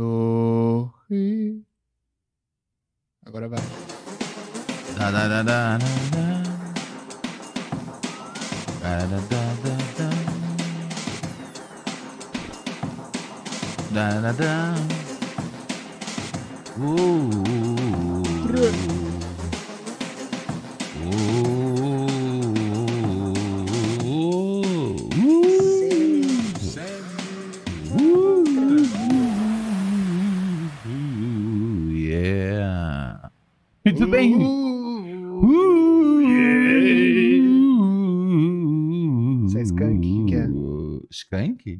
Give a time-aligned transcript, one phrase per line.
[0.00, 1.60] Sorri.
[3.26, 3.60] Agora vai.
[4.96, 6.26] Da, da, da, da, da, da.
[8.80, 10.08] Da, da, da, da, da.
[13.92, 14.74] Da, da, da.
[16.78, 17.28] Uh,
[21.02, 21.69] Uh,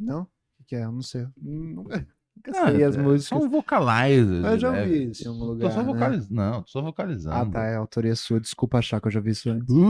[0.00, 0.22] Não?
[0.22, 0.84] O que, é?
[0.84, 1.26] Eu não sei.
[1.36, 3.24] Nunca, nunca Ah, sei as é- músicas.
[3.40, 4.44] São vocalizers.
[4.44, 4.82] Eu já né?
[4.82, 5.72] ouvi isso em algum Tô lugar.
[5.72, 5.84] só né?
[5.84, 6.34] vocalizando.
[6.34, 7.36] Não, tô só vocalizando.
[7.36, 7.64] Ah, tá.
[7.64, 8.38] É autoria sua.
[8.40, 9.68] Desculpa achar que eu já vi isso antes.
[9.74, 9.80] Uh,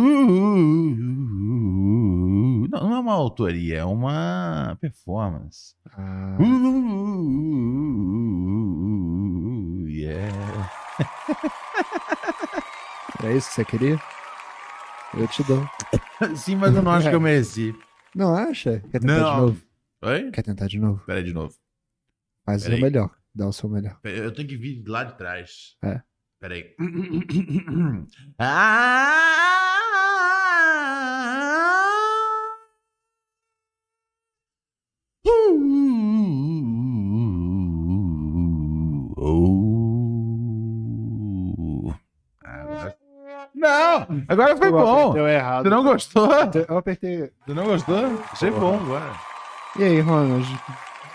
[2.71, 5.75] Não, não é uma autoria, é uma performance.
[5.93, 6.37] Ah,
[8.91, 10.71] Uh, yeah.
[13.23, 14.01] era isso que você queria?
[15.15, 15.67] Eu te dou.
[16.37, 17.75] Sim, mas eu não acho que eu mereci.
[18.15, 18.81] Não acha?
[18.91, 19.37] Quer tentar de Não.
[19.41, 19.61] novo?
[20.03, 20.31] Oi?
[20.31, 21.05] Quer tentar de novo?
[21.05, 21.55] Pera aí de novo.
[22.45, 22.81] Faz o Peraí.
[22.81, 23.17] seu melhor.
[23.35, 24.01] Dá o seu melhor.
[24.01, 25.77] Pera aí, Eu tenho que vir lá de trás.
[25.83, 26.03] É.
[26.41, 26.75] Pera aí.
[28.39, 29.27] Ah!
[40.63, 41.93] Oh.
[42.45, 42.97] Agora-
[43.55, 44.07] Não!
[44.29, 45.13] Agora foi bom!
[45.13, 45.65] Deu errado.
[45.65, 46.29] Você não gostou?
[46.69, 47.31] Eu apertei.
[47.47, 47.97] Você não gostou?
[48.33, 49.30] Achei bom agora.
[49.79, 50.47] E aí, Ronald?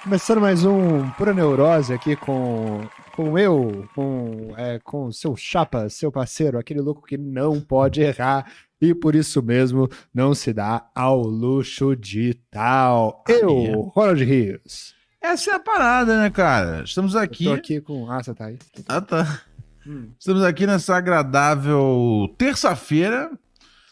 [0.04, 2.82] Começando mais um Pura Neurose aqui com,
[3.16, 8.50] com eu, com, é, com seu chapa, seu parceiro, aquele louco que não pode errar
[8.80, 13.24] e por isso mesmo não se dá ao luxo de tal.
[13.28, 13.92] Eu.
[13.94, 14.94] Ronald Rios.
[15.22, 16.84] Essa é a parada, né, cara?
[16.84, 17.46] Estamos aqui.
[17.46, 18.10] Tô aqui com.
[18.10, 18.60] Ah, você tá aí.
[18.88, 19.42] Ah, tá.
[19.86, 20.12] Hum.
[20.18, 23.32] Estamos aqui nessa agradável terça-feira.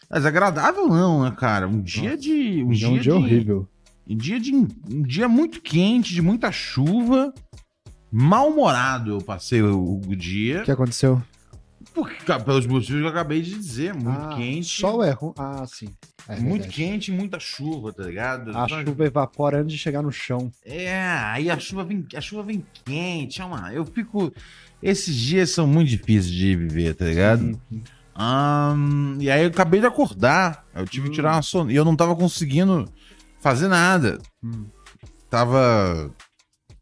[0.08, 1.66] Mas agradável não, né, cara?
[1.66, 2.62] Um dia Nossa, de.
[2.62, 3.10] Um Um dia, dia de.
[3.10, 3.68] horrível.
[4.08, 4.52] Um dia de.
[4.54, 7.32] Um dia muito quente, de muita chuva.
[8.10, 10.62] Mal-humorado eu passei o, o dia.
[10.62, 11.20] O que aconteceu?
[11.92, 13.94] Porque, pelos motivos que eu acabei de dizer.
[13.94, 14.66] Muito Ah, quente.
[14.80, 15.32] Sol é ruim.
[15.38, 15.88] Ah, sim.
[16.26, 16.74] É muito verdade.
[16.74, 18.56] quente e muita chuva, tá ligado?
[18.56, 20.50] A chuva evapora antes de chegar no chão.
[20.64, 24.32] É, aí a chuva vem, a chuva vem quente, é uma, eu fico,
[24.82, 27.60] esses dias são muito difíceis de viver, tá ligado?
[28.14, 31.84] Ahn, e aí eu acabei de acordar, eu tive que tirar uma sono, e eu
[31.84, 32.90] não tava conseguindo
[33.44, 34.64] fazer nada, Hum.
[35.28, 36.10] tava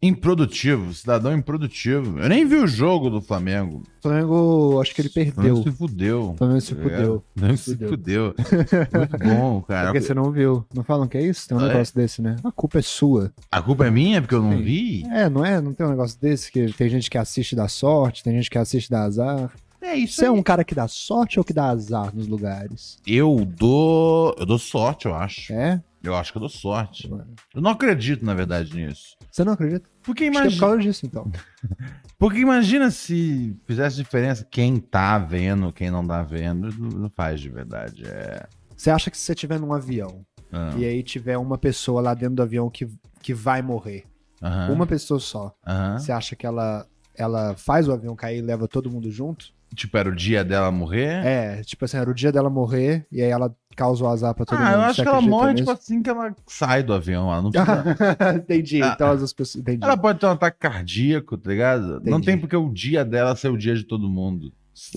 [0.00, 5.08] improdutivo, cidadão improdutivo, eu nem vi o jogo do Flamengo, O Flamengo, acho que ele
[5.08, 5.62] o Flamengo perdeu.
[5.62, 6.30] se fudeu.
[6.30, 7.14] O Flamengo se fudeu.
[7.14, 7.88] O Flamengo se Fudeu.
[7.88, 8.34] fudeu.
[8.98, 9.86] Muito bom, cara.
[9.92, 10.64] Porque você não viu.
[10.74, 11.48] Não falam que é isso?
[11.48, 11.68] Tem um é?
[11.68, 12.36] negócio desse, né?
[12.42, 13.32] A culpa é sua.
[13.50, 15.04] A culpa é minha porque eu não vi?
[15.10, 15.60] É, não é?
[15.60, 18.58] Não tem um negócio desse que tem gente que assiste da sorte, tem gente que
[18.58, 19.52] assiste da azar.
[19.80, 20.34] É isso Você é aí.
[20.34, 22.98] um cara que dá sorte ou que dá azar nos lugares?
[23.06, 25.52] Eu dou, eu dou sorte, eu acho.
[25.52, 25.80] É?
[26.02, 27.08] Eu acho que eu dou sorte.
[27.54, 29.16] Eu não acredito, na verdade, nisso.
[29.30, 29.88] Você não acredita?
[30.02, 31.30] Porque Acho que é por imagina, causa disso, então.
[32.18, 36.68] porque imagina se fizesse diferença quem tá vendo, quem não tá vendo.
[36.76, 38.04] Não não faz de verdade.
[38.06, 38.46] É.
[38.76, 42.14] Você acha que se você estiver num avião Ah, e aí tiver uma pessoa lá
[42.14, 42.88] dentro do avião que,
[43.22, 44.04] que vai morrer,
[44.42, 45.98] aham, uma pessoa só, aham.
[45.98, 49.52] você acha que ela, ela faz o avião cair e leva todo mundo junto?
[49.74, 51.24] Tipo, era o dia dela morrer?
[51.24, 54.44] É, tipo assim, era o dia dela morrer e aí ela causa o azar pra
[54.44, 54.68] todo mundo.
[54.68, 55.64] ah, eu acho que ela morre, nisso?
[55.64, 57.32] tipo assim, que ela sai do avião.
[57.32, 58.82] Ela, não precisa- entendi.
[58.82, 59.62] Ah, Então as pessoas.
[59.62, 59.84] Entendi.
[59.84, 61.86] ela pode ter um ataque cardíaco, tá ligado?
[62.04, 62.26] Não Entendi.
[62.26, 64.48] tem porque o dia dela ser o dia de todo mundo.
[64.48, 64.52] É.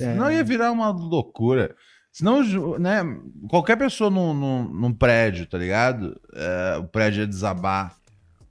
[0.06, 1.75] Senão ia virar uma loucura.
[2.12, 2.41] Senão,
[2.80, 3.02] né,
[3.50, 6.19] qualquer pessoa num, num, num prédio, tá ligado?
[6.34, 7.94] É, o prédio ia desabar.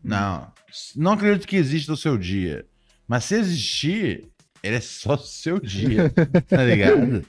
[0.02, 0.46] Não.
[0.94, 2.66] Não acredito que exista o seu dia.
[3.08, 4.28] Mas se existir,
[4.62, 6.10] ele é só o seu dia,
[6.48, 7.24] tá ligado?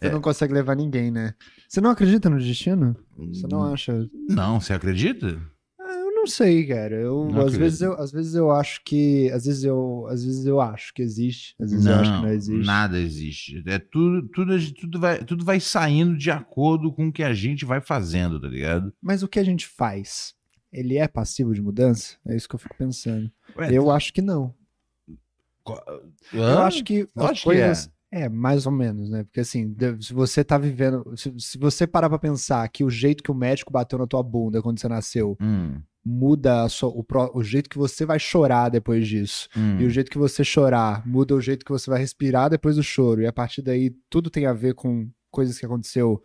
[0.00, 1.34] Você não consegue levar ninguém, né?
[1.70, 2.96] Você não acredita no destino?
[3.16, 3.72] Você não Hum.
[3.72, 4.10] acha?
[4.28, 5.40] Não, você acredita?
[5.78, 6.96] Ah, Eu não sei, cara.
[6.96, 7.58] Eu, Não às, acredito.
[7.60, 9.30] vezes eu, às vezes eu acho que.
[9.30, 11.54] Às vezes eu, às vezes eu acho que existe.
[11.60, 12.66] Às vezes eu acho que não existe.
[12.66, 13.62] nada existe.
[13.68, 17.64] É tudo, tudo, tudo, vai, tudo vai saindo de acordo com o que a gente
[17.64, 18.92] vai fazendo, tá ligado?
[19.00, 20.34] Mas o que a gente faz?
[20.72, 22.16] Ele é passivo de mudança?
[22.26, 23.30] É isso que eu fico pensando.
[23.56, 24.52] Ué, Eu acho que não.
[26.32, 27.90] Eu acho que as coisas.
[28.12, 29.22] É, mais ou menos, né?
[29.24, 31.04] Porque assim, se você tá vivendo.
[31.16, 34.22] Se, se você parar pra pensar que o jeito que o médico bateu na tua
[34.22, 37.04] bunda quando você nasceu Hum, muda sua- o,
[37.34, 39.48] o jeito que você vai chorar depois disso.
[39.56, 39.78] hum.
[39.80, 42.82] E o jeito que você chorar muda o jeito que você vai respirar depois do
[42.82, 43.22] choro.
[43.22, 46.20] E a partir daí tudo tem a ver com coisas que aconteceu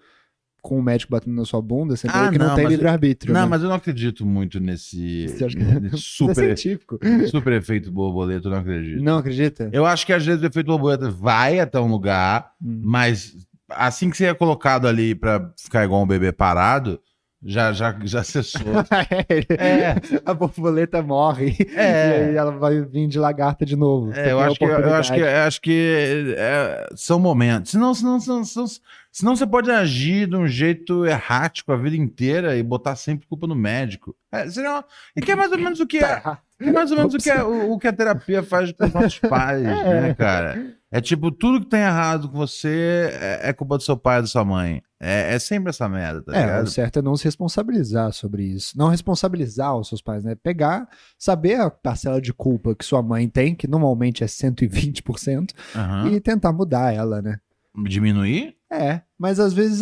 [0.65, 3.31] com o médico batendo na sua bunda, você Ah, que não, não, tem livre-arbítrio.
[3.33, 3.47] Não, né?
[3.47, 6.99] mas eu não acredito muito nesse, que- nesse Isso é super, científico.
[7.29, 9.03] super efeito borboleta, eu não acredito.
[9.03, 9.69] Não acredita?
[9.71, 12.81] Eu acho que às vezes o efeito borboleta vai até um lugar, Hum.
[12.83, 13.35] mas
[13.69, 16.99] assim que você é colocado ali pra ficar igual um bebê parado,
[17.45, 18.61] já, já, já cessou.
[19.59, 19.95] É.
[20.25, 22.25] A borboleta morre É.
[22.25, 24.11] e aí ela vai vir de lagarta de novo.
[24.13, 27.71] É, eu acho que, eu acho que, eu acho que é, são momentos.
[27.71, 28.65] Senão, senão, senão, senão,
[29.11, 33.45] senão você pode agir de um jeito errático a vida inteira e botar sempre culpa
[33.45, 34.15] no médico.
[34.31, 34.83] É, senão,
[35.15, 36.39] e que é mais ou menos o que Tá é, errado.
[36.59, 39.19] É mais ou menos o que, é, o, que a terapia faz com os nossos
[39.19, 40.75] pais, né, cara?
[40.91, 44.21] É tipo, tudo que tem errado com você é, é culpa do seu pai ou
[44.21, 44.81] da sua mãe.
[44.97, 46.63] É, é sempre essa merda, tá É, ligado?
[46.63, 48.77] o certo é não se responsabilizar sobre isso.
[48.77, 50.35] Não responsabilizar os seus pais, né?
[50.35, 50.87] Pegar,
[51.19, 56.11] saber a parcela de culpa que sua mãe tem, que normalmente é 120%, Aham.
[56.11, 57.39] e tentar mudar ela, né?
[57.83, 58.54] Diminuir?
[58.71, 59.81] É, mas às vezes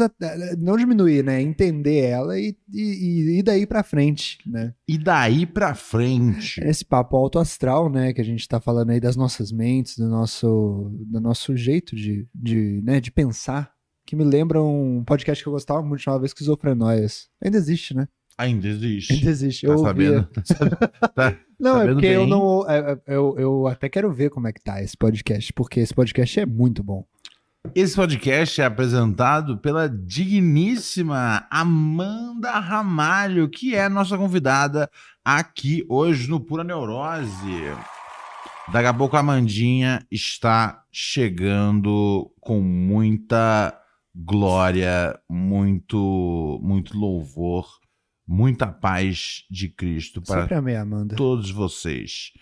[0.57, 1.41] não diminuir, né?
[1.41, 4.73] Entender ela e, e, e daí pra frente, né?
[4.87, 6.59] E daí pra frente.
[6.63, 8.11] Esse papo alto astral, né?
[8.13, 12.27] Que a gente tá falando aí das nossas mentes, do nosso, do nosso jeito de,
[12.35, 13.71] de, né, de pensar,
[14.05, 17.29] que me lembra um podcast que eu gostava muito, chamava Esquizofrenóias.
[17.43, 18.07] Ainda existe, né?
[18.37, 19.13] Ainda existe.
[19.13, 19.65] Ainda existe.
[19.65, 20.27] Tá Eu sabendo?
[20.33, 20.77] Tá sabendo?
[21.15, 22.29] Tá- Não, é sabendo porque eu bem.
[22.29, 22.69] não.
[22.69, 25.93] é- é- Eu, eu até quero ver como é que tá esse podcast, porque esse
[25.93, 27.05] podcast é muito bom.
[27.71, 34.91] Esse podcast é apresentado pela digníssima Amanda Ramalho, que é nossa convidada
[35.23, 37.71] aqui hoje no Pura Neurose.
[38.71, 43.73] Daqui a pouco a Amandinha está chegando com muita
[44.13, 47.65] glória, muito, muito louvor,
[48.27, 51.15] muita paz de Cristo para Sempre amei Amanda.
[51.15, 52.33] todos vocês.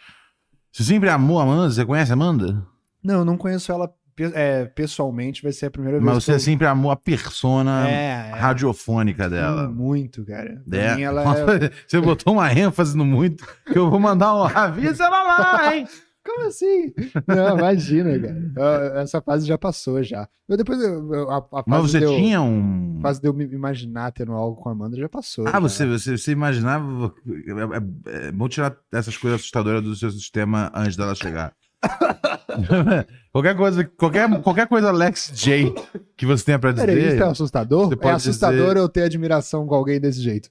[0.73, 1.69] Você sempre amou a Amanda?
[1.69, 2.67] Você conhece a Amanda?
[3.03, 3.91] Não, eu não conheço ela
[4.33, 6.39] é, pessoalmente, vai ser a primeira vez Mas você que eu...
[6.39, 8.31] sempre amou a persona É, é.
[8.35, 9.69] radiofônica dela.
[9.69, 10.61] Muito, cara.
[10.69, 11.01] Pra É.
[11.01, 11.23] ela
[11.55, 11.71] é...
[11.87, 15.87] Você botou uma ênfase no muito que eu vou mandar um avisa ela lá, hein?
[16.23, 16.93] Como assim?
[17.27, 18.11] Não, imagina,
[18.55, 19.01] cara.
[19.01, 20.27] Essa fase já passou, já.
[20.47, 22.97] Eu depois, eu- a, a fase Mas você de eu- tinha um.
[22.99, 25.47] a fase de eu me imaginar tendo algo com a Amanda já passou.
[25.47, 25.59] Ah, já.
[25.61, 27.11] você, você, você imaginava.
[27.27, 31.53] É, é, é bom tirar essas coisas assustadoras do seu sistema antes dela chegar.
[33.31, 35.73] qualquer coisa, qualquer, qualquer coisa Alex J
[36.15, 37.21] que você tenha pra Peraí, isso dizer.
[37.21, 37.97] é assustador?
[38.01, 40.49] É assustador dizer- eu ter admiração com alguém desse jeito.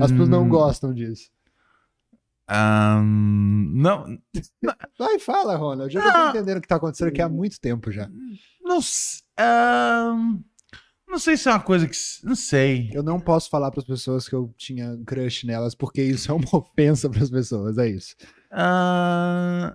[0.00, 1.30] As pessoas não Hum, gostam disso.
[2.48, 4.18] ahn, não,
[4.98, 5.94] Vai, fala, Ronald.
[5.94, 8.08] Eu já tô entendendo o que tá acontecendo aqui há muito tempo já.
[8.62, 8.78] não,
[9.38, 10.38] ahn,
[11.08, 11.96] não sei se é uma coisa que.
[12.24, 12.90] Não sei.
[12.92, 16.44] Eu não posso falar pras pessoas que eu tinha crush nelas, porque isso é uma
[16.56, 18.14] ofensa pras pessoas, é isso.
[18.52, 19.72] Ahn,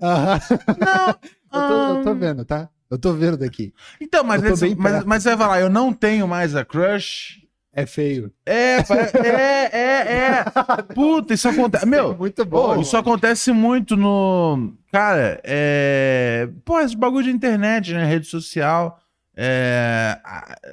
[0.00, 0.40] Aham.
[0.78, 1.16] não.
[1.56, 2.68] Eu tô, eu tô vendo, tá?
[2.90, 3.72] Eu tô vendo daqui.
[4.00, 4.42] Então, mas,
[4.76, 7.40] mas, mas você vai falar, eu não tenho mais a crush.
[7.72, 8.30] É feio.
[8.44, 10.44] É, é, é, é.
[10.94, 11.86] Puta, isso acontece.
[11.86, 12.74] Meu, muito bom.
[12.74, 14.74] Pô, isso acontece muito no.
[14.92, 16.48] Cara, é.
[16.64, 18.04] Pô, esse bagulho de internet, né?
[18.04, 18.98] Rede social.
[19.34, 20.18] É.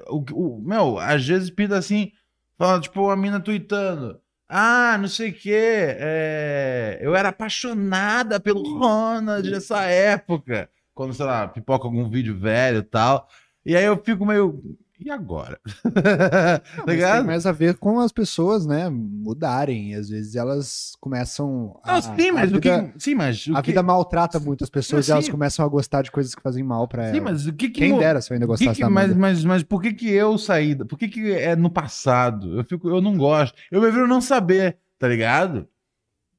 [0.10, 2.12] O, o- meu, às vezes pinta assim,
[2.58, 4.20] fala, tipo, a mina tweetando.
[4.56, 5.52] Ah, não sei o quê.
[5.56, 10.70] é, Eu era apaixonada pelo Ronald nessa época.
[10.94, 13.28] Quando, sei lá, pipoca algum vídeo velho e tal.
[13.66, 14.62] E aí eu fico meio.
[15.04, 15.60] E agora?
[15.84, 19.96] tá Mas tem mais a ver com as pessoas, né, mudarem.
[19.96, 21.94] Às vezes elas começam a.
[21.94, 22.72] Não, sim, mas a o que.
[22.72, 23.48] vida, Sim, mas.
[23.48, 23.72] O a que...
[23.72, 25.32] vida maltrata muito as pessoas e elas sim.
[25.32, 27.24] começam a gostar de coisas que fazem mal pra Sim, elas.
[27.24, 27.80] mas o que que.
[27.82, 30.10] Quem dera se eu ainda que gostasse que- da mas, mas, mas por que que
[30.10, 30.76] eu saí?
[30.76, 32.58] Por que que é no passado?
[32.58, 33.56] Eu fico, eu não gosto.
[33.72, 35.68] Eu prefiro não saber, tá ligado?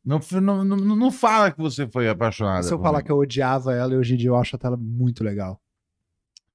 [0.05, 2.63] Não, não, não, não fala que você foi apaixonada.
[2.63, 3.05] Se eu falar mim.
[3.05, 5.59] que eu odiava ela e hoje em dia eu acho ela muito legal.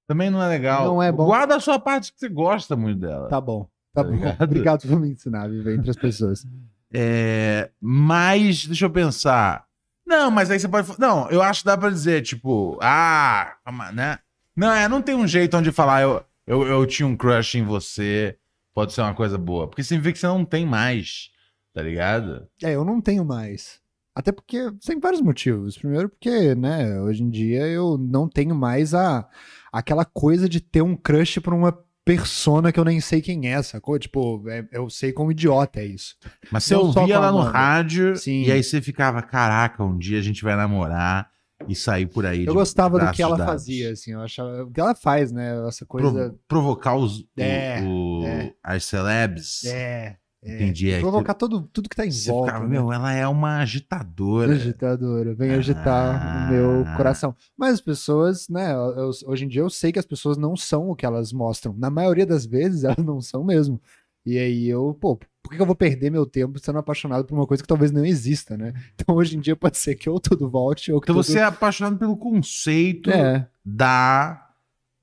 [0.10, 0.86] Também não é legal.
[0.88, 1.28] Não é bom.
[1.28, 3.30] Guarda a sua parte que você gosta muito dela.
[3.30, 3.70] Tá bom.
[3.94, 4.16] Tá, Tá bom.
[4.16, 4.42] ligado?
[4.42, 6.48] Obrigado por me ensinar a viver entre as pessoas.
[6.92, 9.66] É, mas, deixa eu pensar.
[10.08, 11.00] Não, mas aí você pode.
[11.00, 13.56] Não, eu acho que dá pra dizer, tipo, ah,
[13.94, 14.18] né?
[14.58, 17.64] Não, é, não tem um jeito onde falar, eu, eu, eu tinha um crush em
[17.64, 18.36] você,
[18.74, 19.68] pode ser uma coisa boa.
[19.68, 21.30] Porque significa que você não tem mais,
[21.72, 22.48] tá ligado?
[22.64, 23.80] É, eu não tenho mais.
[24.16, 25.78] Até porque tem vários motivos.
[25.78, 29.30] Primeiro porque, né, hoje em dia eu não tenho mais a
[29.72, 33.62] aquela coisa de ter um crush por uma persona que eu nem sei quem é,
[33.62, 33.98] sacou?
[34.00, 36.16] Tipo, é- eu sei como idiota é isso.
[36.52, 38.44] Mas você ouvia lá no rádio Sim.
[38.44, 41.30] e aí você ficava, caraca, um dia a gente vai namorar
[41.68, 42.46] e sair por aí.
[42.46, 43.52] Eu gostava do que ela dados.
[43.54, 44.64] fazia, assim, eu achava.
[44.64, 45.52] O que ela faz, né?
[45.68, 46.36] Essa Pro- coisa.
[46.48, 48.54] provocar os, o- É, o- é.
[48.64, 49.66] as celebs.
[49.66, 50.16] É.
[50.42, 50.90] Entendi.
[50.92, 52.48] É, Provocar todo, tudo que tá em você volta.
[52.54, 52.72] ficava, né?
[52.72, 54.54] meu, ela é uma agitadora.
[54.54, 56.96] Agitadora, vem agitar o meu Ah.
[56.96, 57.36] coração.
[57.58, 60.90] Mas as pessoas, né, eu- hoje em dia eu sei que as pessoas não são
[60.90, 61.74] o que elas mostram.
[61.78, 63.82] Na maioria das vezes elas não são mesmo.
[64.26, 67.48] E aí eu, pô, por que eu vou perder meu tempo sendo apaixonado por uma
[67.48, 68.74] coisa que talvez não exista, né?
[68.96, 71.26] Então hoje em dia pode ser que ou tudo volte ou que Então tudo...
[71.26, 74.48] você é apaixonado pelo conceito É, da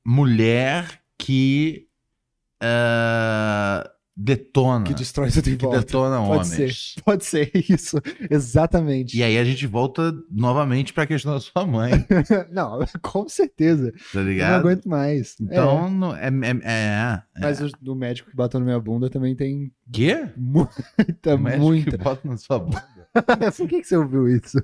[0.05, 1.89] mulher que
[2.63, 4.85] eh, detona.
[4.85, 5.81] que destrói tudo em que volta.
[5.81, 6.95] detona Pode homens.
[7.05, 9.17] Pode ser isso, exatamente.
[9.19, 11.93] E aí a gente volta novamente pra questão da sua mãe,
[12.51, 13.93] Não, com certeza.
[13.93, 14.61] tá Eu não ligado?
[14.61, 15.37] aguento mais.
[15.41, 17.41] Então, não- é, é, é, é.
[17.41, 20.29] Mas o, o médico que bateu na minha bunda também tem Quê?
[20.37, 21.91] muita, O médico muita.
[21.91, 22.83] que bota na sua bunda.
[23.57, 24.59] Por que, que você ouviu isso?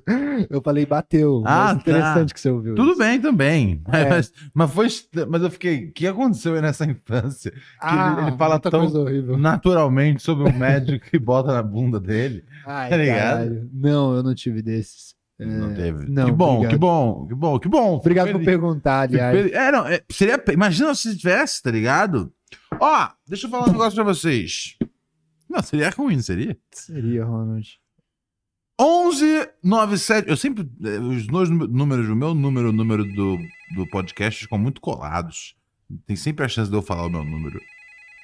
[0.49, 1.43] Eu falei bateu.
[1.45, 2.99] Ah, mas interessante que você ouviu Tudo isso.
[2.99, 3.81] bem também.
[3.91, 4.09] É.
[4.13, 4.87] Mas, mas foi.
[5.27, 5.85] Mas eu fiquei.
[5.85, 7.53] O que aconteceu aí nessa infância?
[7.81, 9.37] Ah, ele- ele fala muita tão-.
[9.37, 12.43] Naturalmente sobre um médico que bota na bunda dele.
[12.65, 13.17] Ai, tá ligado?
[13.19, 13.69] caralho.
[13.73, 15.13] Não, eu não tive desses.
[15.39, 16.05] É, Não teve.
[16.09, 16.71] não, que bom, obrigado.
[16.71, 17.95] que bom, que bom, que bom.
[17.95, 19.51] Obrigado por perguntar, aliás.
[19.51, 20.41] É, não, é, seria.
[20.51, 22.31] Imagina se tivesse, tá ligado?
[22.79, 24.75] Ó, deixa eu falar um negócio pra vocês.
[25.49, 26.55] Não, seria ruim, seria?
[26.71, 27.67] Seria, Ronald.
[28.79, 30.29] 11 97.
[30.29, 30.67] Eu sempre.
[30.83, 33.37] eh, Os dois nú- números, o meu número e o número do,
[33.75, 35.55] do podcast ficam muito colados.
[36.07, 37.59] Tem sempre a chance de eu falar o meu número.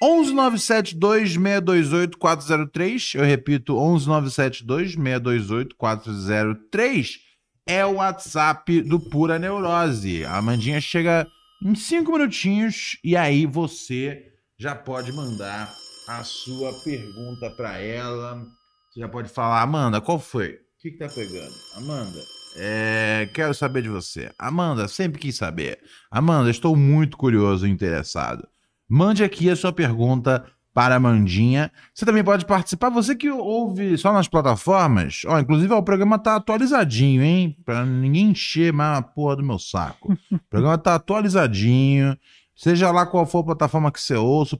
[0.01, 3.11] 11 972 628 403.
[3.15, 7.19] Eu repito, 11 972 628 403
[7.67, 10.25] é o WhatsApp do Pura Neurose.
[10.25, 11.27] A Amandinha chega
[11.63, 14.25] em 5 minutinhos e aí você
[14.57, 15.69] já pode mandar
[16.07, 18.43] a sua pergunta para ela.
[18.89, 20.53] Você já pode falar, Amanda, qual foi?
[20.53, 21.53] O que, que tá pegando?
[21.75, 22.19] Amanda,
[22.57, 24.31] é, quero saber de você.
[24.37, 25.79] Amanda, sempre quis saber.
[26.09, 28.47] Amanda, estou muito curioso e interessado.
[28.89, 30.43] Mande aqui a sua pergunta
[30.73, 31.71] para a Amandinha.
[31.93, 32.89] Você também pode participar.
[32.89, 37.55] Você que ouve só nas plataformas, ó, inclusive ó, o programa tá atualizadinho, hein?
[37.63, 40.13] Pra ninguém encher mais a porra do meu saco.
[40.31, 42.17] O programa tá atualizadinho.
[42.55, 44.59] Seja lá qual for a plataforma que você ouça,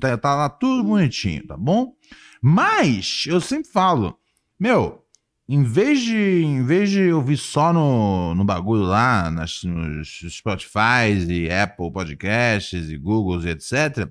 [0.00, 1.94] tá, tá lá tudo bonitinho, tá bom?
[2.40, 4.16] Mas eu sempre falo,
[4.58, 5.04] meu,
[5.48, 11.12] em vez de, em vez de ouvir só no, no bagulho lá, nas, nos Spotify
[11.28, 14.08] e Apple Podcasts e Google e etc.,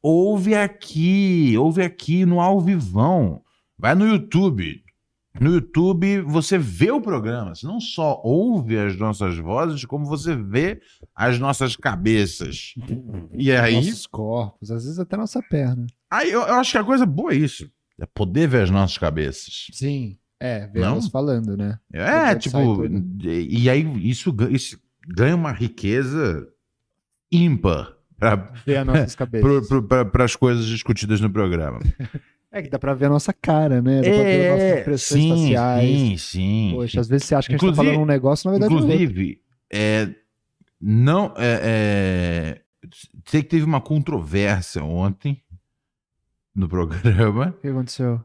[0.00, 3.42] ouve aqui, ouve aqui no ao vivão.
[3.76, 4.82] Vai no YouTube.
[5.40, 10.36] No YouTube você vê o programa, você não só ouve as nossas vozes, como você
[10.36, 10.80] vê
[11.14, 12.74] as nossas cabeças.
[13.32, 15.86] E aí, Nossos corpos, às vezes até nossa perna.
[16.16, 17.70] Aí eu, eu acho que a coisa boa é isso.
[18.00, 19.68] É poder ver as nossas cabeças.
[19.72, 20.16] Sim.
[20.40, 21.78] É, ver elas falando, né?
[21.92, 22.84] É, tipo,
[23.24, 24.76] e, e aí isso, isso
[25.06, 26.48] ganha uma riqueza
[27.30, 27.92] ímpar
[28.66, 29.68] Ver as nossas cabeças.
[30.12, 31.80] para as coisas discutidas no programa.
[32.50, 34.02] É que dá pra ver a nossa cara, né?
[34.02, 35.88] Dá pra ver as nossas expressões sim, faciais.
[35.90, 36.70] sim, sim.
[36.74, 38.74] Poxa, às vezes você acha que a gente tá Inclusive- falando um negócio, na verdade
[38.74, 38.76] é.
[38.76, 39.40] Inclusive,
[39.72, 40.08] é,
[40.80, 42.60] não, é, é,
[43.26, 45.40] sei que teve uma controvérsia ontem
[46.54, 48.20] no programa O que aconteceu?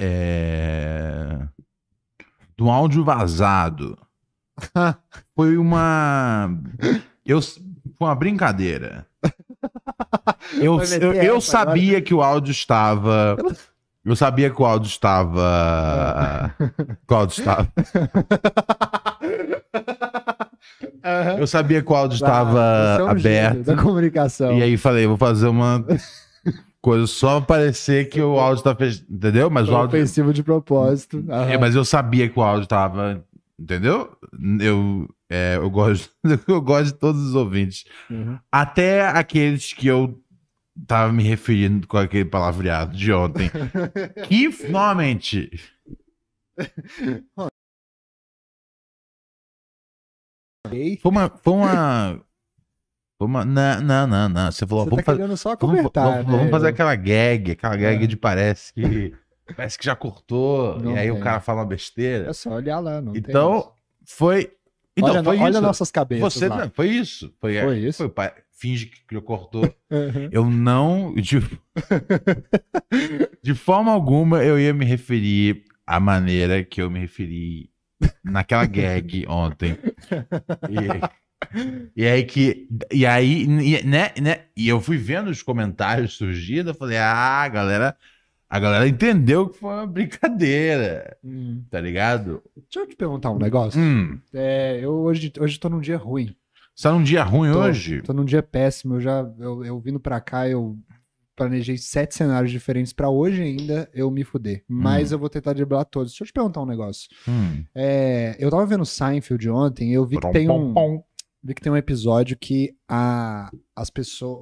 [0.00, 1.36] é,
[2.56, 3.98] do áudio vazado.
[5.34, 6.50] Foi uma.
[7.26, 9.06] Eu, foi uma brincadeira.
[10.54, 13.36] Eu, eu, eu sabia que o áudio estava.
[14.02, 16.54] Eu sabia que o áudio estava.
[17.06, 17.68] que o áudio estava.
[21.38, 23.62] Eu sabia que o áudio estava é aberto.
[23.64, 24.56] Da comunicação.
[24.56, 25.84] E aí falei, vou fazer uma
[26.82, 29.06] coisa só parecer que o áudio tá fechado.
[29.10, 29.50] Entendeu?
[29.50, 29.98] Mas o Foi áudio.
[29.98, 31.24] ofensivo de propósito.
[31.28, 31.50] Aham.
[31.50, 33.24] É, mas eu sabia que o áudio tava.
[33.58, 34.16] Entendeu?
[34.60, 36.10] Eu, é, eu, gosto,
[36.46, 37.84] eu gosto de todos os ouvintes.
[38.08, 38.38] Uhum.
[38.52, 40.22] Até aqueles que eu
[40.86, 43.50] tava me referindo com aquele palavreado de ontem.
[44.28, 44.48] que.
[50.66, 50.98] Ok.
[51.02, 51.30] Foi uma.
[51.30, 52.27] Foi uma.
[53.20, 54.52] Uma não, não, não, não.
[54.52, 55.36] Você falou, Você vamos tá fazer.
[55.36, 56.32] só Vamos, comentar, vamos- né?
[56.38, 58.06] vamos fazer aquela gag, aquela gag É.
[58.06, 59.12] de parece que.
[59.56, 60.78] Parece que já cortou.
[60.78, 61.22] Não e aí o tem.
[61.22, 62.28] cara fala uma besteira.
[62.28, 63.56] É só olhar lá, não tem Então,
[64.04, 64.14] isso.
[64.18, 64.52] foi.
[64.94, 65.60] Então, olha, foi olha isso.
[65.62, 67.32] nossas cabeças Você não, foi isso.
[67.40, 67.96] Foi, Foi isso?
[67.96, 69.62] Foi, pa- finge que eu cortou.
[69.90, 70.28] Uhum.
[70.30, 71.14] Eu não.
[71.14, 71.38] De,
[73.42, 77.70] de forma alguma eu ia me referir à maneira que eu me referi
[78.22, 79.78] naquela gag ontem.
[80.68, 80.76] E,
[81.96, 82.68] e aí que.
[82.92, 83.46] E aí,
[83.84, 84.40] né, né?
[84.56, 87.96] E eu fui vendo os comentários surgindo, eu falei, ah, a galera.
[88.50, 91.62] A galera entendeu que foi uma brincadeira, Hum.
[91.70, 92.42] tá ligado?
[92.56, 93.78] Deixa eu te perguntar um negócio.
[93.78, 96.34] Hum, É, eu hoje, hoje tô num dia ruim.
[96.74, 98.00] você tá num dia ruim Tô, hoje?
[98.00, 98.94] Tô num dia péssimo.
[98.94, 100.78] Eu já, eu, eu vindo pra cá, eu
[101.36, 104.64] planejei sete cenários diferentes pra hoje ainda eu me fuder.
[104.66, 106.12] Mas eu vou tentar driblar todos.
[106.12, 107.06] Deixa eu te perguntar um negócio.
[107.28, 107.62] Hum.
[107.74, 111.02] É, eu tava vendo Seinfeld ontem eu vi que tem um,
[111.48, 114.38] vi que tem um episódio que a, as pessoas.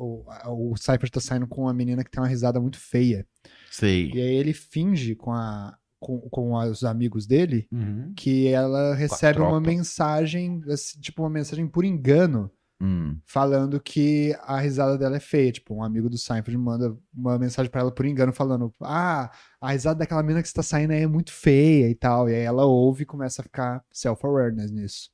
[0.46, 3.26] O, o Seinfeld tá saindo com uma menina que tem uma risada muito feia.
[3.70, 4.10] Sei.
[4.12, 8.12] E aí ele finge com, a, com, com os amigos dele Uhum.
[8.16, 13.18] que ela recebe uma mensagem, assim, tipo, uma mensagem por engano, Hum.
[13.24, 15.50] falando que a risada dela é feia.
[15.50, 19.72] Tipo, um amigo do Seinfeld manda uma mensagem pra ela por engano, falando: Ah, a
[19.72, 22.28] risada daquela menina que você tá saindo aí é muito feia e tal.
[22.28, 25.08] E aí ela ouve e começa a ficar self-awareness nisso.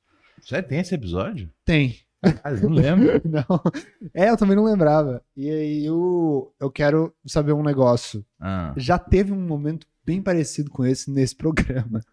[0.45, 1.49] Já tem esse episódio?
[1.65, 1.97] Tem.
[2.45, 3.21] Eu não lembro.
[3.27, 3.61] Não.
[4.13, 5.21] É, eu também não lembrava.
[5.35, 8.25] E aí eu, eu quero saber um negócio.
[8.39, 8.73] Ah.
[8.77, 12.01] Já teve um momento bem parecido com esse nesse programa.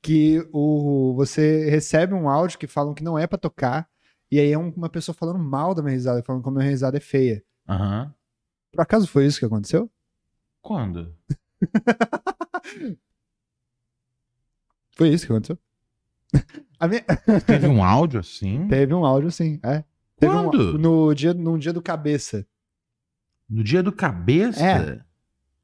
[0.00, 3.88] Que o, você recebe um áudio que falam que não é pra tocar.
[4.30, 6.64] E aí é um- uma pessoa falando mal da minha risada, falando que a minha
[6.70, 7.42] risada é feia.
[7.68, 8.14] Aham.
[8.70, 9.90] Por acaso foi isso que aconteceu?
[10.62, 11.12] Quando?
[14.96, 15.58] Foi isso que aconteceu?
[16.86, 17.02] Minha-
[17.46, 18.68] Teve um áudio assim?
[18.68, 19.58] Teve um áudio, sim.
[19.64, 19.82] É.
[20.18, 20.78] Teve um- Quando?
[20.78, 22.46] no dia, num dia do cabeça.
[23.48, 24.62] No dia do cabeça?
[24.64, 25.00] É.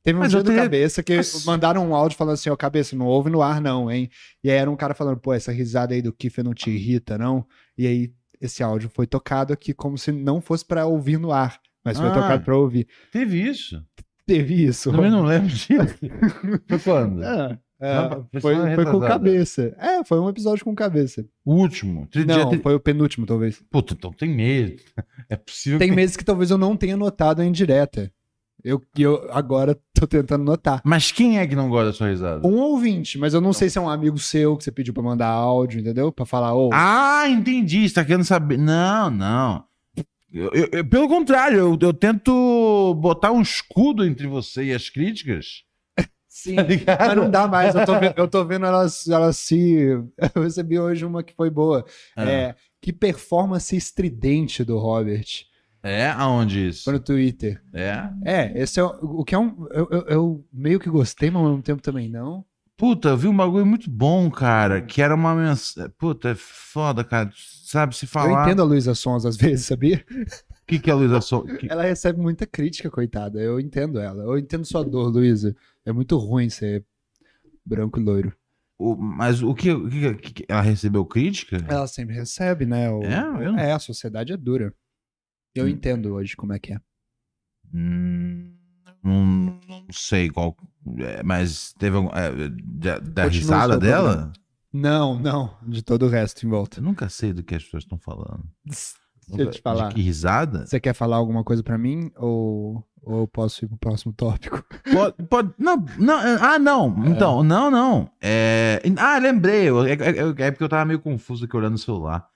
[0.02, 2.94] Teve um Mas dia do cabeça que Mas- mandaram um áudio falando assim, ó, cabeça,
[2.96, 4.10] não ouve no ar não, hein?
[4.42, 7.16] E aí era um cara falando, pô, essa risada aí do Kiffer não te irrita,
[7.16, 7.46] não?
[7.76, 11.58] E aí esse áudio foi tocado aqui como se não fosse pra ouvir no ar,
[11.82, 12.12] mas foi Ah.
[12.14, 12.86] tocado pra ouvir.
[13.10, 13.82] Teve isso.
[14.26, 14.90] Teve isso.
[14.90, 15.68] Também não lembro disso.
[16.68, 17.22] Foi quando?
[17.22, 19.74] É, é, Não, foi foi, com cabeça.
[19.78, 21.24] É, foi um episódio com cabeça.
[21.44, 22.08] O último.
[22.26, 23.62] Não, tri- foi o penúltimo, talvez.
[23.70, 24.80] Puta, então tem medo.
[25.28, 25.96] É possível Tem que...
[25.96, 28.12] meses que talvez eu não tenha notado em direta.
[28.62, 30.80] Eu, eu agora tô tentando notar.
[30.84, 32.46] Mas quem é que não gosta da sua risada?
[32.46, 35.02] Um ouvinte, mas eu não sei se é um amigo seu que você pediu pra
[35.02, 36.12] mandar áudio, entendeu?
[36.12, 37.88] Pra falar, ô, Ah, entendi.
[37.88, 38.58] Você tá querendo saber.
[38.58, 39.64] Não, não.
[40.32, 44.88] Eu- eu- eu- pelo contrário, eu, eu tento botar um escudo entre você e as
[44.90, 45.62] críticas.
[46.34, 46.56] Sim.
[46.84, 46.96] Tá?
[47.08, 49.86] Mas não dá mais, eu tô vendo, eu tô vendo elas, elas se.
[50.34, 51.84] Eu recebi hoje uma que foi boa.
[52.16, 52.24] Ah.
[52.30, 55.26] É, que performance estridente do Robert.
[55.82, 56.08] É?
[56.10, 56.84] Aonde isso?
[56.84, 57.62] Foi no Twitter.
[57.72, 58.08] É?
[58.24, 59.66] É, esse é o, o que é um.
[59.70, 62.44] Eu, eu- eu meio que gostei, mas ao mesmo tempo também não.
[62.76, 65.90] Puta, eu vi um bagulho muito bom, cara, que era uma mensagem.
[65.98, 67.30] Puta, é foda, cara.
[67.64, 68.44] Sabe, se Eu falar.
[68.46, 70.04] entendo a Luísa Sons às vezes, sabia?
[70.64, 71.18] O que, que a Luísa
[71.60, 73.38] que- Ela recebe muita crítica, coitada.
[73.40, 74.22] Eu entendo ela.
[74.24, 75.54] Eu entendo sua dor, Luísa.
[75.84, 76.84] É muito ruim ser
[77.64, 78.34] branco e loiro.
[78.78, 81.58] o- mas o que, o que- Ela recebeu crítica?
[81.68, 82.90] Ela sempre recebe, né?
[82.90, 83.18] O- É?
[83.46, 84.74] Eu não- é, a sociedade é dura.
[85.54, 85.68] Eu Hum.
[85.68, 86.80] entendo hoje como é que é.
[87.72, 88.54] Hum,
[89.02, 89.24] não,
[89.68, 90.56] não sei qual.
[90.98, 92.08] é, mas teve algum.
[92.14, 94.32] é, da da risada dela?
[94.72, 95.56] Não, não.
[95.62, 96.80] De todo o resto em volta.
[96.80, 98.44] Eu nunca sei do que as pessoas estão falando.
[99.28, 99.88] Deixa eu te falar.
[99.88, 100.66] De que risada?
[100.66, 102.10] Você quer falar alguma coisa pra mim?
[102.16, 104.64] Ou, ou eu posso ir pro próximo tópico?
[104.92, 106.94] Pode, pode- não, não, é- ah, não.
[107.06, 108.10] Então, não, não.
[108.22, 109.68] É, ah, lembrei.
[109.68, 112.26] eu- É, é- é porque eu tava meio confuso aqui olhando o celular.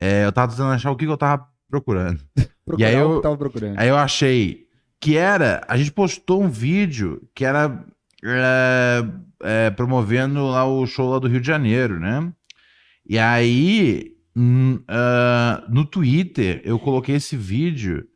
[0.00, 2.20] É, eu tava tentando achar o que, que eu tava procurando.
[2.64, 3.78] Procurar aí o eu- que eu tava procurando.
[3.78, 4.66] Aí eu achei
[5.00, 5.62] que era.
[5.68, 7.84] A gente postou um vídeo que era
[8.24, 9.04] é,
[9.42, 12.32] é, promovendo lá o show lá do Rio de Janeiro, né?
[13.04, 14.12] E aí,
[14.88, 18.06] ah, no Twitter, eu coloquei esse vídeo,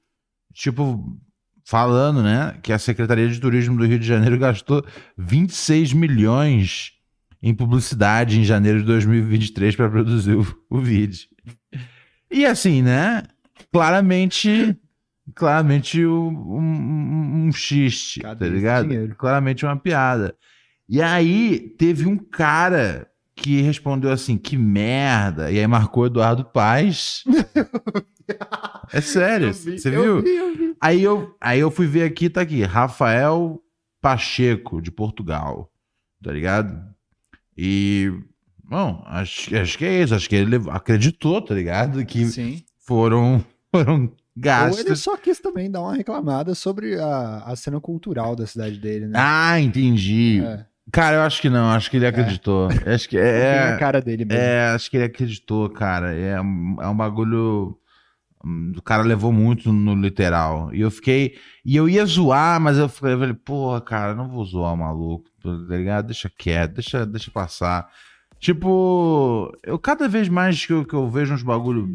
[0.52, 1.18] tipo,
[1.64, 4.84] falando, né, que a Secretaria de Turismo do Rio de Janeiro gastou
[5.18, 6.92] 26 milhões
[7.42, 11.28] em publicidade em janeiro de 2023 para produzir o, o vídeo.
[12.30, 13.22] E assim, né?
[13.70, 14.76] Claramente
[15.34, 19.14] claramente um, um, um xiste, tá ligado?
[19.16, 20.36] Claramente uma piada.
[20.88, 27.22] E aí teve um cara que respondeu assim, que merda, e aí marcou Eduardo Paz.
[28.92, 30.22] é sério, Eu vi, você eu viu?
[30.22, 30.76] vi, eu vi.
[30.80, 33.60] Aí eu, aí eu fui ver aqui, tá aqui, Rafael
[34.00, 35.70] Pacheco, de Portugal,
[36.22, 36.82] tá ligado?
[37.56, 38.10] E,
[38.64, 42.04] bom, acho, acho que é isso, acho que ele acreditou, tá ligado?
[42.06, 42.62] Que Sim.
[42.78, 45.00] foram, foram Ou ele gastos.
[45.00, 49.18] só quis também dar uma reclamada sobre a, a cena cultural da cidade dele, né?
[49.18, 50.42] Ah, entendi.
[50.42, 50.64] É.
[50.92, 52.68] Cara, eu acho que não, acho que ele acreditou.
[52.86, 54.40] Acho que a é, cara dele mesmo.
[54.42, 56.14] é, acho que ele acreditou, cara.
[56.14, 57.76] É, um- é um bagulho.
[58.44, 60.72] hum, O cara levou muito no literal.
[60.72, 61.36] E eu fiquei.
[61.64, 64.76] E eu ia zoar, mas eu falei, eu falei, porra, cara, não vou zoar o
[64.76, 66.06] maluco, tá ligado?
[66.06, 67.88] Deixa quieto, deixa, deixa passar.
[68.38, 71.88] Tipo, eu cada vez mais que eu, que eu vejo uns bagulho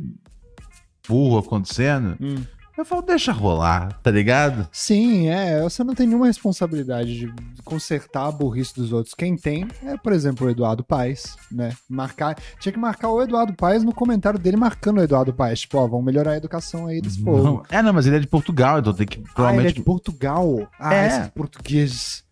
[1.08, 2.44] burro acontecendo, Hum.
[2.82, 4.68] Eu falo, deixa rolar, tá ligado?
[4.72, 5.62] Sim, é.
[5.62, 9.14] Você não tem nenhuma responsabilidade de consertar a burrice dos outros.
[9.14, 11.74] Quem tem é, por exemplo, o Eduardo Paes, né?
[11.88, 12.36] Marcar.
[12.60, 15.62] Tinha que marcar o Eduardo Paes no comentário dele marcando o Eduardo Paes.
[15.62, 17.44] Tipo, ó, vamos melhorar a educação aí desse povo.
[17.44, 17.64] Não.
[17.70, 19.74] É, não, mas ele é de Portugal, então tem que Ah, ele é provavelmente.
[19.76, 20.68] de Portugal.
[20.80, 21.08] Ah, É.
[21.08, 22.24] esses portugueses.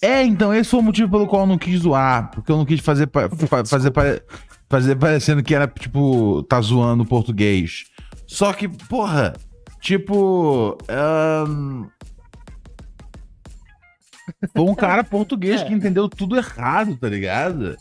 [0.00, 2.30] É, então, esse foi o motivo pelo qual eu não quis zoar.
[2.30, 4.22] Porque eu não quis fazer, pa- fa- fazer, pare-
[4.68, 7.86] fazer parecendo que era, tipo, tá zoando o português.
[8.24, 9.34] Só que, porra,
[9.80, 10.76] tipo.
[10.88, 11.86] ahn,
[14.54, 15.64] Foi um cara português É.
[15.64, 17.76] que entendeu tudo errado, tá ligado?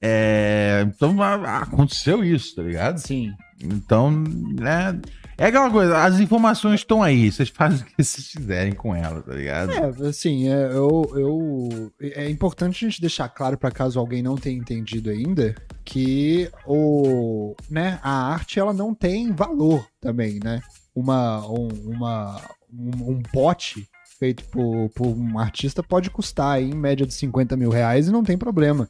[0.00, 2.98] É, então aconteceu isso, tá ligado?
[2.98, 3.32] Sim.
[3.60, 5.00] Então, né?
[5.36, 9.24] É aquela coisa, as informações estão aí, vocês fazem o que vocês quiserem com elas,
[9.24, 9.70] tá ligado?
[9.72, 14.36] É, assim, é, eu, eu, é importante a gente deixar claro, para caso alguém não
[14.36, 20.60] tenha entendido ainda, que o, né, a arte ela não tem valor também, né?
[20.98, 22.40] Uma, um, uma,
[22.72, 27.56] um, um pote feito por, por um artista pode custar aí, em média de 50
[27.56, 28.88] mil reais e não tem problema.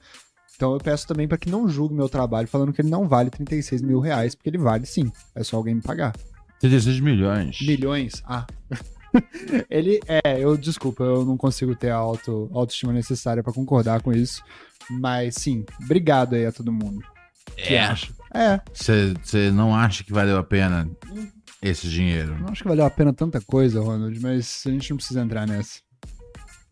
[0.57, 3.31] Então eu peço também para que não julgue meu trabalho falando que ele não vale
[3.31, 5.13] 36 mil reais, porque ele vale sim.
[5.35, 6.13] É só alguém me pagar.
[6.61, 7.59] 36 milhões.
[7.61, 8.23] Milhões?
[8.27, 8.45] Ah.
[9.71, 14.13] Ele é, eu desculpa, eu não consigo ter a auto, autoestima necessária pra concordar com
[14.13, 14.43] isso.
[14.91, 17.01] Mas sim, obrigado aí a todo mundo.
[17.57, 17.85] que É.
[17.85, 18.13] acha.
[18.35, 20.91] É, Você não acha que valeu a pena
[21.63, 22.37] esse dinheiro?
[22.39, 25.47] não acho que valeu a pena tanta coisa, Ronald, mas a gente não precisa entrar
[25.47, 25.81] nessa.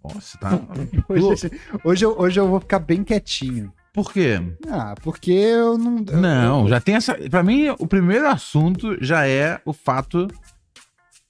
[0.04, 0.50] Nossa, tá.
[1.08, 1.50] Hoje,
[1.84, 3.72] hoje, eu, hoje eu vou ficar bem quietinho.
[3.92, 4.40] Por quê?
[4.68, 6.04] Ah, porque eu não.
[6.08, 7.14] eu- Não, eu- já tem essa.
[7.30, 10.28] Pra mim, o primeiro assunto já é o fato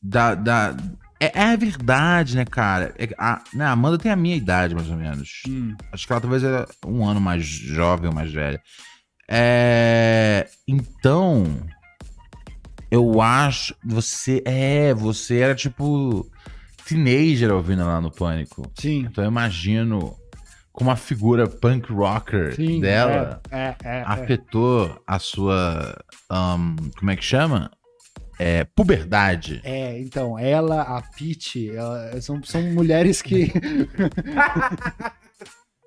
[0.03, 0.35] da.
[0.35, 0.77] da
[1.19, 2.93] é, é a verdade, né, cara?
[2.99, 5.43] É, a, né, a Amanda tem a minha idade, mais ou menos.
[5.49, 8.61] Hum, Acho que ela talvez era um ano mais jovem ou mais velha.
[9.29, 11.47] É, então,
[12.91, 13.75] eu acho.
[13.85, 14.43] Você.
[14.45, 16.29] É, você era tipo.
[16.87, 18.71] Teenager ouvindo lá no Pânico.
[18.79, 19.07] sim.
[19.11, 20.17] Então eu imagino
[20.73, 22.81] como a figura punk rocker Sim.
[22.81, 24.03] dela É, é, é, é.
[24.07, 25.97] afetou a sua.
[26.31, 27.71] ahn, como é que chama?
[28.39, 29.63] É, puberdade.
[29.65, 31.03] É, então, ela, a
[31.71, 33.51] ela- são, são mulheres que.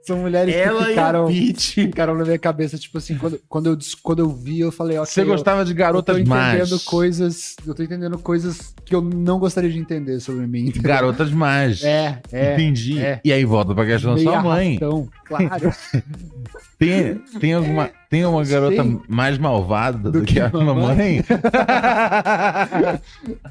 [0.09, 4.29] são mulheres que ficaram, ficaram na minha cabeça, tipo assim, quando, quando, eu, quando eu
[4.29, 7.55] vi, eu falei, ok, Você gostava de eu, eu tô garotas entendendo coisas.
[7.65, 10.71] Eu tô entendendo coisas que eu não gostaria de entender sobre mim.
[10.77, 11.83] Garotas mais.
[11.83, 12.53] É, é.
[12.53, 12.99] Entendi.
[12.99, 13.21] é.
[13.23, 14.77] E aí volta pra questão da sua mãe.
[14.77, 15.73] arrastão, claro.
[16.79, 19.01] Tem, tem, alguma, tem uma garota Sim.
[19.09, 20.65] mais malvada do, Do que, que a mamãe?
[20.65, 21.21] mamãe?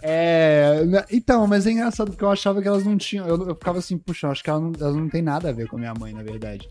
[0.02, 3.26] É, né, então, mas é engraçado porque eu achava que elas não tinham.
[3.26, 5.52] Eu, eu ficava assim, puxa, eu acho que elas não, elas não têm nada a
[5.52, 6.66] ver com a minha mãe, na verdade.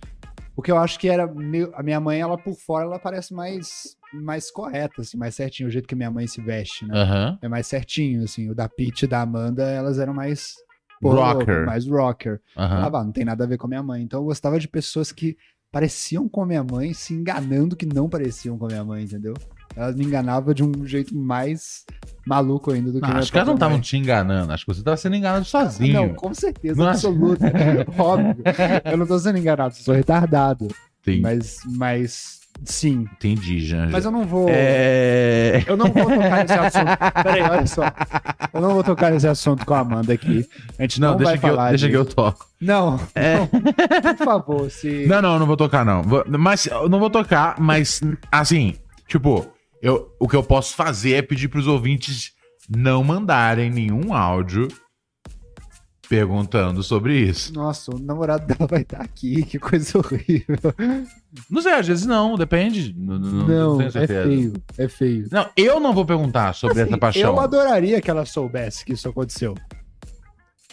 [0.55, 1.27] Porque eu acho que era.
[1.27, 5.69] meio- a minha mãe, ela por fora, ela parece mais, mais correta, assim, mais certinho,
[5.69, 6.99] o jeito que a minha mãe se veste, né?
[6.99, 7.37] Aham.
[7.41, 8.49] É mais certinho, assim.
[8.49, 10.55] O da Pete e da Amanda, elas eram mais.
[11.03, 11.65] Rocker.
[11.67, 12.41] Mais rocker.
[12.57, 12.89] Aham.
[12.91, 14.01] Ah, não tem nada a ver com a minha mãe.
[14.01, 15.37] Então eu gostava de pessoas que
[15.71, 19.34] pareciam com a minha mãe, se enganando que não pareciam com a minha mãe, entendeu?
[19.75, 21.86] Elas me enganavam de um jeito mais
[22.25, 24.51] maluco ainda do que Ah, minha acho que elas não estavam te enganando.
[24.51, 25.93] Acho que você estava sendo enganado sozinho.
[25.93, 27.45] Não, com certeza, Não, absoluta.
[27.97, 28.43] Óbvio.
[28.89, 30.67] Eu não tô sendo enganado, sou retardado.
[31.03, 33.07] Tem- Mas, mas sim.
[33.13, 33.89] Entendi, Janja.
[33.91, 34.47] Mas eu não vou.
[34.49, 35.63] É...
[35.67, 37.23] Eu não vou tocar nesse assunto.
[37.23, 37.83] Peraí, olha só.
[38.53, 40.47] Eu não vou tocar nesse assunto com a Amanda aqui.
[40.77, 42.45] A gente não, Não, deixa, vai que eu, falar deixa que eu toco.
[42.59, 43.37] Não, É.
[44.15, 45.05] por favor, se.
[45.07, 46.01] Não, não, não vou tocar, não.
[46.39, 48.75] Mas eu não vou tocar, mas assim,
[49.07, 49.47] tipo,
[49.81, 52.31] eu, o que eu posso fazer é pedir pros ouvintes
[52.69, 54.67] não mandarem nenhum áudio
[56.07, 57.53] perguntando sobre isso.
[57.53, 60.57] Nossa, o namorado dela vai estar aqui, que coisa horrível.
[61.49, 62.95] Não sei, às vezes não, depende.
[62.97, 64.23] Não, não, não tenho é certeza.
[64.27, 65.27] feio, é feio.
[65.31, 67.33] Não, eu não vou perguntar sobre essa Assim, paixão.
[67.33, 69.55] Eu adoraria que ela soubesse que isso aconteceu.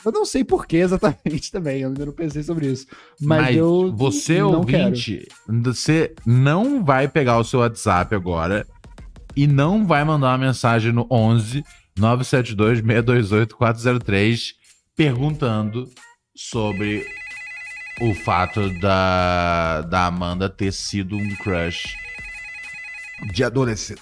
[0.05, 2.87] Eu não sei por que exatamente também, eu ainda não pensei sobre isso.
[3.21, 4.85] Mas, Mas, eu você, não quero.
[4.85, 8.67] ouvinte, você não vai pegar o seu WhatsApp agora
[9.35, 11.65] e não vai mandar uma mensagem no 11
[11.99, 14.64] 972 628 403
[14.97, 15.89] perguntando
[16.37, 17.07] sobre
[18.01, 21.95] o fato da, da Amanda ter sido um crush
[23.33, 24.01] de adolescente.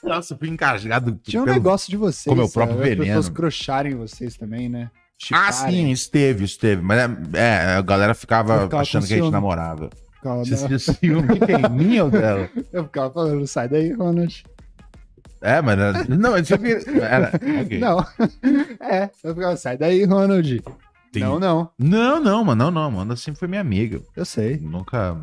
[0.04, 1.18] Nossa, eu fui engasgado.
[1.24, 2.26] Tinha um pelo- negócio de vocês.
[2.26, 2.90] com meu próprio sabe?
[2.92, 3.06] As veneno.
[3.22, 4.90] pessoas crocharem vocês também, né?
[5.32, 5.86] Ah, Chiparem.
[5.86, 6.82] sim, esteve, esteve.
[6.82, 7.08] Mas é,
[7.40, 9.90] é, a galera ficava achando que a gente namorava.
[10.16, 11.70] Ficava- Você sentiu ciúme de quem?
[11.72, 12.50] Minha ou dela?
[12.74, 14.44] Eu ficava falando, sai daí, Ronald.
[15.44, 17.32] É, mas não, isso aqui era.
[17.64, 17.78] ok.
[17.80, 18.00] Não.
[18.80, 20.62] É, eu ficava, sai daí, Ronald.
[21.12, 21.70] Tem- Não, não.
[21.78, 23.16] Não, não, mano, não, não, mano.
[23.18, 24.02] Sempre foi minha amiga.
[24.16, 24.58] Eu sei.
[24.58, 25.16] Nunca,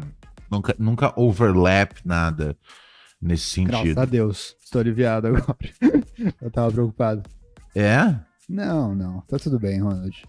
[0.51, 2.57] nunca, nunca overlap nada.
[3.21, 3.99] nesse Graças sentido.
[4.01, 4.57] a Deus.
[4.65, 5.57] Estou aliviado agora.
[6.41, 7.23] Eu tava preocupado.
[7.75, 8.15] É?
[8.49, 9.21] Não, não.
[9.23, 10.23] Tá tudo bem, Ronald.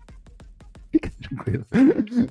[0.91, 1.65] Fica tranquilo.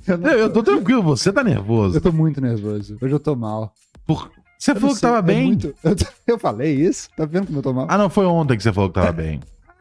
[0.08, 1.96] Eu, não- Eu, eu tô tranquilo, você tá nervoso.
[1.98, 2.96] eu tô muito nervoso.
[3.00, 3.72] Hoje eu tô mal.
[4.06, 4.30] Por...
[4.60, 5.46] Você Eu não falou que sei, tava é bem?
[5.46, 5.96] muito- Eu,
[6.34, 7.08] eu falei isso?
[7.16, 7.86] Tá vendo como eu tô mal?
[7.88, 9.40] Ah, não, foi ontem que você falou que tava bem.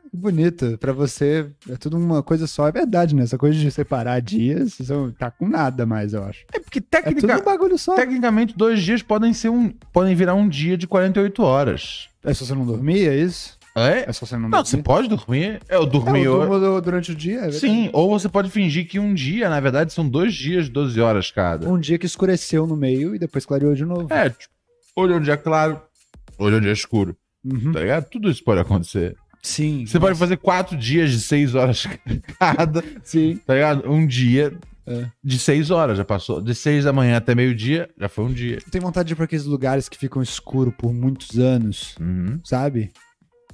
[0.10, 0.78] Que bonito.
[0.80, 2.68] Pra você é tudo uma coisa só.
[2.68, 3.24] É verdade, né?
[3.24, 6.46] Essa coisa de separar dias, você não tá com nada mais, eu acho.
[6.54, 7.94] É porque É tudo um bagulho só.
[7.96, 9.70] tecnicamente dois dias podem ser um.
[9.94, 12.08] podem virar um dia de 48 horas.
[12.24, 13.60] É só você não dormir, é isso?
[13.76, 14.10] É?
[14.10, 14.84] É só você não, Não, você dormir?
[14.84, 15.62] pode dormir.
[15.70, 16.50] Eu É, dormi eu hoje.
[16.50, 17.42] durmo du- durante o dia.
[17.42, 17.52] é.
[17.52, 21.00] Sim, ou você pode fingir que um dia, na verdade, são dois dias de 12
[21.00, 21.70] horas cada.
[21.70, 24.08] Um dia que escureceu no meio e depois clareou de novo.
[24.12, 24.52] É, tipo,
[24.98, 25.82] onde é claro,
[26.38, 27.72] olha onde é escuro, Uhum.
[27.72, 28.10] tá ligado?
[28.10, 29.16] Tudo isso pode acontecer.
[29.42, 29.86] Sim.
[29.86, 31.86] Você pode fazer quatro dias de seis horas
[32.38, 33.40] cada, Sim.
[33.46, 33.90] tá ligado?
[33.90, 34.54] Um dia
[34.86, 35.06] É.
[35.24, 36.42] de seis horas, já passou.
[36.42, 38.58] De seis da manhã até meio-dia, já foi um dia.
[38.70, 42.40] Tem vontade de ir pra aqueles lugares que ficam escuros por muitos anos, Uhum.
[42.44, 42.92] sabe?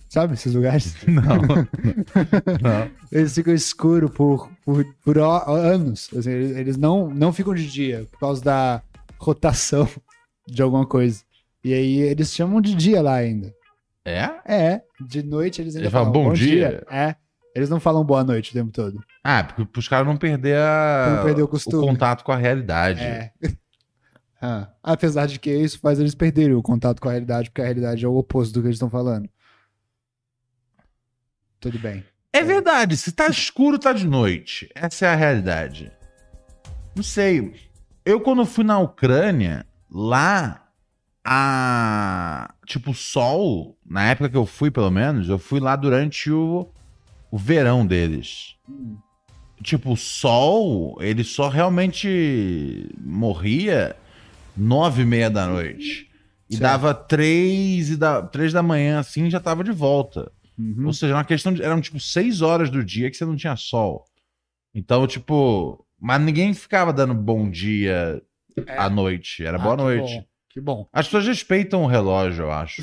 [0.10, 0.96] Sabe esses lugares?
[1.08, 1.24] Não.
[2.62, 2.90] Não.
[3.12, 6.10] Eles ficam escuros por, por, por anos.
[6.18, 8.82] Assim, eles eles não, não ficam de dia por causa da
[9.20, 9.88] rotação
[10.48, 11.24] de alguma coisa.
[11.64, 13.54] E aí eles chamam de dia lá ainda.
[14.04, 14.30] É?
[14.46, 16.86] É, de noite eles ainda Eles falam, "Bom dia"?
[16.90, 17.16] É.
[17.56, 19.02] Eles não falam boa noite o tempo todo.
[19.24, 21.16] Ah, porque pros caras não perder a...
[21.16, 23.02] Não perder o o contato com a realidade.
[23.02, 23.32] É.
[24.48, 27.66] Ah, apesar de que isso faz eles perderem o contato com a realidade, porque a
[27.66, 29.28] realidade é o oposto do que eles estão falando.
[31.60, 32.06] Tudo bem.
[32.32, 34.70] É verdade, se tá escuro, tá de noite.
[34.76, 35.92] Essa é a realidade.
[36.96, 37.56] Não sei.
[38.06, 40.66] Eu, quando fui na Ucrânia, lá,
[41.24, 42.54] a.
[42.66, 46.68] Tipo, o sol, na época que eu fui, pelo menos, eu fui lá durante o,
[47.32, 48.56] o verão deles.
[49.62, 53.96] Tipo, o sol, ele só realmente morria
[54.56, 56.10] nove e meia da noite.
[56.48, 56.62] E Certo.
[56.62, 60.32] dava três, e da, três da manhã, assim, já tava de volta.
[60.58, 60.86] Uhum.
[60.86, 61.62] Ou seja, uma questão de.
[61.64, 64.06] Eram tipo seis horas do dia que você não tinha sol.
[64.74, 65.84] Então, tipo.
[66.00, 68.22] Mas ninguém ficava dando bom dia
[68.78, 69.44] à noite.
[69.46, 70.16] Era Ah, boa que noite.
[70.16, 70.90] bom, Que bom.
[70.94, 72.82] As pessoas respeitam o relógio, eu acho.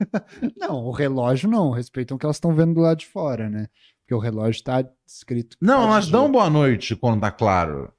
[0.58, 1.70] Não, o relógio não.
[1.70, 3.68] Respeitam o que elas estão vendo do lado de fora, né?
[4.00, 5.56] Porque o relógio tá escrito.
[5.60, 7.90] Não, elas dão boa noite quando tá claro.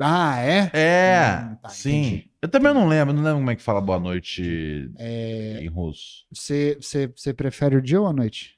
[0.00, 0.70] Ah, é?
[0.72, 1.90] É, Hum, tá, sim.
[1.98, 2.30] entendi.
[2.40, 6.24] Eu também não lembro, não lembro como é que fala boa noite É, em russo.
[6.32, 8.56] Você prefere o dia ou a noite?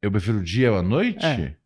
[0.00, 1.26] Eu prefiro o dia ou a noite?
[1.26, 1.56] É.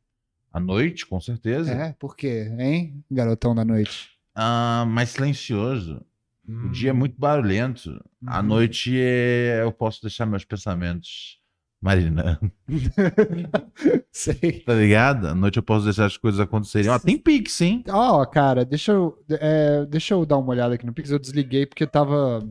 [0.51, 1.71] A noite, com certeza.
[1.73, 4.11] É, por quê, hein, garotão da noite?
[4.35, 6.01] Ah, mais silencioso.
[6.47, 8.03] O dia é muito barulhento.
[8.27, 8.47] À Uhum.
[8.49, 9.61] noite é...
[9.62, 11.38] eu posso deixar meus pensamentos
[11.81, 12.51] marinando,
[14.12, 14.61] Sei.
[14.64, 15.29] tá ligado?
[15.29, 16.90] À noite eu posso deixar as coisas acontecerem.
[16.90, 17.85] Ó, tem Pix, hein?
[17.88, 21.11] Ó, cara, deixa eu, é, deixa eu dar uma olhada aqui no Pix.
[21.11, 22.47] Eu desliguei porque tava,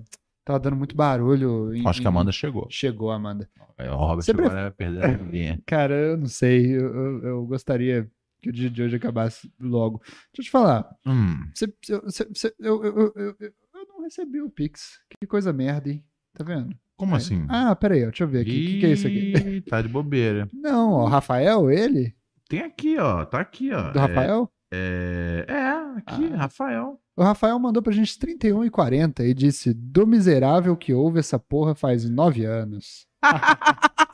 [0.46, 1.74] tava dando muito barulho.
[1.76, 2.68] em- Acho que a Amanda chegou.
[2.70, 3.50] Chegou, Amanda.
[3.78, 5.60] É, O Robert Você agora pref- vai perder a linha.
[5.66, 6.66] Cara, eu não sei.
[6.76, 8.08] Eu, eu- eu gostaria
[8.44, 10.00] que o dia de hoje acabasse logo.
[10.06, 10.88] Deixa eu te falar.
[11.06, 13.54] Hum, Você, você- você- eu, eu, eu, eu,
[13.88, 15.00] não recebi o Pix.
[15.20, 16.04] Que coisa merda, hein?
[16.36, 16.76] Tá vendo?
[16.96, 17.18] como É.
[17.18, 17.46] assim?
[17.50, 18.52] Ah, peraí, deixa eu ver aqui.
[18.52, 19.62] O que, que é isso aqui?
[19.70, 20.48] Tá de bobeira.
[20.54, 22.16] Não, ó, Rafael, ele?
[22.48, 23.26] Tem aqui, ó.
[23.26, 23.92] Tá aqui, ó.
[23.92, 24.50] Do Rafael?
[24.72, 26.38] É, é, é, aqui, Ah.
[26.38, 27.00] Rafael.
[27.16, 31.38] O Rafael mandou pra gente 31 e 40 e disse: Do miserável que houve essa
[31.38, 33.06] porra faz nove anos.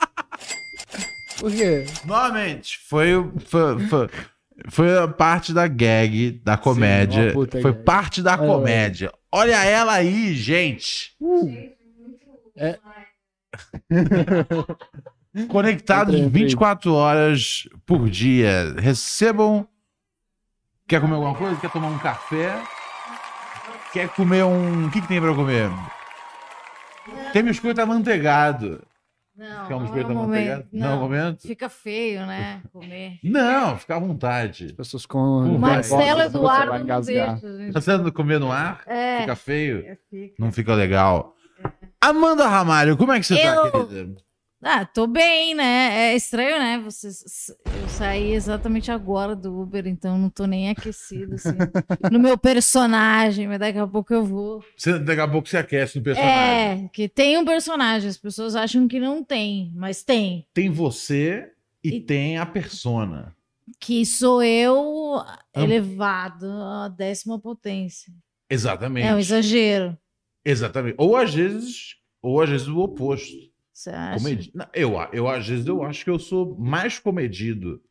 [1.39, 1.85] Por quê?
[2.05, 3.13] Novamente, foi,
[3.45, 4.09] foi, foi,
[4.67, 7.31] foi a parte da gag, da comédia.
[7.31, 7.83] puta foi gag.
[7.83, 9.11] parte da Olha comédia.
[9.31, 11.15] Olha ela aí, gente.
[15.47, 16.43] Conectados Entrei, entrei.
[16.43, 18.73] 24 horas por dia.
[18.77, 19.67] Recebam.
[20.87, 21.55] Quer comer alguma coisa?
[21.59, 22.61] Quer tomar um café?
[23.93, 24.87] Quer comer um.
[24.87, 25.69] O que, que tem pra comer?
[27.31, 28.81] Tem biscoito amanteigado.
[29.39, 30.65] Não, um não é.
[30.73, 31.47] Não é o momento?
[31.47, 32.61] Fica feio, né?
[32.73, 33.19] Comer.
[33.23, 34.73] Não, fica à vontade.
[34.73, 35.57] Pessoas com.
[35.57, 37.71] Marcelo Eduardo não deixa, gente.
[37.71, 38.81] Tá sendo comer no ar?
[38.85, 39.85] É, Fica feio?
[39.87, 40.35] é, fica.
[40.37, 41.33] Não fica legal.
[42.01, 44.21] Amanda Ramalho, como é que você tá, Eu- querida?
[44.61, 46.11] Ah, tô bem, né?
[46.11, 46.79] É estranho, né?
[46.79, 47.07] Você,
[47.71, 51.55] eu saí exatamente agora do Uber, então não tô nem aquecido, assim,
[52.11, 54.61] no meu personagem, mas daqui a pouco eu vou.
[54.75, 56.85] Você, daqui a pouco você aquece no personagem.
[56.85, 60.45] É, que tem um personagem, as pessoas acham que não tem, mas tem.
[60.53, 61.49] Tem você
[61.81, 63.33] e, E- tem a persona.
[63.79, 65.15] Que sou eu
[65.55, 68.11] Am- elevado à décima potência.
[68.49, 69.07] Exatamente.
[69.07, 69.97] É um exagero,
[70.43, 70.95] Exatamente.
[70.97, 73.48] Ou às vezes, ou às vezes o oposto.
[73.79, 74.17] Você acha?
[74.17, 74.51] Comedi...
[74.53, 77.81] Não, eu, eu, às vezes, eu acho que eu sou mais comedido.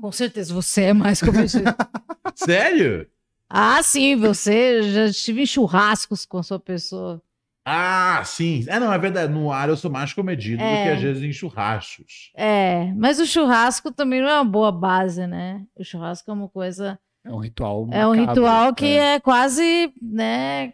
[0.00, 1.70] Com certeza, você é mais comedido.
[2.34, 3.06] Sério?
[3.48, 7.22] Ah, sim, você já estive em churrascos com a sua pessoa.
[7.64, 8.64] Ah, sim.
[8.66, 9.32] É, não, é verdade.
[9.32, 10.82] No ar eu sou mais comedido do É.
[10.82, 12.32] que às vezes em churrascos.
[12.34, 15.64] É, mas o churrasco também não é uma boa base, né?
[15.76, 16.98] O churrasco é uma coisa.
[17.24, 17.88] É um ritual.
[17.92, 19.14] É um macabro, ritual que é.
[19.14, 20.72] é quase, né,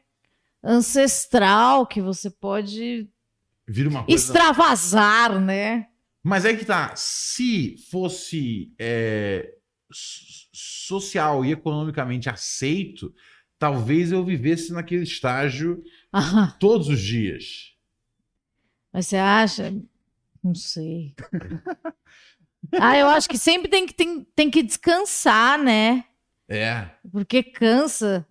[0.65, 3.07] ancestral, que você pode
[3.69, 4.17] Vira uma coisa.
[4.25, 5.89] extravasar, né?
[6.23, 6.95] Mas é que tá.
[6.97, 9.55] Se fosse é,
[9.93, 13.15] so- social e economicamente aceito,
[13.59, 17.75] talvez eu vivesse naquele estágio Ah, todos os dias.
[18.93, 19.75] mas você acha?
[20.43, 21.15] Não sei.
[22.81, 26.05] ah, eu acho que sempre tem que, tem, tem que descansar, né?
[26.49, 26.89] É.
[27.13, 28.27] Porque cansa.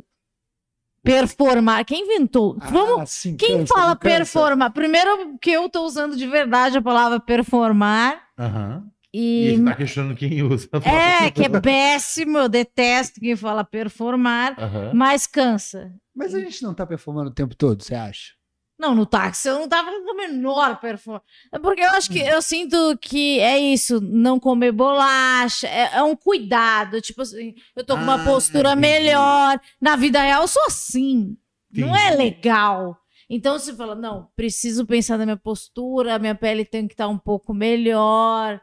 [1.12, 1.86] Performar.
[1.86, 2.58] Quem inventou?
[2.60, 3.10] Ah, Vamos.
[3.10, 4.72] sim, Quem cansa, fala performar?
[4.72, 8.22] Primeiro que eu tô usando de verdade a palavra performar.
[8.38, 8.84] Aham.
[9.14, 10.68] E E tá questionando quem usa.
[10.84, 14.92] é, que é péssimo, eu detesto quem fala performar, Aham.
[14.94, 15.92] mas cansa.
[16.16, 18.34] Mas a gente não tá performando o tempo todo, você acha?
[18.80, 21.26] Não, no táxi eu não tava com a menor performance.
[21.62, 26.16] Porque eu acho que eu sinto que é isso, não comer bolacha, é, é um
[26.16, 27.02] cuidado.
[27.02, 28.82] Tipo assim, eu tô com uma Ah, postura entendi.
[28.88, 29.60] melhor.
[29.82, 31.36] Na vida real eu sou assim.
[31.72, 32.18] Não é Entendi.
[32.24, 32.98] legal.
[33.30, 37.18] Então você fala, não, preciso pensar na minha postura, minha pele tem que estar um
[37.18, 38.62] pouco melhor.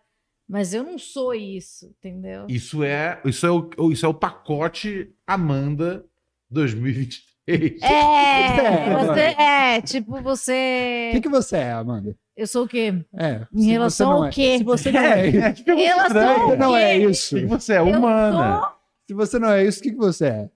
[0.49, 2.47] Mas eu não sou isso, entendeu?
[2.49, 6.05] Isso é, isso é o, isso é o pacote Amanda
[6.51, 7.34] 2023.
[7.47, 11.11] É, É, você, é, tipo, O você.
[11.13, 12.17] que, que você é, Amanda?
[12.37, 13.05] Eu sou o quê?
[13.15, 13.47] É.
[13.55, 14.59] Em relação ao é- quê?
[14.59, 17.37] Se você não é, É, tipo, Em relação se ao você não é isso.
[17.37, 18.59] que você é Eu humana.
[18.61, 18.69] sou-
[19.07, 20.51] Se você não é isso, o que, que você é?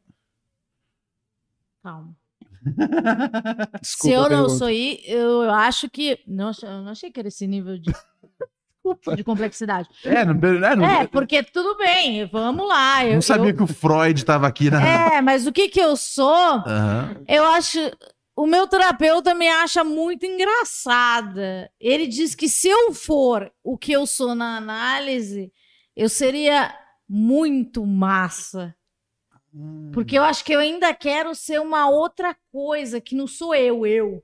[1.82, 2.16] Calma.
[2.62, 4.48] Desculpa Se eu não pergunta.
[4.54, 6.18] sou aí, eu, eu acho que.
[6.26, 7.92] Nossa, eu não achei que era esse nível de,
[9.14, 9.88] De complexidade.
[10.04, 10.32] É, não,
[10.66, 13.04] é, não, É, porque tudo bem, vamos lá.
[13.06, 14.84] Eu, não sabia eu- que o Freud tava aqui na.
[15.14, 16.34] É, mas o que que eu sou?
[16.66, 17.16] Aham.
[17.26, 17.78] Eu acho.
[18.36, 21.70] O meu terapeuta me acha muito engraçada.
[21.80, 25.52] Ele diz que se eu for o que eu sou na análise,
[25.96, 26.72] eu seria
[27.08, 28.74] muito massa.
[29.92, 33.84] Porque eu acho que eu ainda quero ser uma outra coisa, que não sou eu,
[33.86, 34.22] eu.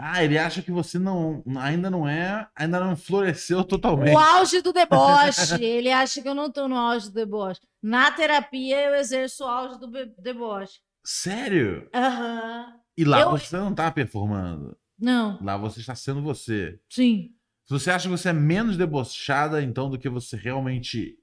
[0.00, 4.14] Ah, ele acha que você não, ainda não é, ainda não floresceu totalmente.
[4.14, 5.60] O auge do deboche.
[5.62, 7.60] Ele acha que eu não tô no auge do deboche.
[7.82, 9.88] Na terapia, eu exerço o auge do
[10.20, 10.78] deboche.
[11.04, 11.88] Sério?
[11.92, 12.74] Aham.
[12.96, 14.76] E lá Eu- você não tá performando.
[15.00, 16.78] Não, Lá você está sendo você.
[16.88, 17.32] sim.
[17.66, 21.18] Se você acha que você é menos debochada, então, do que você realmente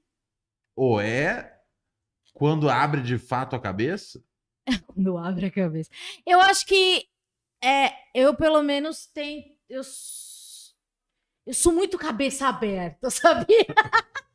[0.76, 1.58] ou é,
[2.34, 4.22] quando abre de fato a cabeça,
[4.86, 5.90] Quando abre a cabeça.
[6.26, 7.06] Eu acho que
[7.62, 9.44] é, eu pelo menos tenho.
[9.68, 9.82] Eu,
[11.46, 13.66] eu sou muito cabeça aberta, sabia?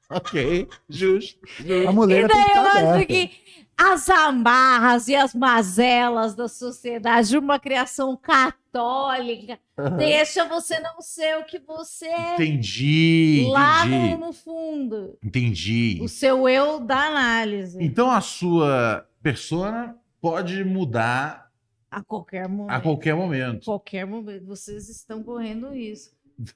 [0.10, 1.40] ok, justo.
[1.88, 3.06] A mulher E tem daí que eu estar acho aberta.
[3.06, 3.42] que
[3.78, 9.58] as amarras e as mazelas da sociedade, de uma criação católica,
[9.98, 14.18] deixa você não ser o que você é Entendi, lá no, entendi.
[14.18, 15.18] no fundo.
[15.24, 16.00] Entendi.
[16.02, 17.78] O seu eu da análise.
[17.82, 21.50] Então a sua persona pode mudar
[21.92, 22.72] A qualquer momento.
[22.72, 23.66] a qualquer momento.
[23.66, 24.46] qualquer momento.
[24.46, 26.10] Vocês estão correndo isso.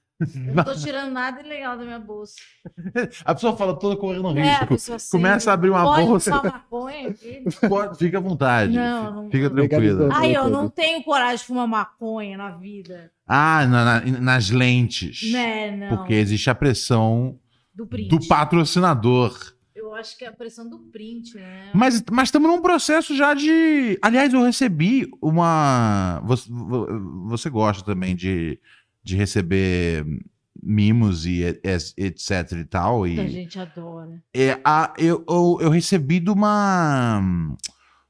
[0.47, 2.35] Eu não tô tirando nada ilegal da minha bolsa.
[3.25, 4.93] A pessoa fala toda correndo É, a risco.
[4.93, 6.31] assim, Começa a abrir uma pode bolsa.
[6.37, 7.43] fumar maconha aqui?
[7.67, 8.71] Pode- fica à vontade.
[8.73, 9.55] Não, não- fica não.
[9.67, 10.09] tranquila.
[10.13, 13.11] Ai, eu não tenho coragem de fumar maconha na vida.
[13.27, 15.29] Ah, na- na- nas lentes.
[15.33, 15.97] Né, não.
[15.97, 17.37] Porque existe a pressão
[17.73, 19.37] Do do patrocinador.
[19.95, 21.71] Eu acho que é a pressão do print, né?
[21.73, 23.97] Mas mas estamos num processo já de.
[24.01, 26.19] Aliás, eu recebi uma.
[26.25, 28.59] Você, vo- você gosta também de,
[29.01, 30.05] de receber
[30.61, 33.03] mimos e etc e tal.
[33.05, 34.21] A E, gente adora.
[34.33, 37.21] é, a, eu, eu, eu recebi de uma.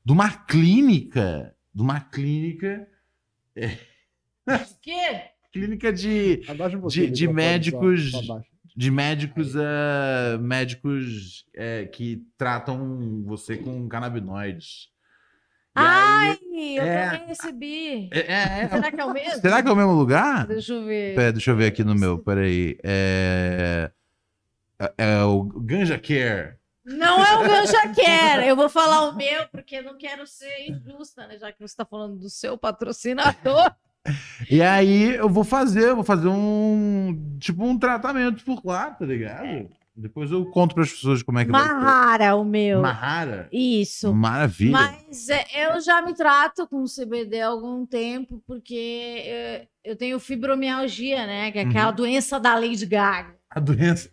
[0.03, 1.55] de uma clínica.
[1.71, 2.87] De uma clínica.
[3.55, 5.21] O quê?
[5.53, 6.41] Clínica de.
[6.83, 8.49] Um de- de médicos- só- só abaixa.
[8.75, 9.53] De médicos.
[9.55, 14.89] eh, médicos eh, que tratam você com canabinoides.
[15.77, 17.09] E Ai, aí- eu é.
[17.09, 18.09] também recebi.
[18.11, 18.69] É, é, é.
[18.69, 19.41] Será que é o mesmo?
[19.41, 20.47] Será que é o mesmo lugar?
[20.47, 21.15] Deixa eu ver.
[21.15, 22.77] Pera, deixa eu ver aqui no meu, peraí.
[22.83, 23.91] É,
[24.79, 26.55] é, é o Ganja Care.
[26.85, 28.47] Não é o Ganja Quer.
[28.47, 31.37] Eu vou falar o meu, porque não quero ser injusta, né?
[31.37, 33.73] Já que você está falando do seu patrocinador.
[34.49, 39.05] E aí eu vou fazer, eu vou fazer um tipo um tratamento por lá, tá
[39.05, 39.69] ligado?
[39.97, 42.49] Depois eu conto para as pessoas como é que vai Mahara, o ser.
[42.49, 42.81] meu.
[42.81, 43.47] Mahara.
[43.51, 44.13] Isso.
[44.13, 44.71] Maravilha.
[44.73, 50.19] Mas é, eu já me trato com CBD há algum tempo, porque é, eu tenho
[50.19, 51.49] fibromialgia, né?
[51.51, 51.95] Que é aquela Uhum.
[51.95, 53.35] doença da Lady Gaga.
[53.49, 54.09] A doença.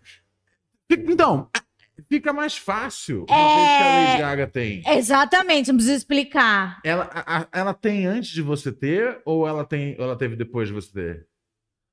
[0.88, 1.48] Então,
[2.08, 4.06] fica mais fácil uma vez que a É.
[4.08, 4.82] Lady Gaga tem.
[4.86, 6.80] Exatamente, não precisa explicar.
[6.84, 10.68] Ela, a- ela tem antes de você ter ou ela tem ou ela teve depois
[10.68, 11.26] de você ter?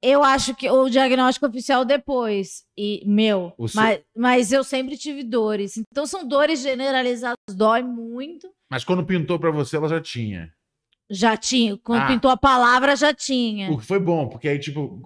[0.02, 2.64] Eu acho que o diagnóstico oficial depois.
[2.78, 5.76] E, meu, O seu- mas, mas eu sempre tive dores.
[5.78, 8.50] Então são dores generalizadas, dói muito.
[8.72, 10.54] Mas quando pintou pra você, ela já tinha.
[11.12, 11.76] Já tinha.
[11.78, 12.08] Quando Ah.
[12.08, 13.72] pintou a palavra, já tinha.
[13.72, 15.02] O que foi bom, porque aí, tipo.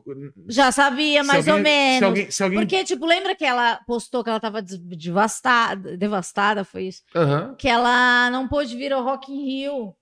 [0.49, 1.99] Já sabia, mais ou alguém- menos.
[1.99, 2.32] Se alguém.
[2.32, 2.60] Se alguém...
[2.60, 7.04] Porque, tipo, lembra que ela postou que ela tava devastada, devastada, foi isso?
[7.16, 7.56] Aham.
[7.58, 9.95] Que ela não pôde vir ao Rock in Rio.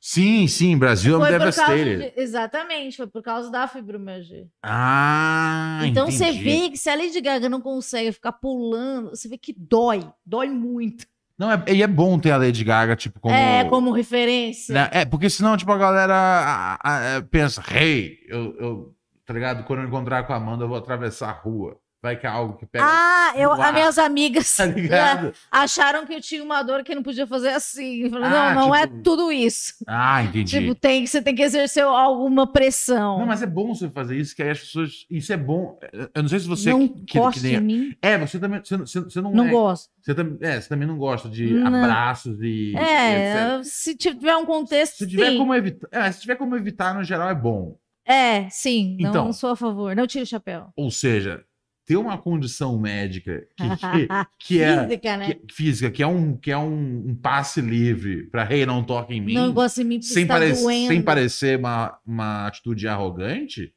[0.00, 1.98] Sim, sim, Brasil é um Foi causa devastated.
[2.12, 4.48] de- Exatamente, foi por causa da fibromialgia.
[4.60, 6.42] Ah, então você entendi.
[6.42, 10.48] vê que se a Lady Gaga não consegue ficar pulando, você vê que dói, dói
[10.48, 11.06] muito.
[11.38, 13.34] Não, é, e é bom ter a Lady Gaga, tipo, como.
[13.34, 14.74] É, como referência.
[14.74, 14.88] Né?
[14.92, 19.62] É, porque senão, tipo, a galera a- a- a- pensa, hey, eu, eu, tá ligado?
[19.64, 21.76] Quando eu encontrar com a Amanda, eu vou atravessar a rua.
[22.08, 22.84] Vai que é algo que pega.
[22.86, 25.32] Ah, eu, as minhas amigas tá ligado?
[25.50, 28.08] acharam que eu tinha uma dor que não podia fazer assim.
[28.08, 29.74] Falei, Ah, não, não é tipo- tudo isso.
[29.86, 30.58] Ah, entendi.
[30.58, 33.18] Tipo, tem, você tem que exercer alguma pressão.
[33.18, 35.06] Não, mas é bom você fazer isso, que aí as pessoas.
[35.10, 35.78] Isso é bom.
[36.14, 36.70] Eu não sei se você.
[36.70, 37.94] não que, gosta que nem- de mim.
[38.00, 38.60] É, você também.
[38.64, 39.50] Você, você, não, Não é.
[39.50, 39.90] gosto.
[40.00, 41.66] Você, tam, é, você também não gosta de Não.
[41.82, 42.70] abraços e.
[42.74, 42.80] etc.
[42.80, 45.36] É, se tiver um contexto, Se tiver sim.
[45.38, 45.88] como evitar.
[45.92, 47.76] É, se tiver como evitar, no geral, é bom.
[48.10, 48.96] É, sim.
[49.00, 49.32] Não Então.
[49.34, 49.94] sou a favor.
[49.94, 50.68] Não tire o chapéu.
[50.74, 51.42] Ou seja,
[51.88, 54.08] ter uma condição médica que, que,
[54.38, 54.82] que é.
[54.84, 55.32] Física, né?
[55.34, 59.14] que- física, que é um, que é um, um passe livre pra rei não toque
[59.14, 60.88] em mim, Não gosta de mim sem, pare- doendo.
[60.88, 63.74] sem parecer uma, uma atitude arrogante.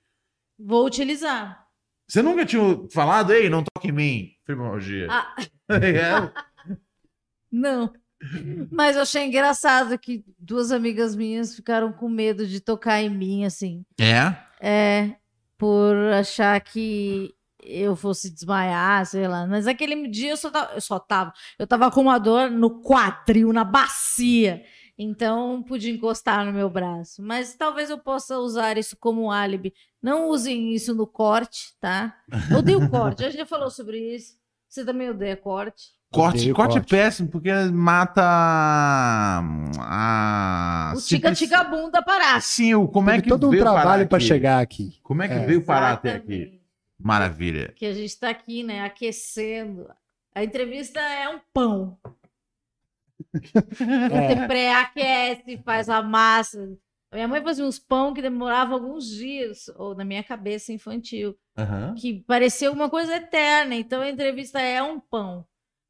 [0.59, 1.66] Vou utilizar.
[2.05, 5.07] Você nunca tinha falado, ei, não toque em mim, fibromialgia.
[5.09, 5.34] Ah,
[5.72, 6.76] É.
[7.49, 7.93] não.
[8.70, 13.45] Mas eu achei engraçado que duas amigas minhas ficaram com medo de tocar em mim,
[13.45, 13.84] assim.
[13.99, 14.36] é?
[14.64, 15.16] É,
[15.57, 17.34] por achar que
[17.64, 19.45] eu fosse desmaiar, sei lá.
[19.47, 22.82] Mas aquele dia eu só tava, eu só tava, eu tava com uma dor no
[22.82, 24.64] quadril, na bacia.
[24.97, 27.22] Então podia encostar no meu braço.
[27.24, 29.74] Mas talvez eu possa usar isso como um álibi.
[30.01, 32.16] Não usem isso no corte, tá?
[32.49, 33.24] Eu odeio corte.
[33.24, 34.34] A gente já falou sobre isso.
[34.70, 35.89] Você também odeia corte.
[36.14, 36.89] Corte, corte, é corte.
[36.89, 38.22] péssimo, porque mata
[39.80, 40.93] a...
[40.95, 42.41] O tica-tica bunda parar.
[42.41, 44.26] Sim, o, como é que todo um veio trabalho pra aqui?
[44.28, 44.99] chegar aqui.
[45.03, 45.45] Como é que É.
[45.45, 46.61] veio parar até aqui?
[47.04, 47.72] Maravilha.
[47.76, 49.88] que a gente está aqui, né, aquecendo.
[50.34, 51.97] A entrevista é um pão.
[54.12, 54.36] É.
[54.36, 56.78] Você pré-aquece, faz a massa.
[57.12, 61.38] A minha mãe fazia uns pão que demorava alguns dias, ou na minha cabeça infantil,
[61.58, 61.93] Aham.
[61.95, 63.76] que parecia uma coisa eterna.
[63.76, 65.45] Então a entrevista é um pão.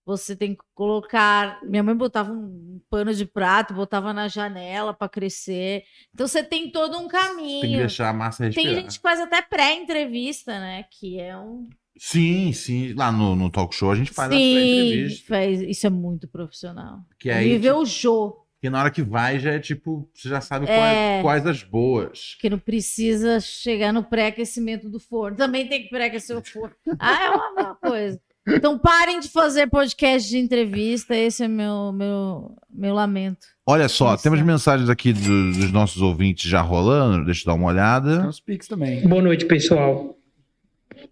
[0.06, 1.60] Você tem que colocar.
[1.64, 5.84] Minha mãe botava um pano de prato, botava na janela para crescer.
[6.14, 7.62] Então você tem todo um caminho.
[7.62, 8.74] Tem que deixar a massa respirar.
[8.74, 10.86] Tem gente que faz até pré-entrevista, né?
[10.92, 11.70] Que é um.
[11.98, 12.94] Sim, sim.
[12.94, 15.28] Lá no, no talk show a gente faz a Sim, pré-entrevista.
[15.28, 17.00] faz, isso é muito profissional.
[17.20, 20.42] Que aí, Nível o Jô, que na hora que vai já é tipo, você já
[20.42, 21.22] sabe É.
[21.22, 22.38] quais, quais as boas.
[22.40, 25.38] que não precisa chegar no pré-aquecimento do forno.
[25.38, 26.76] Também tem que pré-aquecer o forno.
[26.98, 28.22] Ah, é uma mesma coisa.
[28.48, 33.46] Então parem de fazer podcast de entrevista, esse é meu, meu, meu lamento.
[33.66, 34.24] Olha só, Isso.
[34.24, 37.24] temos mensagens aqui do- dos nossos ouvintes já rolando.
[37.26, 38.28] Deixa eu dar uma Tem olhada.
[38.28, 39.08] os Pix também.
[39.08, 40.18] Boa noite, pessoal.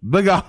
[0.02, 0.44] Legal.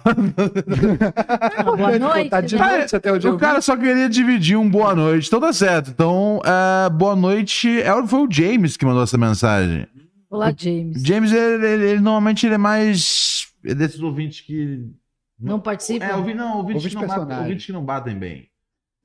[1.78, 2.30] Boa noite.
[2.30, 2.78] Tá de né?
[2.78, 5.28] noite até o dia O cara só queria dividir um boa noite.
[5.28, 5.90] Então tá certo.
[5.92, 7.82] Então, é, boa noite.
[7.82, 9.88] É, foi o James que mandou essa mensagem.
[10.30, 11.02] Olá, James.
[11.04, 13.48] James, ele, ele- ele normalmente ele é mais.
[13.66, 14.86] É desses ouvintes que.
[15.42, 16.06] Não participa?
[16.06, 18.48] É, ouvi, não, ouvintes, Ouvinte que não batem, ouvintes que não batem bem.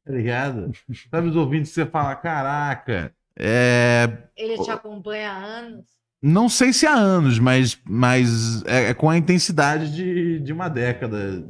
[0.05, 0.71] Tá ligado?
[1.11, 3.13] Sabe os ouvintes que você fala, caraca.
[3.39, 4.09] É.
[4.37, 5.85] Ele te acompanha há anos.
[6.23, 10.69] Não sei se há anos, mas, mas é, é com a intensidade de, de uma
[10.69, 11.45] década.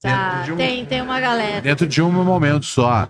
[0.00, 1.60] Tá, de um- tem, tem uma galera.
[1.60, 3.08] Dentro de um momento só.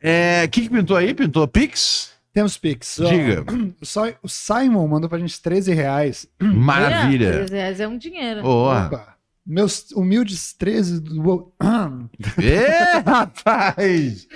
[0.00, 1.12] É, o que, que pintou aí?
[1.12, 2.16] Pintou Pix?
[2.32, 3.00] Temos Pix.
[3.08, 3.44] Diga.
[3.82, 6.28] Só, o Simon mandou pra gente 13 reais.
[6.40, 7.32] Maravilha.
[7.32, 8.42] 13 reais é um dinheiro.
[8.42, 8.86] Boa.
[8.86, 9.17] Opa.
[9.48, 11.54] Meus humildes 13 do.
[12.38, 14.28] Ê, rapaz!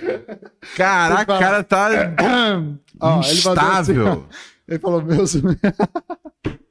[0.74, 1.90] Caraca, o cara tá
[2.98, 4.26] Ó, ele assim, instável.
[4.66, 5.34] Ele falou, meus.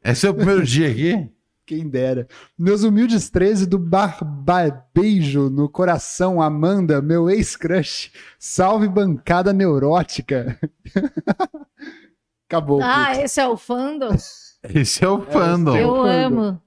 [0.04, 1.30] É seu primeiro dia aqui?
[1.64, 2.28] Quem dera.
[2.58, 8.12] Meus humildes 13 do Barbeijo no coração, Amanda, meu ex-crush.
[8.40, 10.60] Salve bancada neurótica.
[12.50, 12.82] Acabou.
[12.82, 13.24] Ah, Pix.
[13.26, 14.18] esse é o fandom?
[14.76, 15.76] Esse é o fandom.
[15.76, 16.62] Eu amo.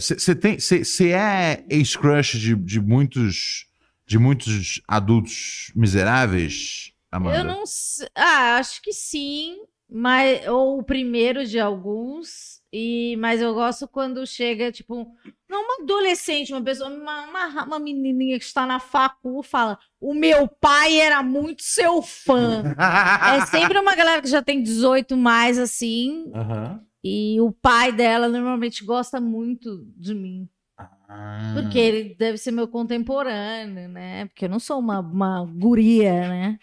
[0.00, 3.68] Você tem, você é ex-crush de, de muitos
[4.08, 7.38] de muitos adultos miseráveis, Amanda?
[7.38, 8.08] Eu não sei.
[8.14, 9.58] Ah, acho que sim.
[9.88, 12.57] Mas, ou o primeiro de alguns.
[12.72, 15.06] E, mas eu gosto quando chega, tipo,
[15.48, 20.12] não uma adolescente, uma pessoa, uma, uma, uma menininha que está na facu fala: o
[20.12, 22.62] meu pai era muito seu fã.
[23.36, 26.80] é sempre uma galera que já tem 18 mais assim, Aham.
[27.02, 30.46] e o pai dela normalmente gosta muito de mim.
[31.08, 31.54] Ah.
[31.54, 34.26] Porque ele deve ser meu contemporâneo, né?
[34.26, 36.58] Porque eu não sou uma, uma guria, né?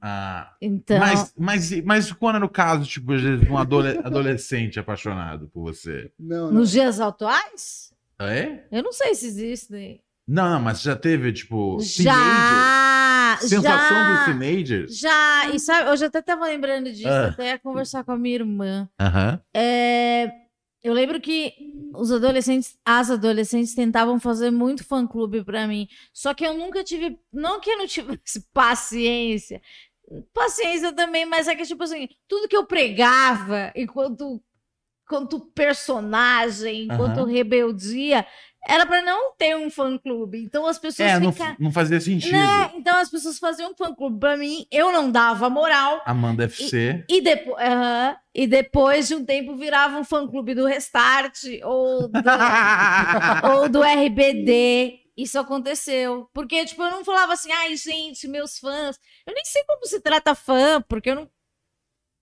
[0.00, 0.98] Ah, Então.
[0.98, 3.12] mas, mas, mas quando era o caso, tipo,
[3.50, 6.10] um adole- adolescente apaixonado por você?
[6.18, 6.52] Não, não.
[6.60, 7.92] Nos dias atuais?
[8.18, 8.64] É?
[8.72, 10.00] Eu não sei se existem.
[10.28, 12.02] Não, não, mas já teve, tipo, teenager?
[12.02, 13.38] Já!
[13.40, 14.98] Sensação dos já, teenagers?
[14.98, 15.48] já!
[15.54, 17.26] E sabe, eu até tava lembrando disso, Ah.
[17.28, 18.88] até ia conversar com a minha irmã.
[19.00, 19.40] Aham.
[19.54, 20.30] É,
[20.86, 21.52] eu lembro que
[21.92, 25.88] os adolescentes, as adolescentes tentavam fazer muito fã-clube pra mim.
[26.12, 27.18] Só que eu nunca tive.
[27.32, 29.60] Não que eu não tivesse paciência.
[30.32, 34.40] Paciência também, mas é que, tipo assim, tudo que eu pregava enquanto,
[35.04, 37.26] enquanto personagem, enquanto Aham.
[37.26, 38.24] rebeldia,
[38.66, 40.42] era pra não ter um fã-clube.
[40.42, 42.32] Então as pessoas É, não, não fazia sentido.
[42.32, 42.72] Né?
[42.74, 46.02] Então as pessoas faziam um fã-clube pra mim, eu não dava moral.
[46.04, 47.04] Amanda FC.
[47.08, 52.20] E, depo aham, e depois de um tempo virava um fã-clube do Restart ou do,
[53.54, 55.00] ou do RBD.
[55.16, 56.28] Isso aconteceu.
[56.34, 58.98] Porque, tipo, eu não falava assim, ai, gente, meus fãs.
[59.26, 61.30] Eu nem sei como se trata fã, porque eu não,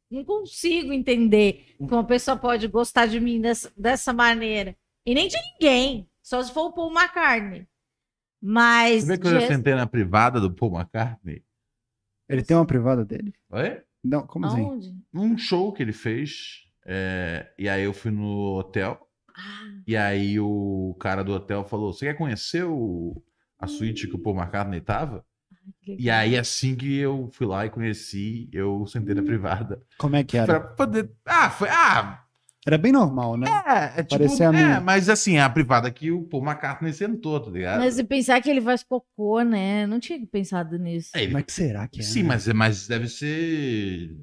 [0.08, 4.76] não consigo entender como uma pessoa pode gostar de mim dessa, dessa maneira.
[5.04, 6.08] E nem de ninguém.
[6.24, 7.68] Só se for o Paul McCartney.
[8.40, 9.04] Mas.
[9.04, 11.44] Você vê que eu já sentei na privada do Paul McCartney?
[12.28, 13.34] Ele tem uma privada dele?
[13.50, 13.82] Oi?
[14.02, 14.56] Não, como assim?
[14.62, 14.94] Aonde?
[15.14, 16.64] Um show que ele fez.
[16.86, 19.06] é, e aí eu fui no hotel.
[19.36, 23.22] Ah, E aí o cara do hotel falou: Você quer conhecer o,
[23.58, 25.24] a suíte que o Paul McCartney tava?
[25.86, 29.80] E aí, assim que eu fui lá e conheci, eu sentei na privada.
[29.98, 30.60] Como é que Pra era?
[30.60, 31.10] poder.
[31.24, 31.68] Ah, foi.
[31.70, 32.23] Ah,
[32.66, 33.46] Era bem normal, né?
[33.66, 34.18] é, é tipo.
[34.18, 34.80] Parecia a é, minha.
[34.80, 37.78] mas assim, é a privada que o Paul McCartney sentou, tá ligado?
[37.80, 39.86] Mas e pensar que ele faz cocô, né?
[39.86, 41.10] Não tinha pensado nisso.
[41.14, 42.02] É, ele- é que será que é?
[42.02, 42.28] Sim, né?
[42.28, 44.16] mas, mas deve ser.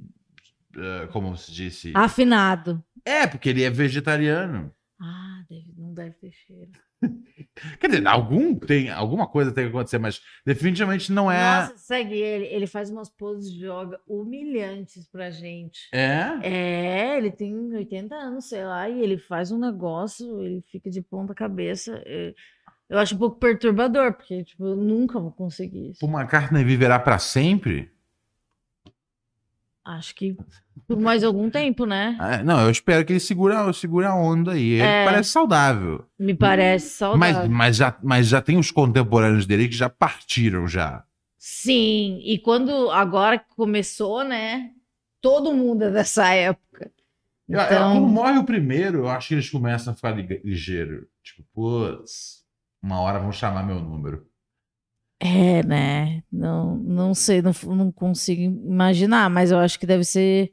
[0.76, 1.94] é, como se disse?
[1.96, 2.84] Afinado.
[3.06, 4.74] É, porque ele é vegetariano.
[5.00, 6.72] Ah, deve- não deve ter cheiro.
[7.80, 11.62] Quer dizer, algum tem, alguma coisa tem que acontecer, mas definitivamente não é.
[11.62, 12.46] Nossa, segue ele.
[12.46, 15.90] Ele faz umas poses de yoga humilhantes pra gente.
[15.94, 16.30] É?
[16.44, 21.02] É, ele tem 80 anos, sei lá, e ele faz um negócio, ele fica de
[21.02, 22.02] ponta cabeça.
[22.06, 22.34] é,
[22.90, 26.00] Eu acho um pouco perturbador, porque, tipo, eu nunca vou conseguir isso.
[26.00, 27.92] Paul McCartney viverá pra sempre?
[29.84, 30.38] Acho que
[30.88, 32.16] por mais algum tempo, né?
[32.20, 34.74] Ah, não, eu espero que ele segure, a- segure a onda aí.
[34.74, 35.06] Ele É.
[35.06, 36.06] parece saudável.
[36.20, 37.42] Me parece saudável.
[37.42, 41.04] Mas, mas, já, mas já tem os contemporâneos dele que já partiram já.
[41.38, 44.70] Sim, e quando agora que começou, né?
[45.20, 46.92] Todo mundo é dessa época.
[47.50, 51.08] Então, Quando morre o primeiro, eu acho que eles começam a ficar lig- ligeiro.
[51.24, 52.44] Tipo, putz,
[52.82, 54.26] uma hora vão chamar meu número.
[55.24, 56.24] É, né?
[56.32, 60.52] Não, não sei, não, não consigo imaginar, mas eu acho que deve ser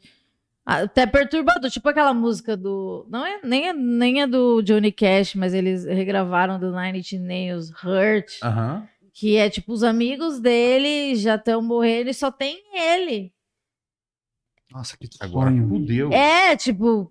[0.64, 1.71] até perturbador.
[1.71, 3.07] Tipo aquela música do.
[3.09, 7.12] Não é nem, é, nem é do Johnny Cash, mas eles regravaram do Nine Inch
[7.19, 8.87] Nails Hurt, Aham.
[9.14, 13.33] que é tipo: os amigos dele já estão morrendo e só tem ele.
[14.71, 16.12] Nossa, que Agora fudeu.
[16.12, 17.11] É, tipo,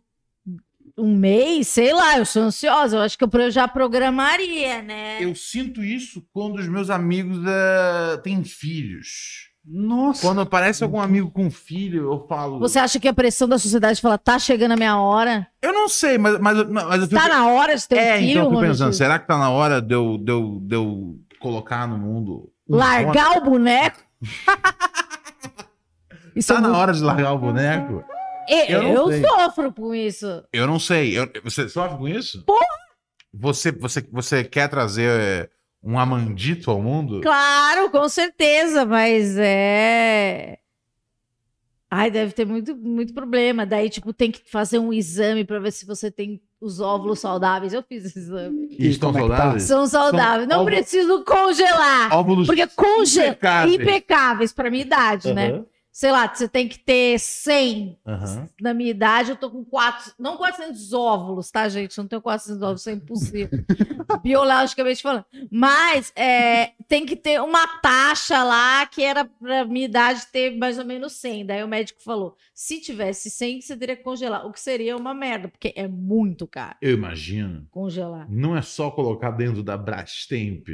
[0.97, 2.97] um mês, sei lá, eu sou ansiosa.
[2.97, 5.17] Eu acho que eu já programaria, né?
[5.23, 9.47] Eu sinto isso quando os meus amigos eh, têm filhos.
[9.69, 10.21] Nossa.
[10.25, 12.57] Quando aparece algum amigo com filho, eu falo.
[12.59, 15.45] Você acha que a pressão da sociedade fala, tá chegando a minha hora?
[15.61, 17.21] Eu não sei, mas, mas, mas eu fico.
[17.21, 18.71] Tá na hora de ter um é, filho, então eu fico Ronald?
[18.77, 22.49] pensando, será que tá na hora de eu, de eu, de eu colocar no mundo.
[22.67, 23.99] Largar o boneco?
[26.35, 28.03] Isso Tá é na muito- hora de largar o boneco?
[28.47, 29.21] Eu, Eu não sei.
[29.21, 30.43] sofro com isso.
[30.53, 31.17] Eu não sei.
[31.17, 32.43] Eu- você sofre com isso?
[32.45, 32.65] Porra!
[33.33, 35.49] Você, você, você quer trazer é,
[35.83, 37.21] um Amandito ao mundo?
[37.21, 40.57] Claro, com certeza, mas é.
[41.89, 43.65] Ai, deve ter muito, muito problema.
[43.65, 47.71] Daí, tipo, tem que fazer um exame pra ver se você tem os óvulos saudáveis.
[47.71, 48.67] Eu fiz esse exame.
[48.77, 49.19] E estão é tá?
[49.19, 49.63] saudáveis?
[49.63, 50.49] São saudáveis.
[50.49, 52.13] Não óvulos- preciso congelar.
[52.13, 53.29] Óvulos Porque congelar.
[53.29, 53.73] impecáveis.
[53.79, 55.63] Impecáveis pra minha idade, né?
[55.97, 58.47] Sei lá, você tem que ter 100 aham.
[58.61, 61.97] na minha idade, eu tô com quatro, não 400 óvulos, tá, gente?
[61.97, 63.49] Eu não tenho 400 óvulos, isso é impossível.
[64.21, 65.25] Biologicamente falando.
[65.49, 70.77] Mas é, tem que ter uma taxa lá que era pra minha idade ter mais
[70.77, 71.47] ou menos 100.
[71.47, 74.45] Daí o médico falou: se tivesse 100, você teria que congelar.
[74.45, 77.65] O que seria uma merda, porque é muito caro Eu imagino.
[77.71, 78.27] congelar.
[78.29, 80.67] Não é só colocar dentro da Brastemp.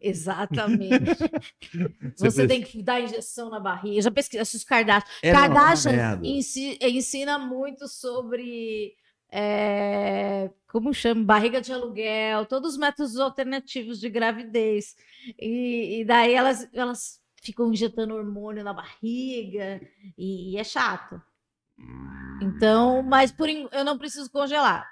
[0.00, 1.04] Exatamente.
[2.16, 3.96] Você Você tem que dar injeção na barriga.
[3.96, 5.06] Eu já pesquisei os Kardashian.
[5.22, 5.92] É, não, é Kardashian
[6.24, 8.94] ensi- ensina muito sobre
[9.30, 11.24] é, como chama?
[11.24, 14.94] Barriga de aluguel, todos os métodos alternativos de gravidez.
[15.40, 19.80] E, e daí elas, elas ficam injetando hormônio na barriga
[20.18, 21.20] e, e é chato.
[22.42, 24.86] Então, mas por eu não preciso congelar.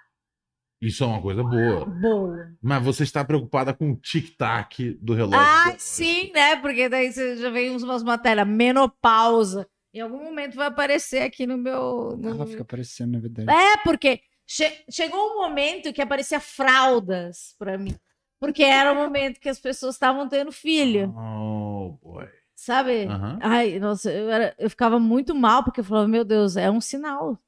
[0.81, 1.85] Isso é uma coisa boa.
[1.85, 2.53] Boa.
[2.63, 5.39] Mas você está preocupada com o tic-tac do relógio.
[5.39, 5.83] Ah, biológico.
[5.83, 6.57] sim, né?
[6.57, 9.67] Porque daí você já vem uns- umas matérias, menopausa.
[9.93, 12.17] Em algum momento vai aparecer aqui no meu.
[12.17, 13.51] no- Ela fica aparecendo, na verdade.
[13.51, 17.95] É, porque che- chegou um momento que aparecia fraldas pra mim.
[18.39, 22.27] Porque era o momento que as pessoas estavam tendo filho, Oh, boy.
[22.55, 23.05] sabe?
[23.05, 23.39] Aham.
[23.43, 26.81] Ai, nossa, eu, era- eu ficava muito mal, porque eu falava, meu Deus, é um
[26.81, 27.39] sinal.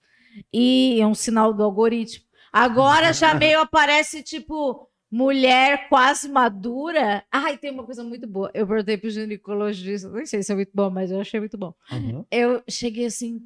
[0.52, 2.24] E é um sinal do algoritmo.
[2.52, 7.24] Agora já meio aparece, tipo, mulher quase madura.
[7.30, 8.50] Ai, tem uma coisa muito boa.
[8.52, 11.74] Eu perguntei pro ginecologista, nem sei se é muito bom, mas eu achei muito bom.
[11.90, 12.24] Aham.
[12.30, 13.40] Eu cheguei assim,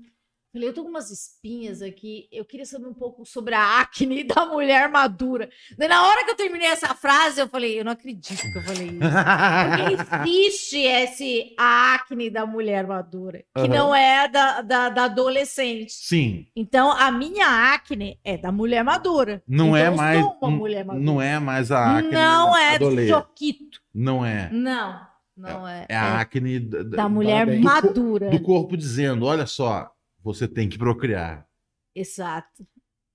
[0.57, 4.25] falei, eu tô com umas espinhas aqui, eu queria saber um pouco sobre a acne
[4.25, 5.49] da mulher madura.
[5.79, 8.63] Daí, na hora que eu terminei essa frase, eu falei, eu não acredito que eu
[8.63, 8.99] falei isso.
[8.99, 13.69] Porque existe esse a acne da mulher madura, que Aham.
[13.69, 15.93] não é da, da, da adolescente.
[15.93, 19.43] Sim, Então, a minha acne é da mulher madura.
[19.47, 20.21] não Então, é eu mais.
[20.21, 21.05] sou uma mulher madura.
[21.05, 22.13] Não é mais a acne.
[22.13, 23.81] Não é do choquito.
[23.95, 24.49] Não é.
[24.53, 25.01] Não,
[25.37, 25.87] não é.
[25.89, 27.63] É a acne da- da- da mulher parabéns.
[27.65, 28.31] madura.
[28.31, 29.91] do corpo dizendo: olha só,
[30.27, 31.49] você tem que procriar.
[31.95, 32.67] Exato.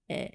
[0.09, 0.31] É.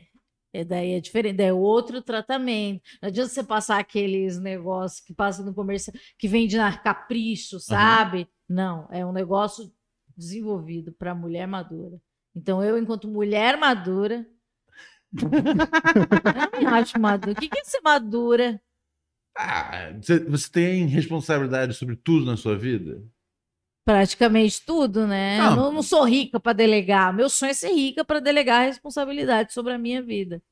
[0.52, 2.82] E daí é diferente, é outro tratamento.
[3.02, 8.28] Não adianta você passar aqueles negócios que passa no comercial, que vende na capricho, sabe?
[8.48, 9.70] Não, é um negócio
[10.16, 12.00] desenvolvido para mulher madura.
[12.34, 14.26] Então, eu, enquanto mulher madura.
[16.52, 17.32] eu me acho madura.
[17.32, 18.60] O que é ser madura?
[19.36, 19.92] Ah,
[20.28, 23.02] você tem responsabilidade sobre tudo na sua vida?
[23.86, 25.38] Praticamente tudo, né?
[25.38, 25.50] Não.
[25.50, 27.14] Eu não, não sou rica para delegar.
[27.14, 30.42] Meu sonho é ser rica para delegar a responsabilidade sobre a minha vida.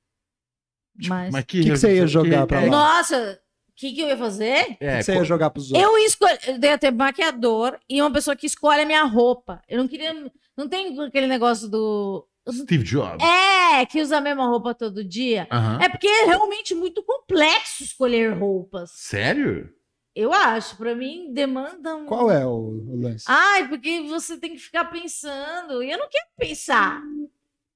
[1.08, 1.32] Mas.
[1.32, 2.66] Mas que que você ia jogar pra lá?
[2.68, 4.76] Nossa, o que, que eu ia fazer?
[4.78, 5.82] É, você ia jogar pros outros.
[5.84, 6.38] Eu escolhi.
[6.46, 9.60] Eu ia ter maquiador e uma pessoa que escolhe a minha roupa.
[9.68, 10.14] Eu não queria.
[10.56, 12.28] Não tem aquele negócio do.
[12.48, 13.18] Steve Jobs.
[13.20, 15.48] É, que usa a mesma roupa todo dia.
[15.82, 18.92] É porque é realmente muito complexo escolher roupas.
[18.94, 19.70] Sério?
[20.14, 20.76] Eu acho.
[20.76, 22.06] Pra mim, demanda um.
[22.06, 23.24] Qual é o, o lance?
[23.28, 25.82] Ai, porque você tem que ficar pensando.
[25.82, 27.02] E eu não quero pensar.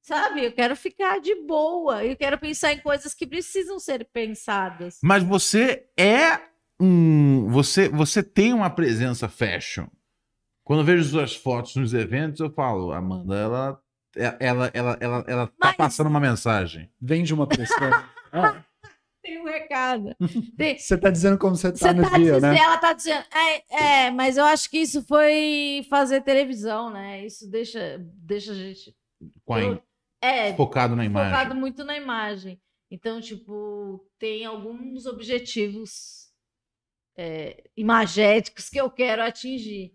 [0.00, 0.44] Sabe?
[0.46, 2.04] Eu quero ficar de boa.
[2.04, 4.98] Eu quero pensar em coisas que precisam ser pensadas.
[5.02, 6.40] Mas você é
[6.80, 7.48] um.
[7.50, 9.86] Você, você tem uma presença fashion.
[10.64, 13.80] Quando eu vejo suas fotos nos eventos, eu falo, Amanda, ela.
[14.40, 16.90] Ela, ela, ela, ela tá Mas- passando uma mensagem.
[17.00, 18.04] Vende uma pessoa.
[18.30, 18.62] Ah,
[19.28, 20.16] Tem um recado.
[20.56, 22.58] Tem- você tá dizendo como você tá Você no tá dia, dizendo, né?
[22.58, 23.24] ela tá dizendo.
[23.32, 27.24] É, é, mas eu acho que isso foi fazer televisão, né?
[27.26, 28.96] Isso deixa, deixa a gente.
[29.44, 29.80] Com a im-
[30.22, 31.30] É, focado na imagem.
[31.36, 32.60] focado muito na imagem.
[32.90, 36.28] Então, tipo, tem alguns objetivos
[37.16, 39.92] é, imagéticos que eu quero atingir.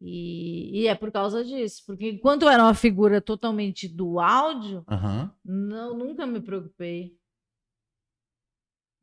[0.00, 1.82] E, e é por causa disso.
[1.86, 5.34] Porque enquanto eu era uma figura totalmente do áudio, Aham.
[5.44, 7.18] não, nunca me preocupei.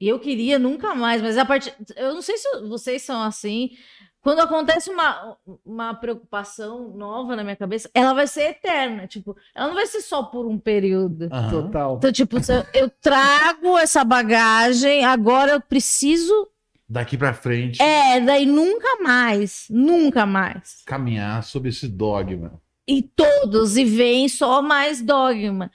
[0.06, 1.74] E eu queria nunca mais, mas a partir.
[1.96, 3.72] Eu não sei se vocês são assim.
[4.22, 5.36] Quando acontece uma,
[5.66, 9.08] uma preocupação nova na minha cabeça, ela vai ser eterna.
[9.08, 11.28] Tipo, ela não vai ser só por um período.
[11.32, 11.50] aham.
[11.50, 11.96] Total.
[11.98, 16.50] Então, tipo, eu, eu trago essa bagagem, agora eu preciso.
[16.88, 19.66] Daqui pra frente, É, daí nunca mais.
[19.72, 20.84] Nunca mais.
[20.86, 22.62] caminhar sob esse dogma.
[22.88, 25.72] E todos, e vem só mais dogma.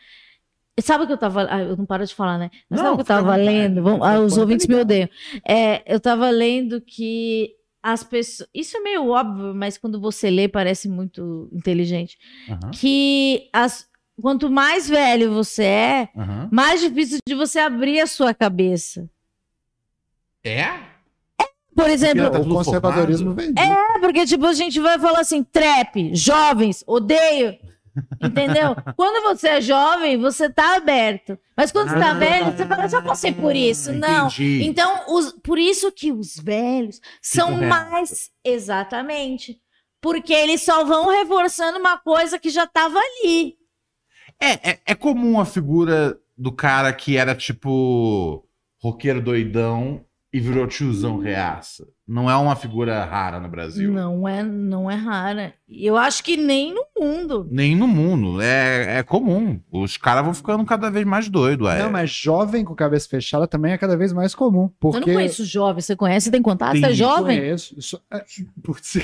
[0.79, 1.47] Sabe o que eu tava.
[1.51, 2.51] Ah, eu não paro de falar, né?
[2.69, 3.43] Mas Não, sabe o que eu tava vontade.
[3.45, 3.83] lendo?
[3.83, 5.09] Vamos- ah, os ouvintes me odeiam.
[5.47, 8.49] É, eu tava lendo que as pessoas.
[8.55, 12.17] Isso é meio óbvio, mas quando você lê, parece muito inteligente.
[12.49, 12.71] Aham.
[12.73, 13.87] Que as,
[14.21, 16.49] quanto mais velho você é, Aham.
[16.51, 19.09] mais difícil de você abrir a sua cabeça.
[20.43, 20.69] É?
[21.75, 23.53] Por exemplo, tá o conservadorismo vem.
[23.57, 27.57] É, porque, tipo, a gente vai falar assim, trap, jovens, odeio.
[28.23, 28.77] Entendeu?
[28.97, 31.39] quando você é jovem, você tá aberto.
[31.57, 33.93] Mas quando você tá Ah, velho, você fala, já passei por isso.
[33.93, 34.27] Não.
[34.27, 34.63] entendi.
[34.65, 38.31] Então, os- por isso que os velhos são mais.
[38.45, 39.61] Exatamente.
[40.01, 43.57] Porque eles só vão reforçando uma coisa que já tava ali.
[44.41, 48.47] É, é, é comum a figura do cara que era tipo
[48.79, 51.87] roqueiro doidão e virou tiozão reaça.
[52.09, 53.93] Não é uma figura rara no Brasil.
[53.93, 55.55] Não é, não é rara.
[55.73, 57.47] E Eu acho que nem no mundo.
[57.49, 58.41] Nem no mundo.
[58.43, 59.61] É, é comum.
[59.71, 61.69] Os caras vão ficando cada vez mais doidos.
[61.69, 61.79] É.
[61.85, 64.65] Não, mas jovem com cabeça fechada também é cada vez mais comum.
[64.65, 65.81] Eu Porque não conheço jovem.
[65.81, 66.29] Você conhece?
[66.31, 66.73] Tem contato?
[66.77, 67.39] Você é Tem, jovem?
[67.39, 67.79] Conheço.
[67.79, 68.25] Isso, é,
[68.65, 68.97] putz,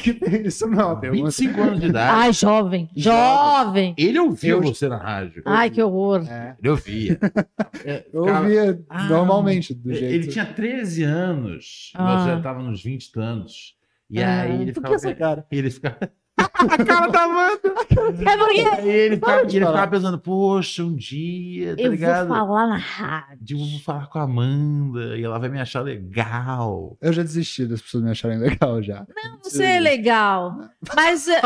[0.45, 1.25] isso não é uma pergunta.
[1.31, 2.11] 25 anos de idade.
[2.19, 2.91] Ai, jovem.
[2.97, 3.95] Jovem.
[3.97, 5.43] Ele ouvia Eu- você na rádio.
[5.47, 6.27] Ai, que horror.
[6.29, 7.19] É, Ele ouvia.
[8.13, 10.13] Eu ouvia Ah, normalmente, do jeito.
[10.15, 11.93] Ele tinha 13 anos.
[11.95, 12.19] Ah.
[12.19, 13.77] Você já tava nos 20 e tantos.
[14.11, 14.89] E Ah, aí ele Por ficava.
[14.89, 15.47] que essa cara?
[15.51, 15.97] Ele ficava.
[16.39, 17.61] A cara da Amanda!
[17.65, 22.29] É porque Aí ele ficava, de ele ficava pensando, poxa, um dia, tá eu ligado?
[22.29, 23.59] vou falar na rádio.
[23.59, 26.97] Eu vou falar com a Amanda e ela vai me achar legal.
[27.01, 29.07] Eu já desisti das pessoas me acharem legal já.
[29.43, 30.59] Você é legal.
[30.95, 31.41] Mas eh,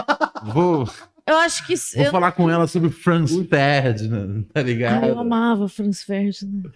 [0.52, 0.88] Vou,
[1.26, 1.74] eu acho que.
[1.96, 5.04] vou Eu, falar com ela sobre Franz Ferdinand, tá ligado?
[5.04, 6.70] Ai, eu amava Franz Ferdinand.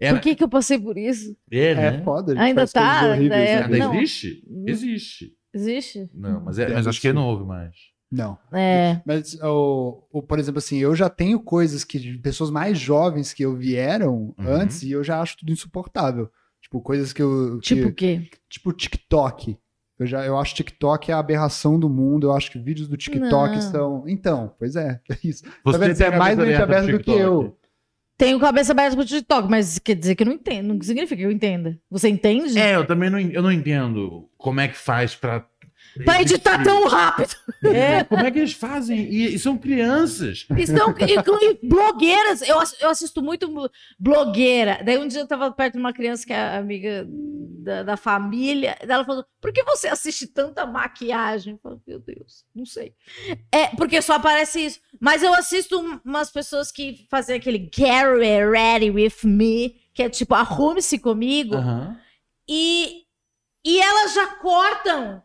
[0.00, 1.36] Era- Por que, que eu passei por isso?
[1.50, 2.02] É, É, né?
[2.02, 2.32] foda.
[2.32, 3.64] a gente Ainda tá, horríveis, ainda é- né?
[3.64, 3.94] Ainda Não.
[3.96, 4.42] existe?
[4.66, 5.32] Existe.
[5.52, 6.08] Existe?
[6.14, 7.74] Não, mas, é- mas acho que não ouve mais.
[8.10, 8.36] Não.
[8.52, 9.00] É.
[9.06, 13.32] Mas, o, o, por exemplo, assim, eu já tenho coisas que de pessoas mais jovens
[13.32, 14.46] que eu vieram Uhum.
[14.48, 16.28] antes e eu já acho tudo insuportável.
[16.60, 17.58] Tipo, coisas que eu.
[17.62, 18.28] que- Tipo o quê?
[18.48, 19.56] tipo TikTok.
[19.98, 22.28] Eu, já, eu acho TikTok a aberração do mundo.
[22.28, 23.60] Eu acho que vídeos do TikTok Não.
[23.60, 24.04] são.
[24.08, 25.44] Então, pois é, é isso.
[25.64, 25.94] Você vendo?
[25.94, 27.56] Você é mais mente aberta do que eu.
[28.20, 30.74] Tenho cabeça aberta pro TikTok, mas quer dizer que eu não entendo.
[30.74, 31.78] Não significa que eu entenda.
[31.90, 32.58] Você entende?
[32.58, 35.46] É, eu também não, eu não entendo como é que faz pra.
[36.04, 37.34] Pra editar tão rápido.
[37.64, 39.00] É, como é que eles fazem?
[39.00, 40.46] E, e são crianças.
[40.56, 42.42] Estão inclui blogueiras.
[42.42, 44.80] Eu, eu assisto muito blo- blogueira.
[44.84, 48.76] Daí um dia eu tava perto de uma criança que é amiga da, da família.
[48.80, 51.54] Ela falou: por que você assiste tanta maquiagem?
[51.54, 52.94] Eu falo, meu Deus, não sei.
[53.52, 54.80] É, porque só aparece isso.
[55.00, 58.04] Mas eu assisto um- umas pessoas que fazem aquele Get
[58.50, 61.56] Ready With Me, que é tipo, arrume-se comigo.
[61.56, 61.98] Aham.
[62.48, 63.02] E,
[63.64, 65.22] e elas já cortam.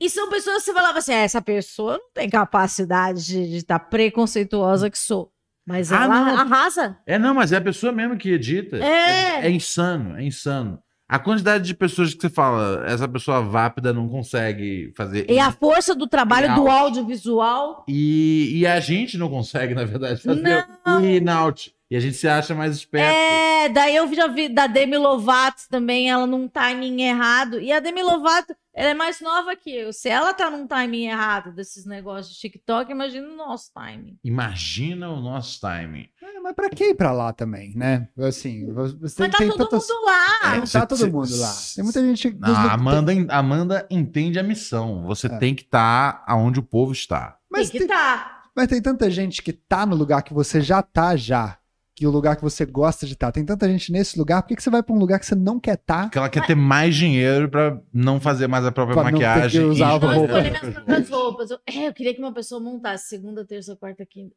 [0.00, 3.78] E são pessoas que você falava assim: "Ah, essa pessoa não tem capacidade de estar
[3.78, 5.32] preconceituosa que sou.
[5.66, 6.36] Mas Ah, ela não.
[6.40, 6.96] arrasa.
[7.06, 8.76] É, não, mas é a pessoa mesmo que edita.
[8.78, 9.46] É.
[9.46, 10.78] É, insano, é insano.
[11.10, 15.24] A quantidade de pessoas que você fala, essa pessoa vápida não consegue fazer.
[15.30, 17.84] E a força do trabalho do audiovisual.
[17.88, 21.00] E, e a gente não consegue, na verdade, fazer Não.
[21.00, 21.74] o in-out.
[21.90, 23.06] E a gente se acha mais esperto.
[23.16, 27.58] É, daí eu já vi da Demi Lovato também, ela num timing errado.
[27.58, 29.92] E a Demi Lovato, ela é mais nova que eu.
[29.92, 34.16] Se ela tá num timing errado desses negócios de TikTok, imagina o nosso timing.
[34.22, 36.08] Imagina o nosso timing.
[36.22, 38.08] É, mas pra que ir pra lá também, né?
[38.18, 39.88] Assim, você Mas tá tem todo tantas.
[39.88, 40.54] mundo lá.
[40.56, 41.52] É, Você- tá todo mundo lá.
[41.74, 42.36] Tem muita gente.
[42.38, 45.02] Não, a Amanda, Amanda entende a missão.
[45.06, 45.38] Você É.
[45.38, 47.36] tem que estar aonde o povo está.
[47.50, 48.42] Mas tem que tem, tá.
[48.56, 51.57] mas tem tanta gente que tá no lugar que você já tá já.
[51.98, 53.32] Que o lugar que você gosta de estar.
[53.32, 54.40] Tem tanta gente nesse lugar.
[54.42, 56.04] Por que, que você vai pra um lugar que você não quer estar?
[56.04, 59.24] Porque ela quer ter mais dinheiro pra não fazer mais a própria Pra não ter
[59.24, 59.64] que maquiagem.
[59.64, 60.72] usar e- a Eu roupa.
[60.84, 61.50] próprias roupas.
[61.50, 64.36] Eu, é, eu queria que uma pessoa montasse segunda, terça, quarta, quinta.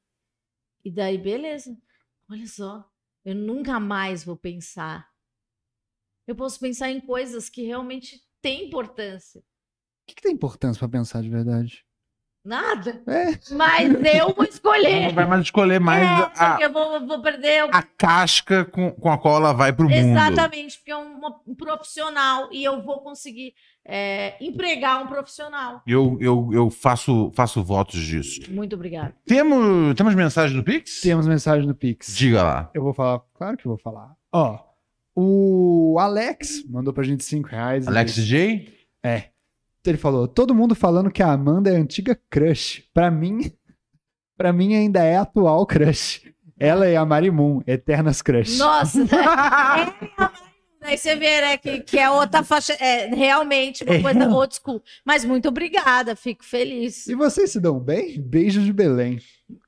[0.83, 1.77] E daí, beleza.
[2.29, 2.83] Olha só.
[3.23, 5.07] Eu nunca mais vou pensar.
[6.27, 9.39] Eu posso pensar em coisas que realmente têm importância.
[9.41, 9.43] O
[10.07, 11.85] que, que tem importância pra pensar de verdade?
[12.43, 13.01] Nada.
[13.07, 13.37] É.
[13.53, 15.07] Mas eu vou escolher.
[15.07, 16.05] não vai mais escolher mais é,
[16.43, 17.65] a, porque eu vou, vou perder.
[17.65, 19.95] o- a casca com, com a qual ela vai pro mundo.
[19.95, 23.53] Exatamente, porque é uma- um profissional e eu vou conseguir
[23.85, 25.81] é, empregar um profissional.
[25.87, 28.41] Eu, eu, eu faço, faço votos disso.
[28.51, 29.13] Muito obrigada.
[29.25, 31.01] Temos, temos mensagem do Pix?
[31.01, 32.15] Temos mensagem no Pix.
[32.15, 32.69] Diga lá.
[32.73, 33.21] Eu vou falar.
[33.35, 34.15] Claro que eu vou falar.
[34.31, 34.59] Ó.
[35.15, 37.87] O Alex mandou pra gente 5 reais.
[37.87, 38.71] Alex J?
[39.03, 39.30] É.
[39.85, 42.83] Ele falou: todo mundo falando que a Amanda é a antiga crush.
[42.93, 43.51] Pra mim,
[44.37, 46.21] pra mim ainda é a atual crush.
[46.59, 48.57] Ela e a Marimun, eternas crush.
[48.59, 50.51] Nossa, é,
[50.83, 54.81] Aí você vê, né, que, que é outra faixa, é realmente uma coisa old school.
[55.05, 57.05] Mas muito obrigada, fico feliz.
[57.07, 58.19] E vocês se dão bem?
[58.19, 59.19] Beijo de Belém.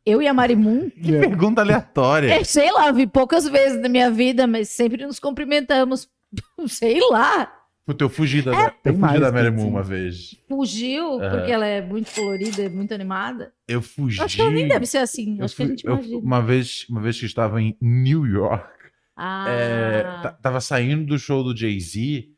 [0.06, 2.34] Eu e a Marimun, Que pergunta aleatória.
[2.34, 6.10] é, sei lá, vi poucas vezes na minha vida, mas sempre nos cumprimentamos.
[6.68, 7.52] Sei lá.
[7.86, 8.74] Puta, eu fugi da, É.
[8.86, 10.38] eu fugi da Mary Moon uma vez.
[10.48, 11.30] Fugiu, Aham.
[11.38, 13.52] porque ela é muito colorida, muito animada.
[13.68, 14.22] Eu fugi.
[14.22, 15.38] Acho que ela nem deve ser assim.
[15.38, 16.20] Eu Acho que a fui- gente eu- imagina.
[16.20, 18.72] uma, vez, uma vez que eu estava em New York,
[19.18, 22.30] Ah, é, ta- tava saindo do show do Jay-Z,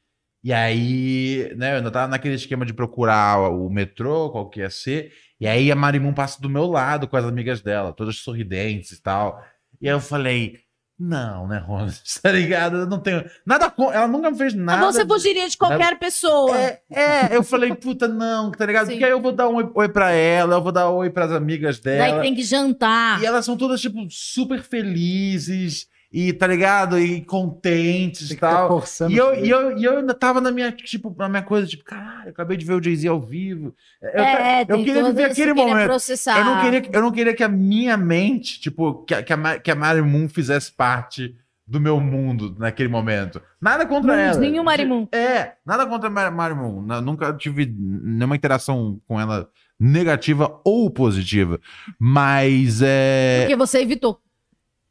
[0.43, 4.69] e aí, né, eu ainda tava naquele esquema de procurar o metrô, qual que ia
[4.69, 8.91] ser, e aí a Marimun passa do meu lado com as amigas dela, todas sorridentes
[8.91, 9.41] e tal.
[9.79, 10.59] E aí eu falei,
[10.97, 12.77] não, né, Rona, tá ligado?
[12.77, 13.91] Eu não tenho nada com...
[13.91, 14.91] Ela nunca me fez Mas nada...
[14.91, 16.57] você fugiria de qualquer pessoa.
[16.57, 18.85] É, é, eu falei, puta, não, tá ligado?
[18.85, 18.93] Sim.
[18.93, 21.31] Porque aí eu vou dar um oi, pra ela, eu vou dar um oi pras
[21.31, 22.21] amigas Daí dela.
[22.21, 23.21] tem que jantar.
[23.21, 25.87] E elas são todas, tipo, super felizes.
[26.17, 26.97] E tá ligado?
[26.97, 28.67] E contentes e ficar tal.
[28.69, 29.11] forçando.
[29.11, 31.83] E eu, e, eu, e eu ainda tava na minha, tipo, na minha coisa, tipo,
[31.83, 33.75] caralho, eu acabei de ver o Jay-Z ao vivo.
[34.01, 35.87] Eu, é, eu tem queria viver aquele querer momento.
[35.87, 36.39] processar.
[36.39, 39.59] Eu não, queria, eu não queria que a minha mente, tipo, que, a- que, a,
[39.59, 41.35] que a Mary Moon fizesse parte
[41.67, 43.41] do meu mundo naquele momento.
[43.59, 44.39] Nada contra ela.
[44.39, 45.07] Mundinho Marimun.
[45.11, 46.81] É, nada contra a Mary, Mary Moon.
[46.81, 51.59] Na- Nunca tive nenhuma interação com ela negativa ou positiva.
[51.99, 53.39] Mas é.
[53.41, 54.21] Porque você evitou.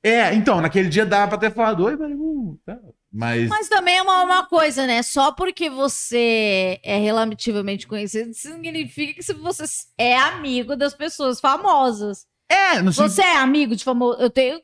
[0.05, 2.59] É, então, naquele dia dava pra ter falado, oi, Moon.
[2.67, 2.79] tá.
[3.11, 3.49] Mas.
[3.49, 5.03] Mas também é uma, uma coisa, né?
[5.03, 9.65] Só porque você é relativamente conhecido, significa que se você
[9.97, 12.27] é amigo das pessoas famosas.
[12.49, 13.09] É, não sei.
[13.09, 14.21] Você é amigo de famoso.
[14.21, 14.61] Eu tenho.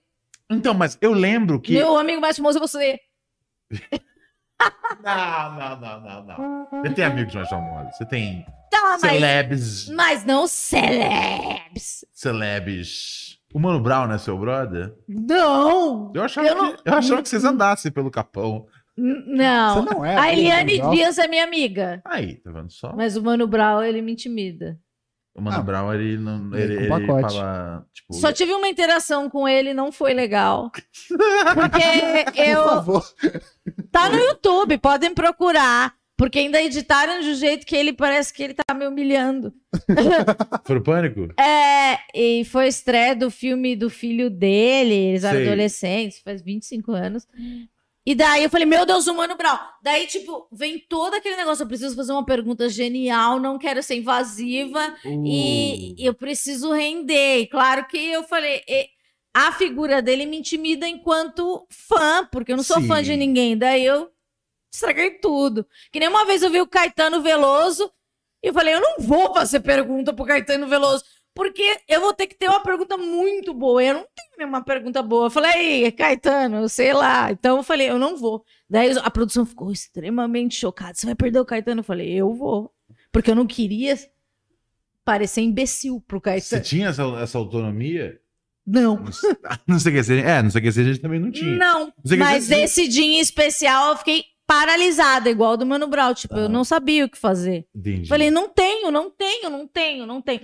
[0.50, 1.72] Então, mas eu lembro que.
[1.72, 3.00] Meu amigo mais famoso é você.
[5.02, 6.68] Não, não, não, não, não.
[6.82, 7.96] Você tem amigos mais famosos.
[7.96, 9.00] Você tem Tá, mas.
[9.00, 9.88] celebs.
[9.88, 12.04] Mas não celebs.
[12.12, 13.39] Celebs.
[13.52, 14.94] O Mano Brown, né, seu brother?
[15.08, 16.12] Não!
[16.14, 18.66] Eu achava, Eu não- que, eu achava que vocês andassem pelo Capão.
[18.96, 19.74] Não.
[19.84, 20.16] Você não é.
[20.16, 20.80] A Eliane.
[20.90, 22.00] Dias é minha amiga.
[22.04, 22.94] Aí, tá vendo só?
[22.94, 24.78] Mas o Mano Brown, ele me intimida.
[25.34, 26.50] O Mano Ah, Brown, ele não.
[26.50, 27.34] vem Ele, com ele pacote.
[27.36, 27.86] fala.
[27.94, 30.70] Tipo, Só tive uma interação com ele, não foi legal.
[31.54, 32.64] Porque Por eu.
[32.68, 33.04] favor.
[33.90, 35.94] Tá no YouTube, podem procurar.
[36.20, 39.54] Porque ainda editaram de um jeito que ele parece que ele tá me humilhando.
[40.66, 41.32] Foi o pânico?
[41.40, 45.46] É, e foi a estreia do filme do filho dele, eles eram Sei.
[45.48, 47.26] adolescentes, faz 25 anos.
[48.04, 49.56] E daí eu falei, meu Deus, o Mano Brown.
[49.82, 53.94] Daí, tipo, vem todo aquele negócio, eu preciso fazer uma pergunta genial, não quero ser
[53.96, 55.24] invasiva Uh.
[55.26, 57.38] e eu preciso render.
[57.40, 58.88] E claro que eu falei, e-
[59.34, 63.04] a figura dele me intimida enquanto fã, porque eu não sou fã Sim.
[63.04, 63.56] de ninguém.
[63.56, 64.10] Daí eu
[64.72, 65.66] estraguei tudo.
[65.92, 67.90] Que nem uma vez eu vi o Caetano Veloso
[68.42, 71.04] e eu falei, eu não vou fazer pergunta pro Caetano Veloso,
[71.34, 73.82] porque eu vou ter que ter uma pergunta muito boa.
[73.82, 75.26] Eu não tenho nenhuma pergunta boa.
[75.26, 77.30] Eu falei, Caetano, sei lá.
[77.30, 78.44] Então eu falei, eu não vou.
[78.68, 80.94] Daí a produção ficou extremamente chocada.
[80.94, 81.80] Você vai perder o Caetano?
[81.80, 82.72] Eu falei, eu vou.
[83.12, 83.96] Porque eu não queria
[85.04, 86.62] parecer imbecil pro Você Caetano.
[86.62, 88.18] tinha essa, essa autonomia?
[88.66, 89.04] Não.
[89.66, 90.12] Não sei o que.
[90.12, 91.56] É, não sei o que a gente também não tinha.
[91.56, 91.90] Não.
[92.06, 96.12] que Mas você- esse dia em especial eu fiquei paralisada, igual do Mano Brown.
[96.12, 97.68] Tipo, eu não sabia o que fazer.
[97.72, 98.08] Entendi.
[98.08, 100.40] Falei, não tenho, não tenho, não tenho, não tenho.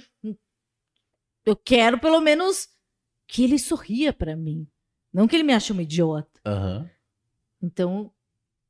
[1.44, 2.68] Eu quero pelo menos
[3.26, 4.64] que ele sorria pra mim.
[5.12, 6.40] Não que ele me ache uma idiota.
[6.46, 6.88] Aham.
[7.60, 8.12] Então,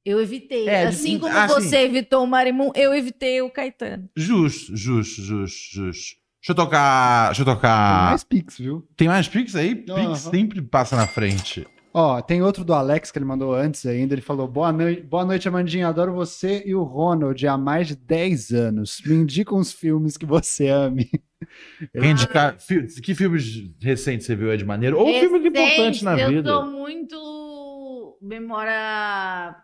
[0.02, 0.66] eu evitei.
[0.68, 1.84] É, assim como ah, você sim.
[1.84, 4.08] evitou o Marimun, eu evitei o Caetano.
[4.16, 6.16] Justo, justo, justo, justo.
[6.40, 7.26] Deixa eu tocar.
[7.26, 8.04] Deixa eu Tem tocar.
[8.06, 8.88] mais Pix, viu?
[8.96, 9.74] Tem mais Pix aí?
[9.74, 10.14] Pix Aham.
[10.14, 11.66] sempre passa na frente.
[11.98, 14.12] Ó, tem outro do Alex que ele mandou antes ainda.
[14.12, 15.88] Ele falou: Boa noite, boa noite, Amandinha.
[15.88, 19.00] Adoro você e o Ronald há mais de 10 anos.
[19.06, 21.08] Me indica uns filmes que você ame.
[21.94, 23.46] Indicar- fi- que filmes
[23.80, 24.98] recentes você viu é de maneiro?
[24.98, 26.50] Ou filmes importantes na eu vida?
[26.50, 28.18] tô muito.
[28.20, 29.56] Memória.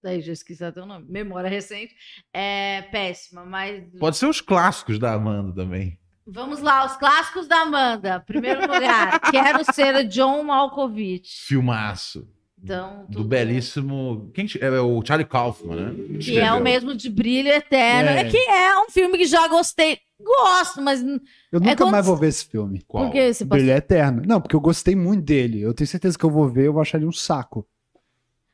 [0.00, 1.06] Daí já esqueci até o nome.
[1.08, 1.92] Memória recente.
[2.32, 3.82] É péssima, mas.
[3.98, 5.98] Pode ser os clássicos da Amanda também.
[6.30, 8.20] Vamos lá, os clássicos da Amanda.
[8.26, 11.44] Primeiro lugar, quero ser John Malkovich.
[11.46, 12.28] Filmaço.
[12.62, 14.30] Então, Do belíssimo.
[14.34, 16.18] Quem que- é o Charlie Kaufman, né?
[16.20, 18.10] Que é o mesmo de Brilho Eterno.
[18.10, 18.20] É.
[18.20, 18.24] É.
[18.24, 19.98] que é um filme que já gostei.
[20.20, 22.82] Gosto, mas Eu nunca quando- mais vou ver esse filme.
[22.88, 23.04] Qual?
[23.04, 23.46] por que passou?
[23.46, 24.22] Brilho Eterno.
[24.26, 25.60] Não, porque eu gostei muito dele.
[25.62, 27.64] Eu tenho certeza que eu vou ver, eu vou achar ele um saco.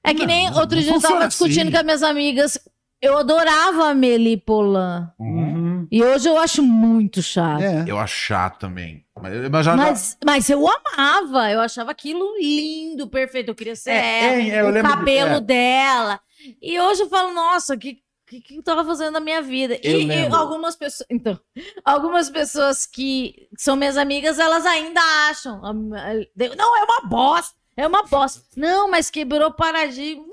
[0.05, 1.71] É que nem Não, outro não dia eu tava discutindo assim.
[1.73, 2.59] com as minhas amigas.
[3.01, 5.09] Eu adorava a Amélie Poulain.
[5.19, 5.64] Uhum.
[5.91, 7.63] E hoje eu acho muito chato.
[7.63, 7.85] É.
[7.87, 9.05] Eu acho chato também.
[9.21, 9.77] Mas, mas já.
[9.77, 13.49] Mas, mas eu amava, eu achava aquilo lindo, perfeito.
[13.51, 15.41] Eu queria ser É, ela, é, eu o lembro de- cabelo é.
[15.41, 16.21] dela.
[16.61, 19.79] E hoje eu falo, nossa, que que, que eu tava fazendo na minha vida?
[19.83, 21.07] Eu E, e algumas pessoas.
[21.11, 21.39] Então,
[21.85, 25.61] algumas pessoas que são minhas amigas, elas ainda acham.
[25.61, 27.55] Não, é uma bosta.
[27.77, 28.43] É uma bosta.
[28.57, 30.25] Não, mas quebrou o paradigma.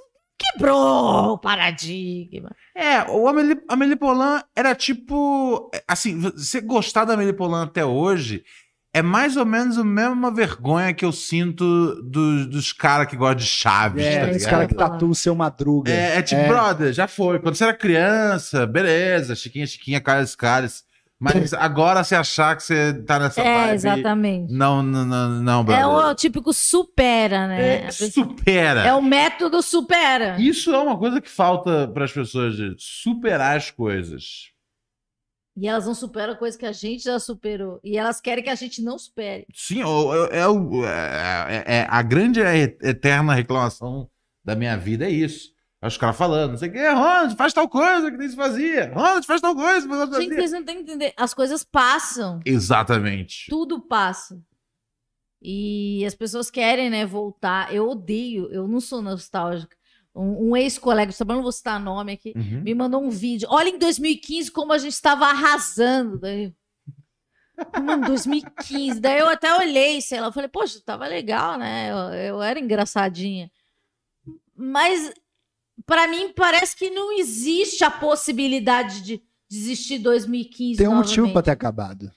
[0.53, 2.51] Quebrou o paradigma.
[2.75, 5.69] É, o Amélie, Amélie Poulain era tipo.
[5.87, 8.43] Assim, você gostar da Amélie Poulain até hoje
[8.93, 13.37] é mais ou menos a mesma vergonha que eu sinto dos, dos caras que gostam
[13.37, 14.49] de Chaves, É, tá esse ligado?
[14.51, 15.89] cara que tatua o seu madruga.
[15.91, 17.39] É, é tipo, brother, já foi.
[17.39, 20.83] Quando você era criança, beleza, Chiquinha, Chiquinha, Caras, Caras.
[21.21, 23.75] Mas agora você achar que você tá nessa é, vibe.
[23.75, 24.51] exatamente.
[24.51, 27.85] Não, não, não, não, É o típico supera, né?
[27.85, 28.81] É, supera.
[28.81, 30.35] É o método supera.
[30.39, 34.49] Isso é uma coisa que falta para as pessoas superar as coisas.
[35.55, 37.79] E elas não superam coisa que a gente já superou.
[37.83, 39.45] E elas querem que a gente não supere.
[39.53, 40.45] Sim, é, é
[40.87, 44.09] é- é- é- a grande e eterna reclamação
[44.43, 45.51] da minha vida é isso.
[45.81, 48.35] É os caras falando, não sei o que, Ronald, faz tal coisa que nem se
[48.35, 48.91] fazia.
[48.93, 50.35] Ronald, faz tal coisa que se Gente, fazia.
[50.35, 51.13] vocês não têm que entender.
[51.17, 52.39] As coisas passam.
[52.45, 53.47] Exatamente.
[53.49, 54.39] Tudo passa.
[55.41, 57.73] E as pessoas querem, né, voltar.
[57.73, 59.75] Eu odeio, eu não sou nostálgica.
[60.13, 62.61] Um, um ex-colega, trabalho, não vou citar nome aqui, Uhum.
[62.61, 63.47] me mandou um vídeo.
[63.49, 66.19] Olha em 2015 como a gente estava arrasando.
[66.19, 66.53] Daí,
[67.83, 68.99] Mano, 2015.
[68.99, 71.89] Daí eu até olhei, sei lá, eu falei, poxa, tava legal, né?
[71.91, 71.97] Eu,
[72.35, 73.49] eu era engraçadinha.
[74.55, 75.11] Mas
[75.85, 81.33] pra mim parece que não existe a possibilidade de desistir 2015 Tem um motivo novamente.
[81.33, 82.11] pra ter acabado.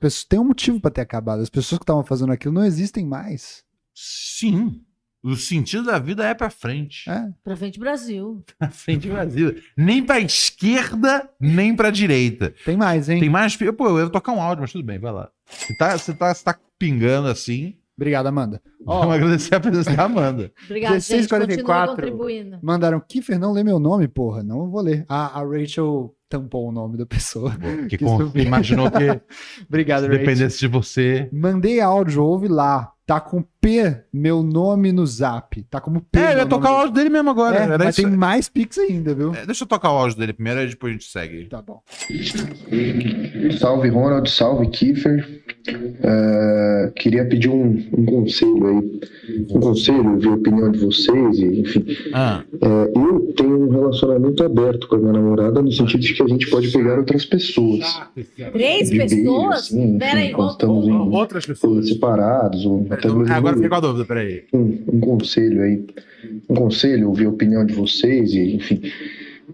[0.00, 1.42] Pessoas, tem um motivo pra ter acabado.
[1.42, 3.62] As pessoas que estavam fazendo aquilo não existem mais.
[3.94, 4.82] Sim.
[5.22, 7.10] O sentido da vida é pra frente.
[7.10, 7.28] É.
[7.42, 8.42] Pra frente Brasil.
[8.58, 9.60] Pra frente vazio.
[9.76, 12.54] Nem pra esquerda, nem pra direita.
[12.64, 13.18] Tem mais, hein?
[13.20, 13.56] Tem mais.
[13.56, 15.30] Pô, eu ia tocar um áudio, mas tudo bem, vai lá.
[15.50, 17.76] Você tá, você tá, você tá pingando assim.
[17.98, 18.62] Obrigado, Amanda.
[18.86, 20.52] Ó, Vamos agradecer a presença da Amanda.
[20.66, 21.28] Obrigada, 16, gente.
[21.30, 21.96] Continua 44.
[21.96, 22.58] contribuindo.
[22.62, 24.42] mandaram, Kiffer, não lê meu nome, porra.
[24.44, 25.04] Não vou ler.
[25.08, 27.52] A, a Rachel tampou o nome da pessoa.
[27.88, 29.20] Que Que com- imaginou que
[29.68, 30.18] Obrigado, se Rachel.
[30.24, 31.28] dependesse de você.
[31.32, 32.92] Mandei áudio, ouve lá.
[33.04, 35.62] Tá com P, meu nome no zap.
[35.64, 36.18] Tá como P.
[36.18, 37.56] É, meu ia tocar o áudio dele mesmo agora.
[37.56, 38.06] É, Era mas isso.
[38.08, 39.34] tem mais Pix ainda, viu?
[39.34, 41.44] É, deixa eu tocar o áudio dele primeiro, aí depois a gente segue.
[41.46, 41.80] Tá bom.
[43.58, 45.42] Salve Ronald, salve Kiefer.
[46.02, 49.00] É, queria pedir um, um conselho aí.
[49.50, 51.84] Um conselho, ver a opinião de vocês, e, enfim.
[52.14, 56.22] Ah, É, eu tenho um relacionamento aberto com a minha namorada no sentido de que
[56.22, 57.84] a gente pode pegar outras pessoas.
[58.52, 59.58] Três pessoas?
[59.58, 63.47] assim, enfim, Pera aí, quando vamos- estamos em outras coisas separados, ou até mesmo Agora
[63.54, 64.44] fiquei com a dúvida, peraí.
[64.52, 65.84] um, um conselho aí,
[66.48, 68.82] um conselho, ouvir a opinião de vocês, e, enfim.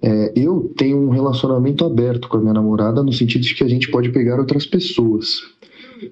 [0.03, 3.69] É, eu tenho um relacionamento aberto com a minha namorada no sentido de que a
[3.69, 5.41] gente pode pegar outras pessoas.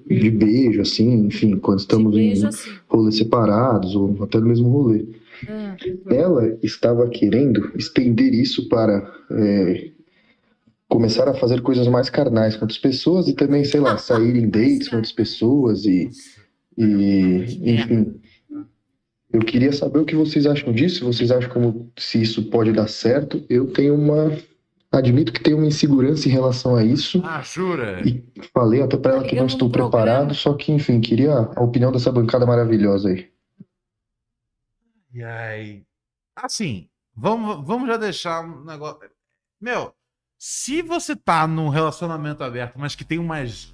[0.09, 2.71] De beijo, assim, enfim, quando estamos beijo em assim.
[2.87, 5.05] rolês separados, ou até no mesmo rolê.
[5.47, 5.75] Ah.
[6.09, 9.89] Ela estava querendo estender isso para é,
[10.87, 14.49] começar a fazer coisas mais carnais com outras pessoas e também, sei lá, sair em
[14.49, 16.09] dates com outras pessoas e,
[16.77, 18.21] e enfim.
[19.31, 22.87] Eu queria saber o que vocês acham disso, vocês acham como se isso pode dar
[22.87, 23.43] certo.
[23.49, 24.37] Eu tenho uma.
[24.91, 27.19] Admito que tenho uma insegurança em relação a isso.
[27.25, 28.07] Ah, jura?
[28.07, 31.91] E falei até para ela que não estou preparado, só que, enfim, queria a opinião
[31.91, 33.31] dessa bancada maravilhosa aí.
[35.11, 35.83] E aí?
[36.35, 38.99] Assim, vamos, vamos já deixar um negócio.
[39.59, 39.95] Meu,
[40.37, 43.72] se você tá num relacionamento aberto, mas que tem umas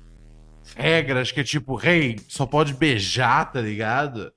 [0.76, 4.32] regras que é tipo, rei, só pode beijar, tá ligado?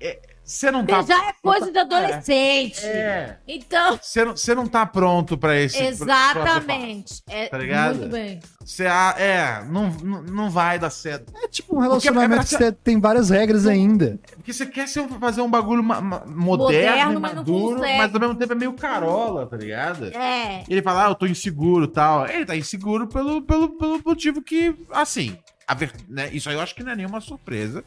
[0.00, 1.02] É, Você não tá.
[1.02, 2.82] Beijar é coisa de adolescente.
[2.86, 3.36] É.
[3.46, 5.76] Então, Você não, você não tá pronto pra esse.
[5.76, 7.22] pra- pra- exatamente.
[7.28, 7.96] É, Tá ligado?
[7.98, 8.40] Muito bem.
[8.64, 11.32] Você, ah, é, não, não, não vai dar certo.
[11.36, 14.18] É tipo um relacionamento que é você tem várias regras ainda.
[14.36, 17.98] Porque você quer ser, fazer um bagulho ma- ma- moderno, Moderno, mas não maduro, consegue.
[17.98, 20.06] mas ao mesmo tempo é meio carola, tá ligado?
[20.16, 20.64] É.
[20.66, 22.26] Ele fala, ah, eu tô inseguro e tal.
[22.26, 25.36] Ele tá inseguro pelo, pelo, pelo motivo que, assim,
[25.74, 27.84] ver- né, isso aí eu acho que não é nenhuma surpresa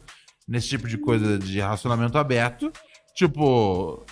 [0.48, 2.72] nesse tipo de coisa de relacionamento aberto.
[3.14, 4.04] Tipo,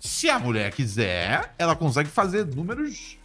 [0.00, 3.18] se a mulher quiser, ela consegue fazer números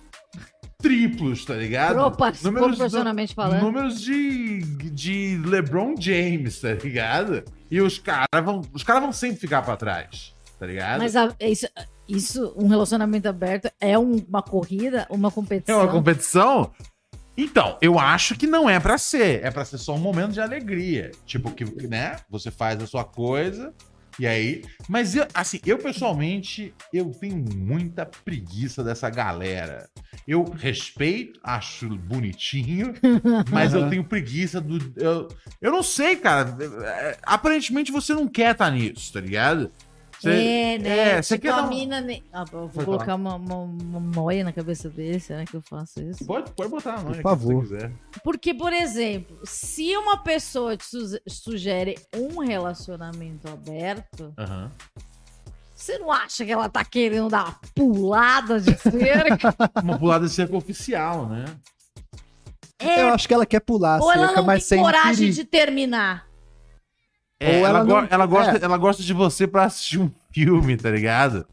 [0.80, 1.96] triplos, tá ligado?
[1.96, 3.62] Propa- números, proporcionalmente falando.
[3.62, 4.60] números de,
[4.92, 7.44] de LeBron James, tá ligado?
[7.70, 11.00] E os caras vão, os caras vão sempre ficar pra trás, tá ligado?
[11.00, 11.68] Mas a- isso,
[12.08, 15.80] isso, um relacionamento aberto é um- uma corrida, uma É competição.
[15.82, 16.72] uma competição?
[17.38, 19.46] Então, eu acho que não é pra ser.
[19.46, 21.12] É pra ser só um momento de alegria.
[21.26, 22.18] Tipo, que, né?
[22.30, 23.72] Você faz a sua coisa
[24.20, 24.64] e aí.
[24.90, 29.88] Mas, eu, assim, eu pessoalmente, eu tenho muita preguiça dessa galera.
[30.28, 32.94] Eu respeito, acho bonitinho,
[33.52, 34.78] mas eu tenho preguiça do.
[34.96, 35.28] Eu,
[35.62, 36.58] eu não sei, cara.
[36.84, 39.72] É, Aparentemente você não quer estar nisso, tá ligado?
[40.20, 40.90] Você- É, né?
[41.18, 42.02] é, você tipo, quer a dar um- mina...
[42.02, 45.54] ne- Ah, eu vou Pode colocar uma, uma, uma moia na cabeça dele, será que
[45.56, 46.26] eu faço isso?
[46.26, 47.62] Pode, pode botar, não, Por favor.
[47.64, 47.92] Quiser.
[48.24, 54.34] Porque, por exemplo, se uma pessoa te su- sugere um relacionamento aberto,
[55.76, 59.54] você não acha que ela tá querendo dar uma pulada de cerca?
[59.84, 61.46] Uma pulada de cerca oficial, né?
[62.80, 64.82] É, Eu acho que ela quer pular a ou ela cerca, não mas tem sem
[64.84, 65.34] coragem ferir.
[65.34, 66.27] de terminar.
[67.40, 68.64] É, Ou ela, ela go- não- ela gosta, é.
[68.64, 71.48] ela gosta de você pra assistir um filme, tá ligado?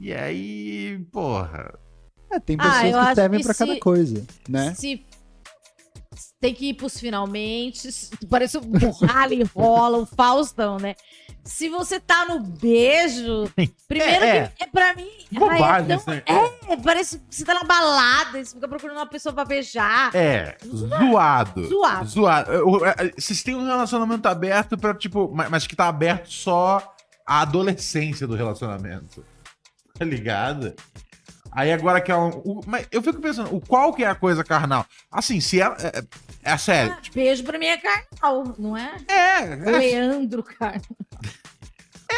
[0.00, 1.78] E aí, porra.
[2.30, 4.74] É, tem Ah, pessoas eu que servem pra cada se- coisa, né?
[4.74, 5.04] Se
[6.40, 7.88] tem que ir pros finalmente,
[8.28, 8.62] parece o
[9.34, 10.94] e rola, o Faustão, né?
[11.46, 13.50] Se você tá no beijo,
[13.88, 15.08] primeiro É, que é pra mim.
[15.32, 16.22] Bobagem, é, tão- isso, né?
[16.26, 20.14] é, parece que você tá na balada, você fica procurando uma pessoa pra beijar.
[20.14, 21.64] É, zoado.
[21.66, 22.06] Zoado.
[22.08, 22.52] Zoado.
[22.52, 22.80] Eu-
[23.16, 26.94] Vocês têm um relacionamento aberto pra, tipo, ma- mas que tá aberto só
[27.26, 29.24] a adolescência do relacionamento.
[29.98, 30.74] Tá ligado?
[31.56, 32.28] Aí agora que é um.
[32.44, 34.84] o- mas eu fico pensando, o qual que é a coisa carnal?
[35.10, 35.74] Assim, se ela.
[35.80, 36.92] É, é, é sério.
[36.92, 38.94] Ah, beijo pra mim é carnal, não é?
[39.08, 40.82] É, é, Leandro, cara.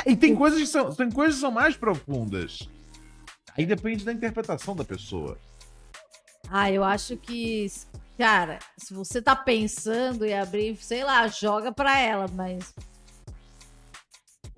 [0.05, 2.69] é, e tem coisas, que são, tem coisas que são mais profundas.
[3.57, 5.39] Aí depende da interpretação da pessoa.
[6.51, 7.71] Ah, eu acho que,
[8.19, 12.75] cara, se você tá pensando em abrir, sei lá, joga pra ela, mas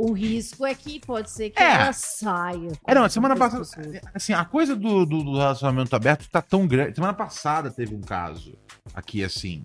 [0.08, 1.72] o risco é que pode ser que É.
[1.74, 2.72] ela saia.
[2.86, 3.62] É, não, semana passada.
[3.64, 4.00] pessoas.
[4.14, 6.94] Assim, a coisa do, do, do relacionamento aberto tá tão grande.
[6.94, 8.56] Semana passada teve um caso
[8.94, 9.64] aqui, assim.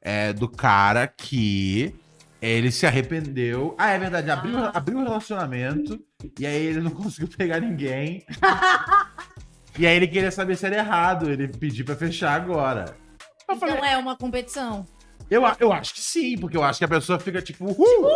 [0.00, 1.94] É, do cara que
[2.42, 3.74] ele se arrependeu.
[3.78, 4.70] Ah, é verdade, abriu, Ah.
[4.74, 5.98] abriu o relacionamento
[6.38, 8.24] e aí ele não conseguiu pegar ninguém.
[9.78, 12.96] e aí ele queria saber se era errado, ele pediu pra fechar agora.
[13.48, 14.86] Eu falei, Então é uma competição.
[15.30, 18.10] Eu, eu acho que sim, porque eu acho que a pessoa fica tipo, uhul,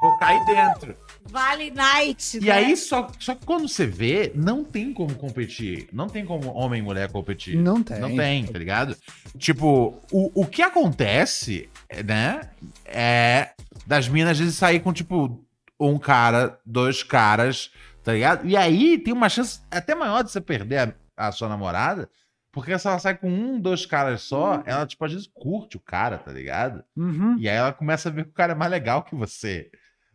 [0.00, 0.96] vou cair dentro.
[1.28, 2.52] Vale Night, E né?
[2.52, 5.88] aí, só, só que quando você vê, não tem como competir.
[5.92, 7.56] Não tem como homem e mulher competir.
[7.56, 7.98] Não tem.
[7.98, 8.96] Não tem, tá ligado?
[9.36, 11.68] Tipo, o, o que acontece,
[12.04, 12.42] né,
[12.84, 13.50] é
[13.86, 15.44] das minas às vezes sair com, tipo,
[15.78, 17.70] um cara, dois caras,
[18.04, 18.46] tá ligado?
[18.46, 22.08] E aí tem uma chance até maior de você perder a, a sua namorada,
[22.56, 25.80] porque se ela sai com um, dois caras só, ela, tipo, às vezes curte o
[25.80, 26.82] cara, tá ligado?
[26.96, 27.36] Uhum.
[27.38, 29.70] E aí ela começa a ver que o cara é mais legal que você.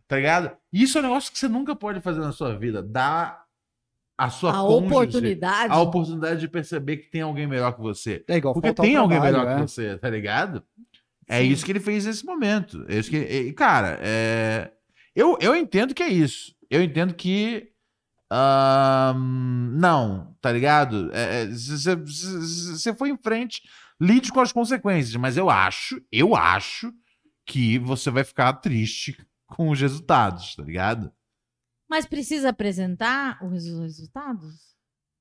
[0.08, 0.50] Tá ligado?
[0.72, 2.82] Isso é um negócio que você nunca pode fazer na sua vida.
[2.82, 3.44] Dar
[4.18, 5.72] a sua a cônjuge oportunidade.
[5.72, 8.24] a oportunidade de perceber que tem alguém melhor que você.
[8.26, 9.54] É igual Porque tem alguém trabalho, melhor é.
[9.54, 10.64] que você, tá ligado?
[11.28, 11.46] É Sim.
[11.46, 12.84] isso que ele fez nesse momento.
[12.88, 14.68] É isso que, cara, é...
[15.14, 16.56] eu, eu entendo que é isso.
[16.68, 17.71] Eu entendo que.
[18.32, 21.10] Ahn, não, tá ligado?
[21.12, 23.62] É, é, você foi em frente,
[24.00, 25.14] lide com as consequências.
[25.16, 26.92] Mas eu acho, eu acho
[27.46, 29.16] que você vai ficar triste
[29.46, 31.12] com os resultados, tá ligado?
[31.88, 34.72] Mas precisa apresentar os resultados?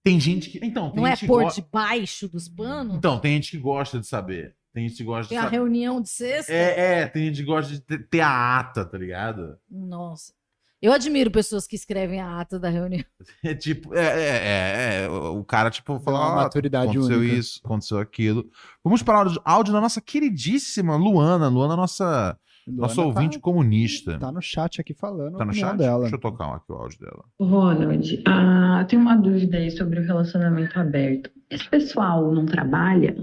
[0.04, 0.60] Tem gente que.
[0.66, 2.96] Então, tem Não é por go- debaixo dos panos?
[2.96, 4.56] Então, tem gente que gosta de saber.
[4.74, 5.58] Tem gente que gosta Tem de a saber.
[5.58, 6.52] reunião de sexta?
[6.54, 9.60] É, é, tem gente que gosta de ter, ter a ata, tá ligado?
[9.70, 10.34] Nossa.
[10.82, 13.04] Eu admiro pessoas que escrevem a ata da reunião.
[13.44, 17.20] É tipo, é, é, é, é, o cara, tipo, Dá uma fala, ó, maturidade aconteceu
[17.20, 17.36] única.
[17.36, 18.50] isso, aconteceu aquilo.
[18.84, 24.18] Vamos para o áudio, da nossa queridíssima Luana, Luana, nossa, nossa Luana ouvinte tá, comunista.
[24.20, 25.78] tá no chat aqui falando Tá no chat?
[25.78, 26.02] dela.
[26.02, 27.24] Deixa eu tocar aqui o áudio dela.
[27.40, 31.30] Ronald, ah, eu tenho uma dúvida aí sobre o relacionamento aberto.
[31.50, 33.16] Esse pessoal não trabalha,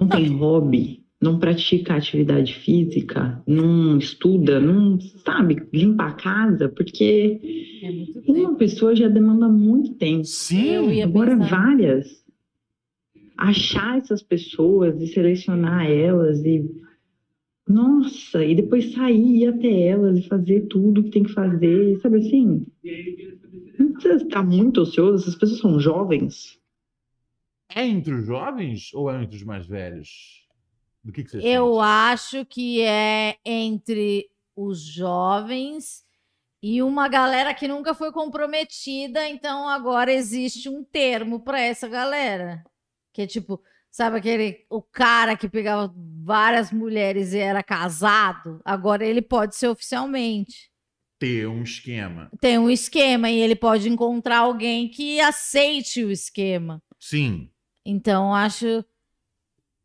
[0.00, 7.40] não tem hobby, não pratica atividade física, não estuda, não sabe limpar a casa, porque
[8.26, 10.20] É uma pessoa já demanda muito tempo.
[10.20, 11.48] Eu Sim, ia Agora pensar.
[11.48, 12.22] várias.
[13.36, 16.68] Achar essas pessoas e selecionar elas e
[17.68, 22.18] nossa, e depois sair ir até elas e fazer tudo que tem que fazer, sabe
[22.18, 22.66] assim?
[23.78, 26.58] Não precisa estar muito ocioso, essas pessoas são jovens.
[27.74, 30.41] é entre os jovens ou é entre os mais velhos?
[31.04, 31.84] Do que, que você Eu sente?
[31.84, 36.04] acho que é entre os jovens
[36.62, 42.62] e uma galera que nunca foi comprometida, então agora existe um termo para essa galera.
[43.12, 45.92] Que é tipo, sabe aquele o cara que pegava
[46.24, 50.70] várias mulheres e era casado, agora ele pode ser oficialmente.
[51.18, 52.30] ter um esquema.
[52.40, 56.80] Tem um esquema e ele pode encontrar alguém que aceite o esquema.
[57.00, 57.50] Sim.
[57.84, 58.84] Então, acho.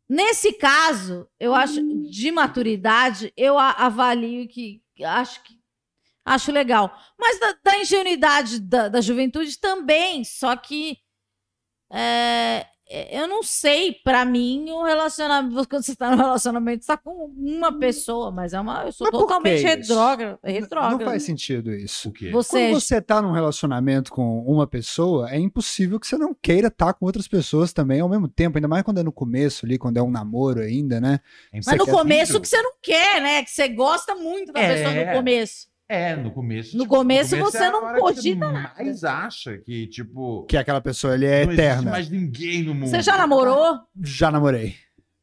[0.08, 5.58] Nesse caso, eu acho de maturidade, eu avalio que acho que
[6.24, 6.96] acho legal.
[7.18, 10.98] Mas da, da ingenuidade da, da juventude também, só que
[11.92, 12.66] é,
[13.20, 17.32] eu não sei, pra mim, o relacionamento, quando você tá no relacionamento, você tá com
[17.36, 18.84] uma pessoa, mas é uma.
[18.84, 20.38] Eu sou Mas totalmente retrógrada.
[20.98, 22.08] Não faz sentido isso.
[22.08, 22.30] O quê?
[22.30, 26.68] Você, Quando você tá num relacionamento com uma pessoa, é impossível que você não queira
[26.68, 29.78] estar com outras pessoas também ao mesmo tempo, ainda mais quando é no começo ali,
[29.78, 31.20] quando é um namoro ainda, né?
[31.52, 33.42] É mas no começo que você não quer, né?
[33.42, 34.74] Que você gosta muito da É.
[34.74, 35.68] pessoa no começo.
[35.88, 36.76] É, no começo.
[36.76, 38.74] No começo você é não cogita nada.
[38.76, 40.44] mais acha que, tipo.
[40.44, 41.90] Que aquela pessoa ali é não existe eterna.
[41.90, 42.90] mais ninguém no mundo.
[42.90, 43.78] Você já namorou?
[44.02, 44.76] Já namorei.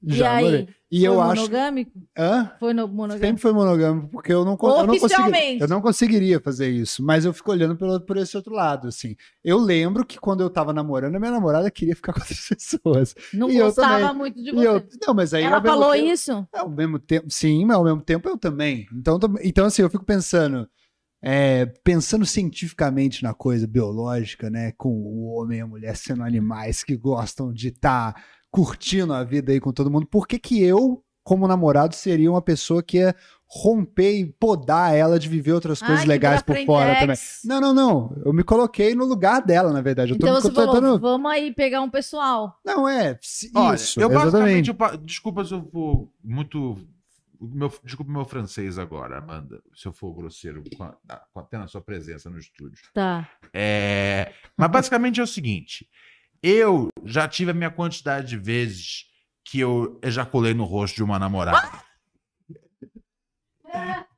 [0.08, 0.43] E Já aí?
[0.45, 0.68] namorei.
[0.91, 1.41] E foi eu acho.
[1.41, 1.91] monogâmico?
[2.18, 2.51] Hã?
[2.60, 3.26] Foi no monogâmico?
[3.26, 4.93] Sempre foi monogâmico, porque eu não, eu não.
[4.93, 5.62] Oficialmente.
[5.62, 9.16] Eu não conseguiria fazer isso, mas eu fico olhando pelo, por esse outro lado, assim.
[9.43, 13.16] Eu lembro que quando eu tava namorando, a minha namorada queria ficar com outras pessoas.
[13.34, 14.68] Não E gostava muito de E você.
[14.68, 16.47] eu, não, mas aí Ela falou tempo- isso?
[16.53, 18.86] Ao mesmo tempo, sim, mas ao mesmo tempo eu também.
[18.93, 20.70] Então, então assim, eu fico pensando,
[21.22, 26.84] é, pensando cientificamente na coisa biológica, né, com o homem e a mulher sendo animais
[26.84, 28.16] que gostam de estar
[28.56, 30.06] curtindo a vida aí com todo mundo.
[30.06, 33.16] Por que que eu, como namorado, seria uma pessoa que ia
[33.47, 37.08] romper e podar ela de viver outras coisas Ai, legais por fora também.
[37.08, 37.42] Brafrentex.
[37.46, 38.21] Não, não, não.
[38.25, 40.12] Eu me coloquei no lugar dela, na verdade.
[40.13, 41.00] Eu tô Então me você falou, tentando.
[41.00, 42.59] vamos aí pegar um pessoal.
[42.66, 43.17] Não, é.
[43.21, 44.70] se- Olha, isso, eu basicamente.
[44.70, 46.78] eu pa- desculpa se eu for muito.
[47.39, 50.96] Meu, desculpa o meu francês agora, Amanda, se eu for grosseiro com a,
[51.34, 52.80] com a- até na sua presença no estúdio.
[52.93, 53.30] Tá.
[53.54, 55.88] É, mas basicamente é o seguinte:
[56.47, 59.05] eu já tive a minha quantidade de vezes
[59.43, 61.72] que eu ejaculei no rosto de uma namorada.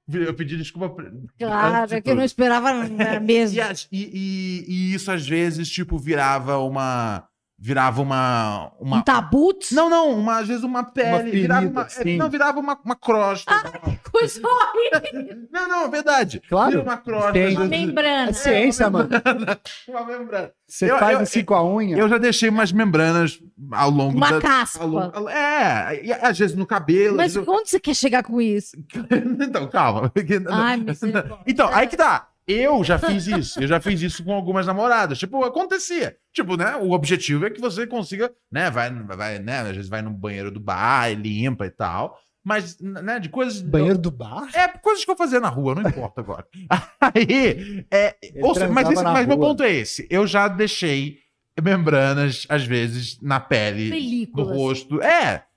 [0.09, 1.01] Eu pedi desculpa.
[1.01, 2.73] antes Claro, é que eu não esperava
[3.19, 3.59] mesmo.
[3.91, 7.27] E, e- e- e isso às vezes, tipo, virava uma.
[7.59, 8.71] Virava uma.
[8.79, 9.73] uma Um tabut?
[9.73, 11.31] Não, não, uma, às vezes uma pele.
[11.31, 12.15] ferida, virava uma, é, sim.
[12.17, 13.51] não, virava uma, uma crosta.
[14.11, 15.47] Coisa horrível.
[15.51, 16.39] Não, não, é verdade.
[16.47, 16.69] Claro.
[16.71, 17.31] Vira uma crosta.
[17.33, 17.55] Tem.
[17.55, 18.29] Uma membrana.
[18.29, 19.09] É ciência, mano.
[19.89, 20.51] uma membrana.
[20.67, 21.97] Você Eu- faz eu- assim com a unha.
[21.97, 23.39] Eu já deixei umas membranas
[23.71, 24.41] ao longo Uma da.
[24.41, 24.83] caspa.
[24.83, 27.17] ao longo- é, e às vezes no cabelo.
[27.17, 28.77] Mas vezes- onde você quer chegar com isso?
[29.41, 30.11] então, calma.
[30.51, 31.37] Ai, misericórdia.
[31.47, 32.27] Então, aí que tá.
[32.47, 33.61] Eu já fiz isso.
[33.61, 35.19] Eu já fiz isso com algumas namoradas.
[35.19, 36.15] Tipo, acontecia.
[36.33, 36.75] Tipo, né?
[36.77, 38.69] O objetivo é que você consiga, né?
[38.71, 39.59] Vai, vai, né?
[39.61, 42.17] Às vezes vai no banheiro do bar, e limpa e tal.
[42.43, 43.19] Mas, né?
[43.19, 43.61] De coisas.
[43.61, 44.47] Banheiro do bar?
[44.53, 46.45] É, coisas que eu fazia na rua, não importa agora.
[47.01, 48.15] Aí, é,
[48.53, 50.07] seja, mas, esse- mas meu ponto é esse.
[50.09, 51.17] Eu já deixei
[51.61, 54.47] membranas, às vezes, na pele, no Películas.
[54.57, 55.01] rosto.
[55.01, 55.43] É,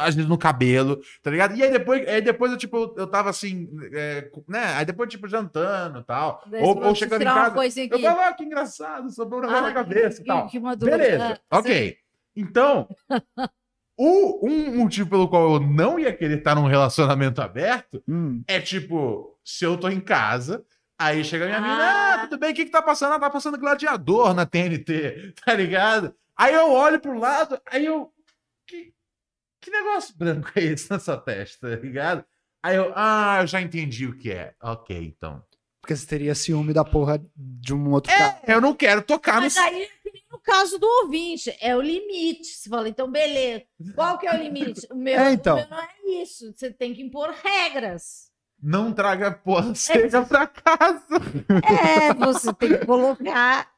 [0.00, 1.56] às vezes no cabelo, tá ligado?
[1.56, 4.74] E aí depois, aí depois eu, tipo, eu tava assim, é, né?
[4.74, 6.42] Aí depois, tipo, jantando e tal.
[6.60, 7.56] Ou, ou chegando em casa.
[7.90, 10.46] Eu falo, ah, que engraçado, sobrou um negócio Ah, na cabeça e tal.
[10.48, 10.96] que madura.
[10.98, 11.96] Beleza, Ah, ok.
[12.36, 12.88] Então,
[13.96, 18.42] o, um motivo pelo qual eu não ia querer estar num relacionamento aberto Hum.
[18.46, 20.64] é tipo, se eu tô em casa,
[20.98, 21.62] aí chega a minha Ah.
[21.62, 23.14] mina, ah, tudo bem, o que que tá passando?
[23.14, 26.14] Ah, tá passando gladiador na TNT, tá ligado?
[26.36, 28.12] Aí eu olho pro lado, aí eu.
[29.70, 32.24] Que, negócio branco é esse na sua testa, tá ligado?
[32.62, 34.54] Aí eu, ah, eu já entendi o que é.
[34.62, 35.42] Ok, então.
[35.80, 38.40] Porque você teria ciúme da porra de um outro cara.
[38.46, 39.62] Eu não quero tocar Mas no.
[39.62, 39.88] aí, é
[40.30, 42.44] no caso do ouvinte, é o limite.
[42.48, 43.64] Você fala, então, beleza.
[43.94, 44.86] Qual que é o limite?
[44.90, 45.54] O meu, É, então.
[45.56, 45.88] o meu não é
[46.22, 46.52] isso.
[46.52, 48.28] Você tem que impor regras.
[48.60, 51.06] Não traga porra seca pra casa.
[51.88, 53.70] É, você tem que colocar.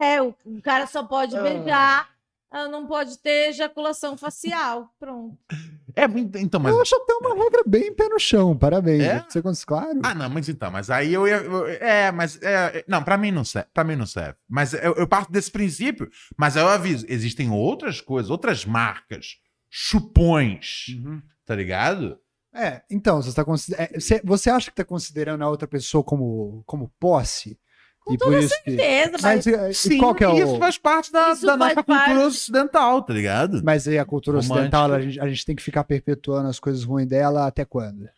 [0.00, 1.42] É, o, o cara só pode Ah.
[1.42, 2.08] beijar,
[2.52, 4.92] ah, não pode ter ejaculação facial.
[5.00, 5.36] Pronto.
[5.96, 6.04] É,
[6.40, 6.74] então, mas.
[6.74, 8.56] Eu acho até uma regra bem pé no chão.
[8.56, 9.02] Parabéns.
[9.02, 9.24] É?
[9.28, 10.00] Você cons- claro.
[10.02, 11.36] Ah, não, mas então, mas aí eu ia.
[11.36, 12.40] eu- é, mas.
[12.42, 13.68] É, não, pra mim não serve.
[13.74, 14.36] Pra mim não serve.
[14.48, 16.10] Mas eu, eu parto desse princípio.
[16.36, 19.36] Mas eu aviso: existem outras coisas, outras marcas,
[19.70, 21.20] chupões, Uhum.
[21.44, 22.18] tá ligado?
[22.54, 23.80] É, então, você, tá consider...
[23.80, 27.58] é, você, você acha que tá considerando a outra pessoa como, como posse?
[28.04, 28.70] Com e por toda isso que...
[28.72, 30.36] Certeza, mas, Mas e, e qual que é o...
[30.36, 32.06] isso faz parte da, Isso da nossa parte.
[32.06, 33.62] cultura ocidental, tá ligado?
[33.62, 34.54] Mas aí a cultura Romântica.
[34.54, 38.08] ocidental, a gente, a gente tem que ficar perpetuando as coisas ruins dela até quando?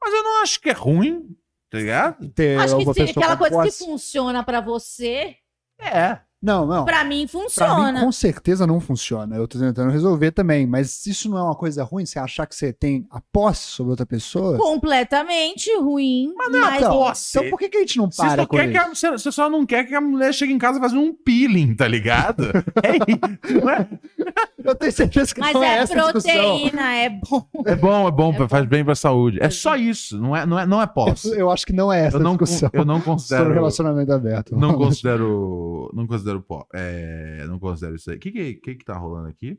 [0.00, 1.36] Mas eu não acho que é ruim,
[1.68, 2.28] tá ligado?
[2.30, 3.78] Ter acho que sim, aquela com coisa posse?
[3.78, 5.34] que funciona pra você,
[5.80, 6.18] É.
[6.44, 6.84] Não, não.
[6.84, 8.00] pra mim Pra mim, funciona.
[8.00, 9.36] com certeza não funciona.
[9.36, 10.66] Eu tô tentando resolver também.
[10.66, 12.04] Mas isso não é uma coisa ruim?
[12.06, 14.56] Você achar que você tem a posse sobre outra pessoa?
[14.58, 16.32] Completamente ruim.
[16.36, 17.38] Mas, não é então, posse.
[17.38, 19.32] então por que, que a gente não Você para só, com quer a, você- você
[19.32, 22.44] só não quer que a mulher chegue em casa fazendo um peeling, tá ligado?
[22.82, 23.88] É não é?
[24.64, 26.32] Eu tenho certeza que mas não é, é essa a discussão.
[26.32, 27.46] proteína, é bom.
[27.66, 29.38] É bom, é bom, É faz bem pra saúde.
[29.42, 31.28] É só isso, não é, não é, não é posse.
[31.28, 33.52] Eu, eu acho que não é essa Eu não, discussão eu não sobre considero.
[33.52, 34.56] relacionamento aberto.
[34.56, 35.90] Não considero.
[35.92, 36.66] Não considero pó.
[36.74, 38.16] É, não considero isso aí.
[38.16, 39.58] O que, que, que, que tá rolando aqui?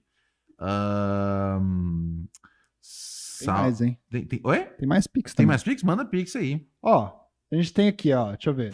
[0.60, 2.26] Ahn,
[3.40, 3.98] Tem sal- mais, hein?
[4.10, 4.60] Tem, tem- Oi?
[4.78, 5.48] Tem mais Pix Tem também.
[5.48, 5.84] mais Pix?
[5.84, 6.66] Manda Pix aí.
[6.82, 7.12] Ó,
[7.52, 8.32] a gente tem aqui, ó.
[8.32, 8.74] Deixa eu ver.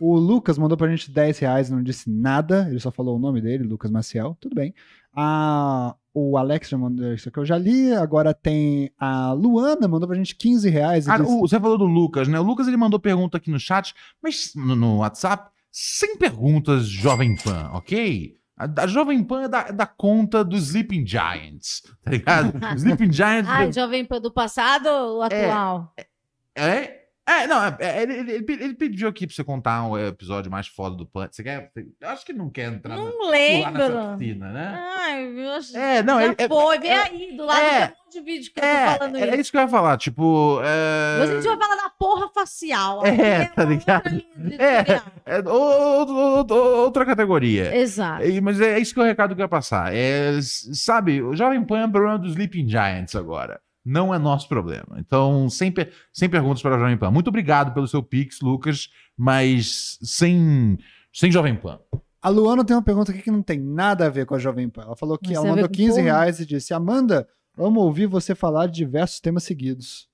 [0.00, 2.66] O Lucas mandou pra gente 10 reais, não disse nada.
[2.68, 4.36] Ele só falou o nome dele, Lucas Maciel.
[4.40, 4.74] Tudo bem.
[5.16, 7.92] Ah, o Alex já mandou isso aqui, eu já li.
[7.92, 11.08] Agora tem a Luana, mandou pra gente 15 reais.
[11.08, 12.38] Ah, disse- o- você falou do Lucas, né?
[12.40, 17.34] O Lucas ele mandou pergunta aqui no chat, mas no, no WhatsApp, sem perguntas Jovem
[17.34, 18.36] Pan, ok?
[18.56, 22.52] A, a Jovem Pan é da, é da conta dos Sleeping Giants, tá ligado?
[22.78, 23.50] Sleeping Giants.
[23.50, 25.92] Ai, Jovem Pan do passado ou atual?
[25.96, 26.06] É?
[26.54, 30.66] É, é- é, ele, ele- ele ele pediu aqui pra você contar um episódio mais
[30.66, 31.28] foda do Pan.
[31.30, 31.70] Você quer?
[32.00, 34.18] Eu acho que não quer entrar na, Não nessa lembro.
[34.18, 34.78] piscina, né?
[34.98, 35.76] Ai, eu acho...
[35.76, 37.70] É, não, ele- é- foi, vem é- aí, do lado é.
[37.86, 39.40] tem um monte de vídeo que eu tô falando É, é isso.
[39.40, 40.60] isso que eu ia falar, tipo.
[40.62, 43.06] É, Mas a gente vai falar da porra facial.
[43.06, 44.04] É, Aqui tá ligado?
[44.58, 44.78] É.
[44.80, 45.02] editorial.
[45.26, 47.74] é ou- ou- ou- outra categoria.
[47.76, 48.22] Exato.
[48.22, 49.94] É, mas é isso que é o recado que eu ia passar.
[49.94, 53.60] É, sabe, o Jovem Pan é o problema dos Sleeping Giants agora.
[53.84, 54.96] Não é nosso problema.
[54.98, 57.10] Então, sem, per- sem perguntas para a Jovem Pan.
[57.10, 60.78] Muito obrigado pelo seu Pix, Lucas, mas sem,
[61.12, 61.78] sem Jovem Pan.
[62.22, 64.68] A Luana tem uma pergunta aqui que não tem nada a ver com a Jovem
[64.70, 64.82] Pan.
[64.84, 66.02] Ela falou que Mas ela mandou com 15 porra?
[66.02, 67.28] reais e disse: Amanda,
[67.58, 70.08] Amo ouvir você falar de diversos temas seguidos.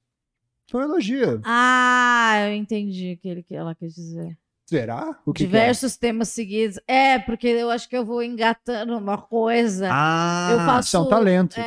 [0.71, 1.41] Foi um elogio.
[1.45, 4.37] Ah, eu entendi o que ele, que ela quis dizer.
[4.67, 5.19] Será?
[5.25, 5.47] O que que é?
[5.47, 6.79] Diversos temas seguidos.
[6.87, 9.89] É, porque eu acho que eu vou engatando uma coisa.
[9.91, 11.59] Ah, eu faço Isso é um talento.
[11.59, 11.63] é,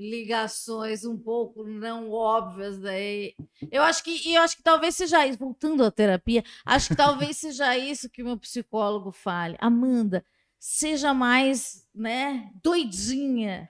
[0.00, 3.34] ligações um pouco não óbvias daí.
[3.70, 6.96] Eu acho que e eu acho que talvez seja isso, voltando à terapia, acho que
[6.96, 9.56] talvez seja isso que o meu psicólogo fale.
[9.60, 10.24] Amanda,
[10.58, 13.68] seja mais, né, doidinha.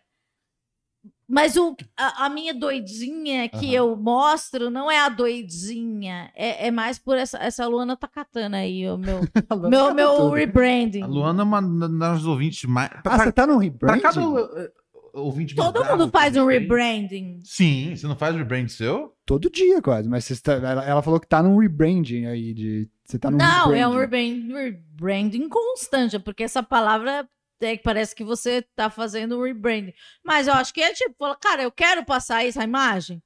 [1.26, 3.74] Mas o, a, a minha doidinha que Aham.
[3.74, 8.56] eu mostro não é a doidinha, é, é mais por essa, essa Luana tá catando
[8.56, 9.20] aí, o meu,
[9.70, 11.02] meu, meu rebranding.
[11.02, 11.62] A Luana é uma
[11.98, 12.90] das ouvintes mais.
[12.92, 14.02] Ah, Pra, você tá pra rebranding?
[14.02, 14.72] cada uh,
[15.14, 17.40] ouvinte Todo bizarro mundo faz um rebranding.
[17.44, 19.16] Sim, você não faz rebrand seu?
[19.26, 20.08] Todo dia, quase.
[20.08, 22.52] Mas você está- ela, ela falou que tá num rebranding aí.
[22.54, 24.48] De, você tá num Não, é um rebranding.
[24.48, 27.28] rebranding, rebranding constante, porque essa palavra
[27.62, 29.92] é que parece que você tá fazendo um rebranding.
[30.24, 33.22] Mas eu acho que é tipo, fala, cara, eu quero passar essa imagem.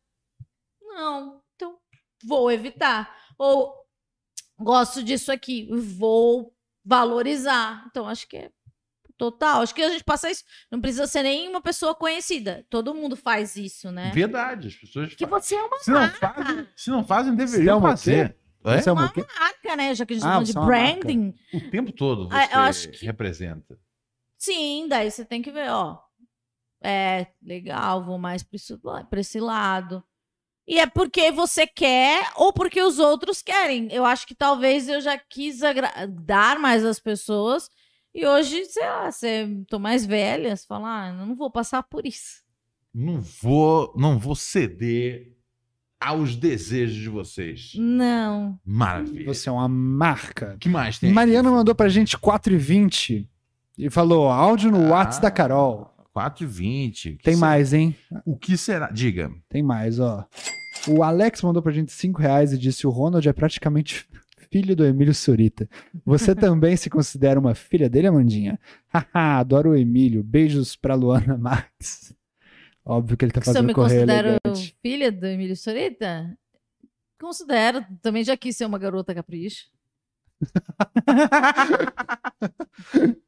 [0.82, 1.77] Não, então
[2.24, 3.15] vou evitar.
[3.39, 3.73] Ou
[4.59, 6.52] gosto disso aqui, vou
[6.85, 7.85] valorizar.
[7.89, 8.51] Então acho que é
[9.16, 9.62] total.
[9.62, 10.45] Acho que a gente passa isso.
[10.70, 12.65] Não precisa ser nenhuma pessoa conhecida.
[12.70, 14.11] Todo mundo faz isso, né?
[14.15, 15.15] Verdade, as pessoas.
[15.15, 15.43] Que fazem.
[15.49, 16.35] você é uma Se não marca.
[16.35, 18.36] fazem, se não fazem Você deveriam é uma fazer.
[18.65, 18.81] É?
[18.81, 19.95] Você é uma Uma marca, né?
[19.95, 21.35] Já que a gente Ah, tá falando de você é branding.
[21.53, 23.78] O tempo todo você Ah, eu acho que- representa.
[24.39, 25.99] Sim, daí você tem que ver, ó.
[26.82, 28.77] É, legal, vou mais pra esse,
[29.09, 30.03] pra esse lado.
[30.66, 33.89] E é porque você quer ou porque os outros querem.
[33.93, 35.61] Eu acho que talvez eu já quis
[36.24, 37.69] dar mais às pessoas.
[38.15, 41.82] E hoje, sei lá, você tô mais velha, você fala, ah, eu não vou passar
[41.82, 42.43] por isso.
[42.95, 45.32] Não vou, não vou ceder
[46.01, 47.73] aos desejos de vocês.
[47.77, 48.59] Não.
[48.65, 49.27] Maravilha.
[49.27, 50.53] Você é uma marca.
[50.55, 51.09] O que mais tem?
[51.09, 51.15] aqui?
[51.15, 53.27] Mariana mandou pra gente 4,20
[53.77, 55.91] e falou áudio no Ah, WhatsApp da Carol.
[56.15, 57.19] 4,20.
[57.23, 57.97] Tem mais, hein?
[58.24, 58.91] O que será?
[58.93, 59.32] Diga.
[59.49, 60.24] Tem mais, ó.
[60.86, 64.07] O Alex mandou pra gente 5 reais e disse: o Ronald é praticamente
[64.55, 65.68] filho do Emílio Surita.
[66.06, 68.56] Você também se considera uma filha dele, Amandinha?
[68.86, 70.22] Haha, adoro o Emílio.
[70.22, 72.14] Beijos pra Luana Max.
[72.85, 74.76] Óbvio que ele tá Você fazendo me correr considera elegante.
[74.81, 76.39] filha do Emílio Sorita?
[77.20, 77.85] Considero.
[78.01, 79.64] Também já quis ser uma garota capricho.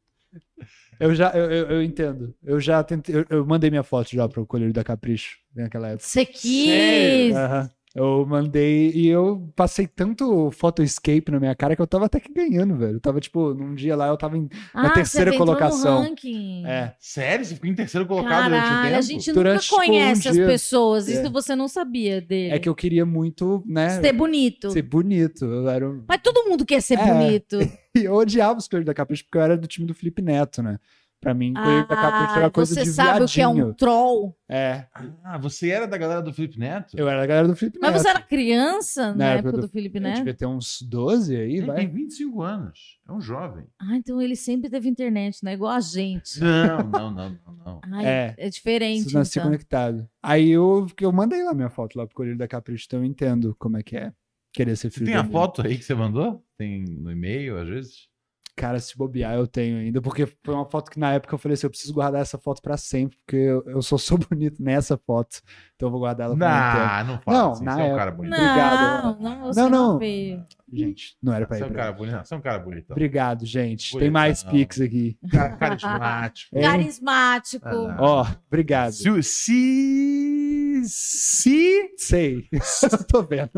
[0.98, 2.34] Eu já, eu, eu, eu entendo.
[2.42, 6.02] Eu já tentei, eu, eu mandei minha foto já pro Colírio da Capricho naquela época.
[6.02, 7.36] Você quis!
[7.36, 7.70] Aham.
[7.96, 12.20] Eu mandei e eu passei tanto photo escape na minha cara que eu tava até
[12.20, 12.96] que ganhando, velho.
[12.96, 14.48] Eu tava, tipo, num dia lá eu tava em.
[14.74, 16.02] Ah, terceira você entrou no colocação.
[16.02, 16.66] ranking.
[16.66, 16.94] É.
[16.98, 17.44] Sério?
[17.44, 18.98] Você ficou em terceiro colocado durante o Caralho, tempo?
[18.98, 20.46] a gente Durante, nunca tipo, um conhece as dia.
[20.46, 21.08] pessoas.
[21.08, 21.12] É.
[21.22, 22.54] Isso você não sabia dele.
[22.54, 23.98] É que eu queria muito, né?
[24.00, 24.70] Ser bonito.
[24.70, 25.44] Ser bonito.
[25.46, 27.06] Eu era um- Mas todo mundo quer ser É.
[27.12, 27.58] bonito.
[27.96, 30.62] E eu odiava os Coelhos da Capricho porque eu era do time do Felipe Neto,
[30.62, 30.78] né?
[31.26, 33.54] Pra mim, Coelho da Capricho era Ah, coisa você de sabe o que é um
[33.54, 33.74] viadinho.
[33.74, 34.36] troll.
[34.48, 34.86] É,
[35.24, 36.96] Ah, você era da galera do Felipe Neto?
[36.96, 38.02] eu era a galera do Felipe Mas Neto.
[38.02, 40.16] você era criança na, Na época época do, Felipe Eu Neto?
[40.18, 41.76] devia ter uns 12 aí, Ele vai.
[41.78, 43.00] tem 25 anos.
[43.08, 43.64] É um jovem.
[43.76, 45.54] Ah, então ele sempre teve internet, né?
[45.54, 46.38] Igual a gente.
[46.40, 47.80] Não, não, não, não, não.
[47.92, 48.34] Ai, É.
[48.38, 49.06] é, diferente.
[49.08, 49.50] Isso nasci então.
[49.50, 50.08] conectado.
[50.22, 53.52] Aí eu, eu mandei lá minha foto lá pro Colírio da Capricho, então eu entendo
[53.58, 54.12] como é que é
[54.52, 56.40] querer ser Você filho tem a foto aí que você mandou?
[56.56, 58.08] Tem no e-mail, às vezes?
[58.56, 61.52] Cara, se bobear, eu tenho ainda, porque foi uma foto que na época eu falei
[61.54, 64.96] assim, eu preciso guardar essa foto pra sempre, porque eu, eu só sou bonito nessa
[64.96, 65.42] foto,
[65.74, 66.46] então eu vou guardar ela tempo.
[66.46, 67.64] Não, não fala Não, assim.
[67.64, 68.32] na Você é um cara bonito.
[68.32, 69.20] Obrigado.
[69.20, 69.98] Não, não, você Não, não, não.
[69.98, 70.42] veio.
[70.72, 72.18] Gente, não era pra Você ir é um pra cara bonito.
[72.26, 72.90] Você é um cara bonito.
[72.90, 73.98] Obrigado, gente.
[73.98, 75.18] Tem mais pics aqui.
[75.30, 76.56] Cara carismático.
[76.56, 76.62] Hein?
[76.64, 77.68] Carismático.
[77.68, 78.92] Ah, Ó, obrigado.
[78.92, 82.48] Se, se, se, Sei.
[82.52, 83.50] eu tô vendo.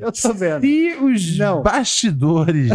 [0.00, 0.60] eu tô vendo.
[0.62, 1.62] se os Não.
[1.62, 2.70] bastidores,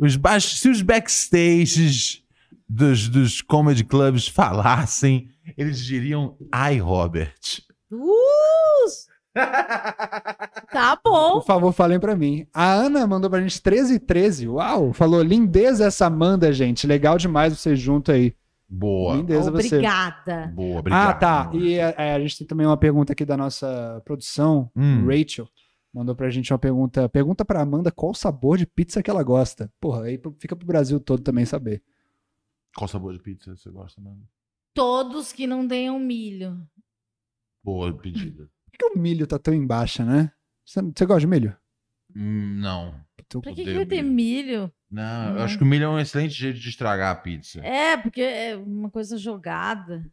[0.00, 2.22] os ba se os backstages
[2.68, 7.34] dos, dos comedy clubs falassem, eles diriam, ai, Robert.
[7.92, 8.50] Uh!
[10.72, 11.34] Tá bom.
[11.34, 12.46] Por favor, falem pra mim.
[12.54, 14.48] A Ana mandou pra gente 13 e 13.
[14.48, 14.92] Uau!
[14.92, 16.86] Falou, lindeza essa Amanda, gente.
[16.86, 18.34] Legal demais vocês juntos aí.
[18.68, 19.16] Boa.
[19.16, 19.66] Lindeza você.
[19.76, 20.52] Obrigada.
[20.54, 21.08] Boa, obrigado.
[21.08, 21.50] Ah, tá.
[21.54, 25.04] E é, a gente tem também uma pergunta aqui da nossa produção, Hum.
[25.06, 25.48] Rachel.
[25.92, 27.08] Mandou pra gente uma pergunta.
[27.08, 29.72] Pergunta pra Amanda qual o sabor de pizza que ela gosta.
[29.80, 31.82] Porra, aí fica pro Brasil todo também saber.
[32.76, 34.22] Qual sabor de pizza você gosta, mano?
[34.72, 36.60] Todos que não tenham milho.
[37.64, 38.48] Boa pedida.
[38.70, 40.32] Por que o milho tá tão embaixo, né?
[40.64, 41.56] Você, você gosta de milho?
[42.14, 42.94] Hum, não.
[43.28, 44.72] Tu- Pra que, que vai ter milho.
[44.90, 47.60] Não, eu acho que o milho é um excelente jeito de estragar a pizza.
[47.64, 50.04] É, porque é uma coisa jogada.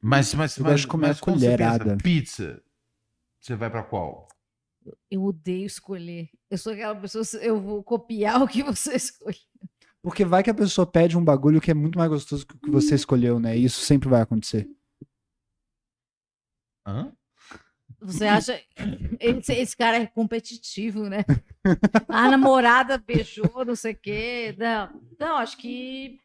[0.00, 1.84] Mas, mas, Eu mas, gosto de comer mas você colherada.
[1.84, 2.62] pensa pizza,
[3.40, 4.28] você vai pra qual?
[5.10, 6.30] Eu odeio escolher.
[6.50, 9.38] Eu sou aquela pessoa, eu vou copiar o que você escolhe.
[10.02, 12.58] Porque vai que a pessoa pede um bagulho que é muito mais gostoso que o
[12.58, 13.56] que você escolheu, né?
[13.56, 14.68] E isso sempre vai acontecer.
[16.86, 17.12] Hã?
[18.00, 18.58] Você acha.
[19.20, 21.18] Esse, esse cara é competitivo, né?
[22.08, 24.54] A namorada beijou, não sei o quê.
[24.58, 26.18] Não, não, acho que.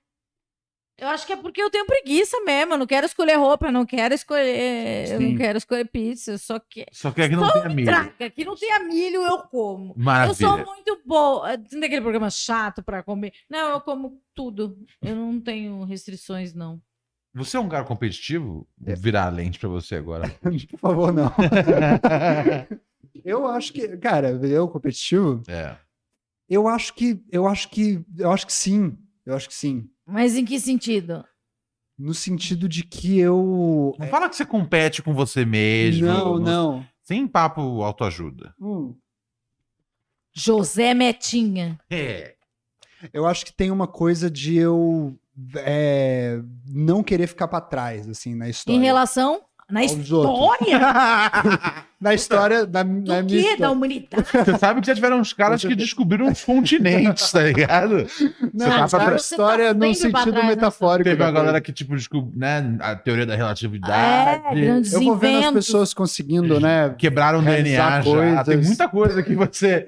[0.98, 2.74] Eu acho que é porque eu tenho preguiça mesmo.
[2.74, 5.10] Eu não quero escolher roupa, eu não quero escolher.
[5.12, 5.38] Eu não Sim.
[5.38, 6.32] quero escolher pizza.
[6.32, 6.86] Eu só que.
[6.92, 7.84] Só que aqui não tem.
[7.86, 9.94] Traca, aqui não tem milho, eu como.
[9.98, 10.32] Maravilha.
[10.32, 11.58] Eu sou muito boa.
[11.58, 13.34] Tem aquele programa chato pra comer.
[13.50, 14.78] Não, eu como tudo.
[15.02, 16.82] Eu não tenho restrições, não.
[17.34, 18.66] Você é um cara competitivo?
[18.78, 20.30] Vou virar a lente pra você agora.
[20.72, 21.30] Por favor, não.
[23.26, 25.76] eu acho que, cara, eu competitivo, É.
[26.50, 28.98] eu acho que, eu acho que, eu acho que sim.
[29.26, 29.90] Eu acho que sim.
[30.06, 31.26] Mas em que sentido?
[31.98, 33.96] No sentido de que eu.
[33.98, 36.06] Não fala que você compete com você mesmo.
[36.06, 36.88] Não, não.
[37.02, 38.54] Sem papo autoajuda.
[38.60, 38.96] Hum.
[40.34, 41.80] José Metinha.
[41.90, 42.36] É.
[43.14, 45.18] Eu acho que tem uma coisa de eu
[45.58, 48.78] é, não querer ficar pra trás, assim, na história.
[48.78, 49.42] Em relação.
[49.70, 50.80] Na Aos história?
[52.00, 53.42] Na história, na, Do na minha quê?
[53.42, 53.72] Da história.
[53.72, 54.26] humanidade?
[54.32, 58.06] Você sabe que já tiveram uns caras que descobriram os continentes, tá ligado?
[58.54, 60.56] Não, tá na pra- você história tá num sempre pra sentido trás, né?
[60.56, 61.04] metafórico.
[61.10, 64.62] Teve da uma galera que, tipo, descobriu, né, a teoria da É, relatividade.
[64.62, 66.94] grandes Eu vou vendo as pessoas conseguindo, né?
[66.98, 68.44] Quebraram o DNA já.
[68.44, 69.88] Tem muita coisa que você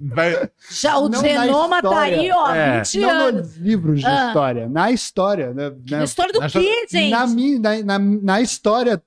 [0.00, 0.48] vai...
[0.70, 2.16] Já o Não na genoma tá história.
[2.20, 2.76] aí, ó, É.
[2.78, 3.40] 20 Não anos.
[3.48, 4.28] nos livros de Ah.
[4.28, 5.72] história, na história, né?
[5.90, 6.04] Na né?
[6.04, 7.10] história do Na quê, gente?
[7.10, 9.02] Na, na, na, na história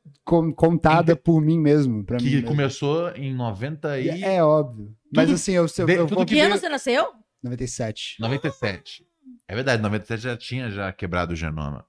[0.56, 2.04] contada por mim mesmo.
[2.06, 2.48] Pra mim Que mesmo.
[2.48, 4.10] começou em 90 e...
[4.10, 4.96] É, é óbvio.
[5.16, 6.26] Mas Tudo- assim, eu, eu, de- eu vou...
[6.26, 7.12] que ano você nasceu?
[7.44, 8.16] 97.
[8.20, 9.06] 97.
[9.48, 11.86] É verdade, 97 já tinha já quebrado o genoma.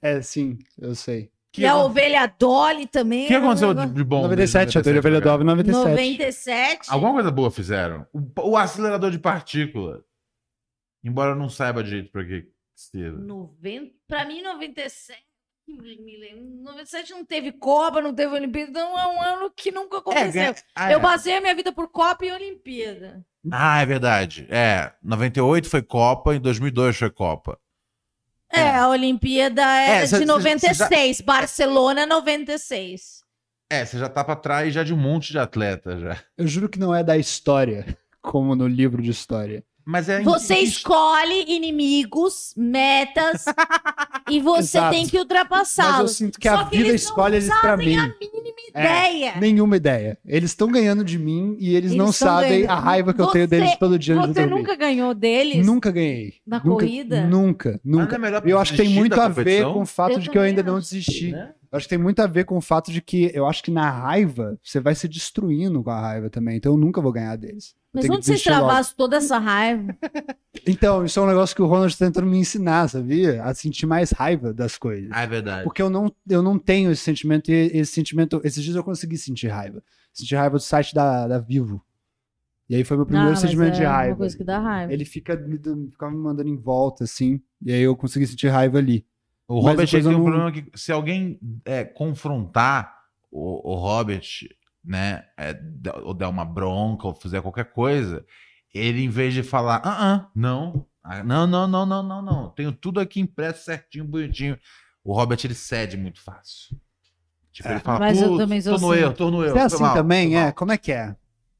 [0.00, 1.30] É, sim, eu sei.
[1.50, 3.24] Que e a ovelha Dolly também.
[3.24, 4.22] O que aconteceu negócio- de bom?
[4.22, 5.32] 97, desde a teoria velha cara?
[5.32, 5.90] Dove 97.
[5.90, 6.80] 97.
[6.88, 8.06] Alguma coisa boa fizeram.
[8.12, 10.02] O, o acelerador de partícula.
[11.04, 13.18] Embora eu não saiba direito pra que serve.
[13.22, 15.20] 90, pra mim, 97.
[15.80, 19.98] Me lembro, 97 não teve Copa, não teve Olimpíada, então é um ano que nunca
[19.98, 20.32] aconteceu.
[20.32, 21.02] ganha- ah, Eu é.
[21.02, 23.24] basei a minha vida por Copa e Olimpíada.
[23.50, 24.46] Ah, é verdade.
[24.50, 27.58] É, 98 foi Copa e 2002 foi Copa.
[28.52, 33.22] É, a Olimpíada é, É, cê- de cê- 96, Barcelona 96.
[33.70, 36.22] É, você já tá pra trás já de um monte de atleta já.
[36.36, 39.64] Eu juro que não é da história, como no livro de história.
[39.84, 43.44] Mas é Você escolhe inimigos, metas,
[44.30, 44.90] e você Exato.
[44.94, 46.12] tem que Mas eu ultrapassá-los.
[46.16, 47.96] sinto que Só a que vida eles escolhe eles pra fazem mim.
[47.98, 48.42] a mínima
[48.74, 48.80] É.
[49.10, 49.34] ideia.
[49.40, 50.18] Nenhuma ideia.
[50.24, 52.70] Eles estão ganhando de mim e eles, Eles não sabem ganhando.
[52.70, 55.66] a raiva que eu tenho Você- deles todo dia Você nunca ganhou deles?
[55.66, 56.34] Nunca ganhei.
[56.46, 57.26] Na Nunca- corrida?
[57.26, 58.16] Nunca, nunca.
[58.16, 60.38] é E eu acho que tem muito a ver com o fato Eu de que
[60.38, 61.32] eu ainda não desisti.
[61.32, 61.52] Né?
[61.70, 63.70] Eu acho que tem muito a ver com o fato de que eu acho que
[63.70, 66.56] na raiva você vai se destruindo com a raiva também.
[66.56, 67.74] Então eu nunca vou ganhar deles.
[67.94, 69.94] Mas onde você extravasa toda essa raiva?
[70.66, 73.42] Então, isso é um negócio que o Ronald tá tentando me ensinar, sabia?
[73.44, 75.10] A sentir mais raiva das coisas.
[75.12, 75.64] Ah, é verdade.
[75.64, 79.18] Porque eu não, eu não tenho esse sentimento, e esse sentimento, esses dias eu consegui
[79.18, 79.82] sentir raiva.
[80.12, 81.84] Senti raiva do site da, da Vivo.
[82.68, 84.12] E aí foi meu primeiro Ah, sentimento de é raiva.
[84.12, 84.92] Uma coisa que dá raiva.
[84.92, 85.58] Ele fica me,
[85.90, 87.40] ficava me mandando em volta, assim.
[87.62, 89.04] E aí eu consegui sentir raiva ali.
[89.46, 92.94] O Mas Robert tem um não- problema que se alguém é, confrontar
[93.30, 94.22] o, o Robert,
[94.84, 95.58] né, é,
[96.02, 98.24] ou der uma bronca, ou fizer qualquer coisa,
[98.74, 102.48] ele em vez de falar, ah, ah, não, ah, não, não, não, não, não, não,
[102.50, 104.58] tenho tudo aqui impresso certinho, bonitinho.
[105.04, 106.76] O Robert ele cede muito fácil.
[107.52, 109.52] Tipo, ele fala, Mas eu "Putz, também sou tô no assim." erro, tô no erro.
[109.54, 110.44] Você é assim mal, também, é?
[110.44, 111.14] mal." Como é que é?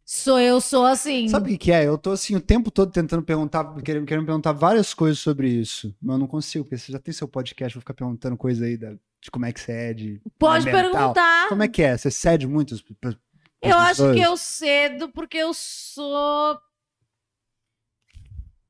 [0.05, 1.29] Sou eu, sou assim.
[1.29, 1.87] Sabe o que, que é?
[1.87, 5.95] Eu tô assim o tempo todo tentando perguntar, querendo, querendo perguntar várias coisas sobre isso.
[6.01, 8.77] Mas eu não consigo, porque você já tem seu podcast, vou ficar perguntando coisa aí
[8.77, 10.21] da- de como é que você é, de.
[10.39, 10.83] Pode mental.
[10.93, 11.49] perguntar.
[11.49, 11.97] Como é que é?
[11.97, 12.75] Você cede muito?
[12.75, 13.17] as- pras
[13.63, 14.17] Eu acho pessoas?
[14.17, 16.59] que eu cedo porque eu sou.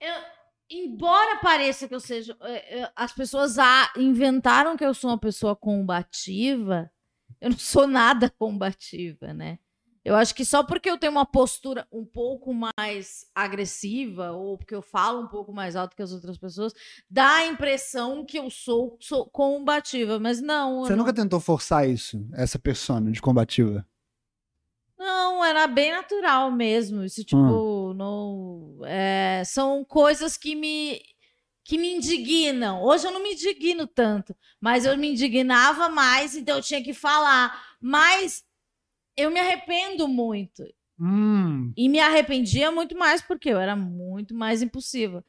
[0.00, 0.42] Eu-
[0.74, 2.34] Embora pareça que eu seja.
[2.42, 3.56] eh, eh, As pessoas
[3.96, 6.90] inventaram que eu sou uma pessoa combativa.
[7.40, 9.58] Eu não sou nada combativa, né?
[10.04, 14.74] Eu acho que só porque eu tenho uma postura um pouco mais agressiva, ou porque
[14.74, 16.72] eu falo um pouco mais alto que as outras pessoas,
[17.08, 20.18] dá a impressão que eu sou, sou combativa.
[20.18, 20.80] Mas não.
[20.80, 23.86] Você não- nunca tentou forçar isso, essa persona de combativa?
[24.98, 27.04] Não, era bem natural mesmo.
[27.04, 28.78] Isso, tipo, não.
[28.84, 31.00] é, são coisas que me.
[31.64, 32.82] Que me indignam.
[32.82, 36.92] Hoje eu não me indigno tanto, mas eu me indignava mais, então eu tinha que
[36.92, 37.76] falar.
[37.80, 38.44] Mas
[39.16, 40.62] eu me arrependo muito.
[40.98, 45.24] Hum, E me arrependia muito mais porque eu era muito mais impulsiva.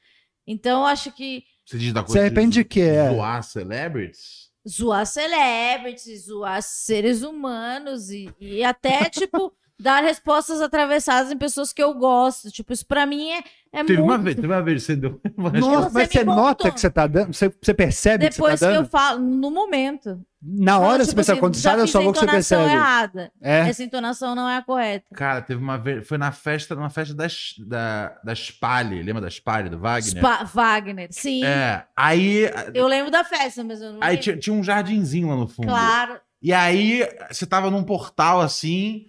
[0.45, 2.81] Então eu acho que Você diz da Você coisa arrepende de quê?
[2.81, 3.09] É.
[3.11, 4.51] Zoar celebrities?
[4.67, 11.81] zoar celebrities, zoar seres humanos e, e até, tipo, dar respostas atravessadas em pessoas que
[11.83, 12.49] eu gosto.
[12.51, 13.39] Tipo, isso pra mim é,
[13.71, 14.03] é Teve muito...
[14.03, 16.79] uma vez, teve uma vez que você deu uma Nossa, você mas você nota que
[16.79, 17.33] você tá dando?
[17.33, 18.89] Você, você percebe Depois que você tá que eu dando?
[18.91, 20.21] falo, no momento.
[20.45, 22.77] Na hora você tipo pensa, assim, quando sai da sua a boca você entonação percebe.
[22.81, 23.31] errada.
[23.41, 23.59] É.
[23.69, 25.05] Essa entonação não é a correta.
[25.15, 26.05] Cara, teve uma vez.
[26.05, 27.27] Foi na festa, numa festa da,
[27.65, 29.01] da, da Spale.
[29.01, 30.17] Lembra da Spale, do Wagner?
[30.17, 31.45] Spa- Wagner, sim.
[31.45, 31.85] É.
[31.95, 32.51] Aí.
[32.73, 34.23] Eu lembro da festa, mas eu não Aí lembro.
[34.23, 35.69] tinha, tinha um jardinzinho lá no fundo.
[35.69, 36.19] Claro.
[36.41, 39.05] E aí, você tava num portal assim.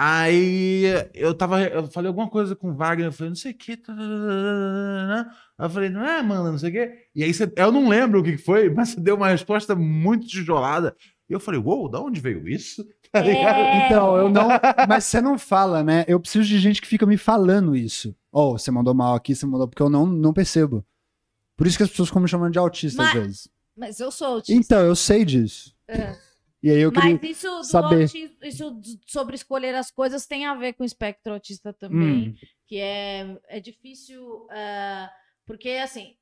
[0.00, 1.60] Aí eu tava.
[1.64, 3.72] Eu falei alguma coisa com o Wagner, eu falei, não sei o que.
[3.72, 6.92] Aí eu falei, não é, mano, não sei o que.
[7.16, 9.74] E aí você, eu não lembro o que que foi, mas você deu uma resposta
[9.74, 10.94] muito tijolada.
[11.28, 12.86] E eu falei, uou, da onde veio isso?
[13.10, 13.56] Tá ligado?
[13.56, 13.86] É.
[13.86, 14.48] Então, eu não.
[14.86, 16.04] Mas você não fala, né?
[16.06, 18.14] Eu preciso de gente que fica me falando isso.
[18.30, 19.66] Ó, você mandou mal aqui, você mandou.
[19.66, 20.84] Porque eu não, não percebo.
[21.56, 23.48] Por isso que as pessoas ficam me chamando de autista às Mas- vezes.
[23.74, 24.52] Mas eu sou autista.
[24.52, 25.74] Então, eu sei disso.
[25.88, 26.14] É.
[26.62, 27.14] E aí eu queria.
[27.20, 28.02] Mas isso, do saber.
[28.02, 32.30] autismo- isso sobre escolher as coisas tem a ver com o espectro autista também.
[32.30, 32.36] Hum,
[32.66, 35.10] que é, é difícil, ah,
[35.46, 36.16] porque assim,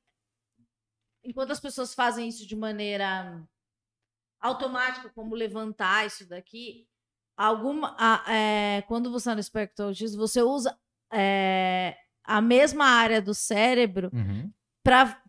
[1.23, 3.43] enquanto as pessoas fazem isso de maneira
[4.39, 6.87] automática, como levantar isso daqui,
[7.35, 10.77] alguma, a- é, quando você está no espectro autista, você usa
[11.11, 14.51] é, a mesma área do cérebro Uhum.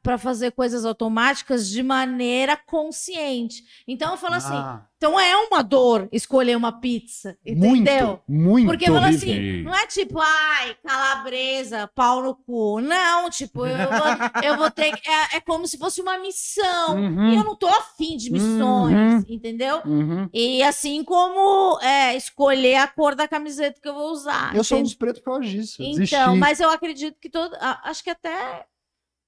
[0.03, 3.65] Para fazer coisas automáticas de maneira consciente.
[3.89, 8.07] Então eu falo assim, ah, então é uma dor escolher uma pizza, entendeu?
[8.07, 8.67] muito, muito.
[8.69, 9.29] Porque fala horrível.
[9.33, 12.81] assim, não é tipo, ai, calabresa, pau no cu.
[12.81, 14.97] Não, tipo, eu vou, eu vou ter.
[14.97, 16.97] que- É, é como se fosse uma missão.
[16.97, 19.83] Uhum, E eu não tô afim de missões, entendeu?
[19.85, 20.29] uhum.
[20.33, 24.55] E assim como é, escolher a cor da camiseta que eu vou usar.
[24.55, 24.95] Eu sou um entende?
[24.95, 25.83] dos pretos por causa disso.
[25.83, 26.39] eu Então, desisti.
[26.39, 27.57] mas eu acredito que todo.
[27.61, 28.65] Acho que até.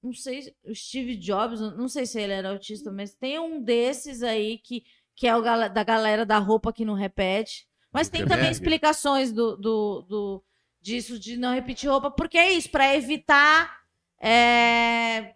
[0.03, 4.23] Não sei, o Steve Jobs, não sei se ele era autista, mas tem um desses
[4.23, 4.83] aí que,
[5.15, 7.67] que é o da galera da roupa que não repete.
[7.93, 10.43] Mas tem também explicações do, do, do-
[10.81, 13.79] disso de não repetir roupa, porque é isso, para evitar
[14.19, 15.35] é,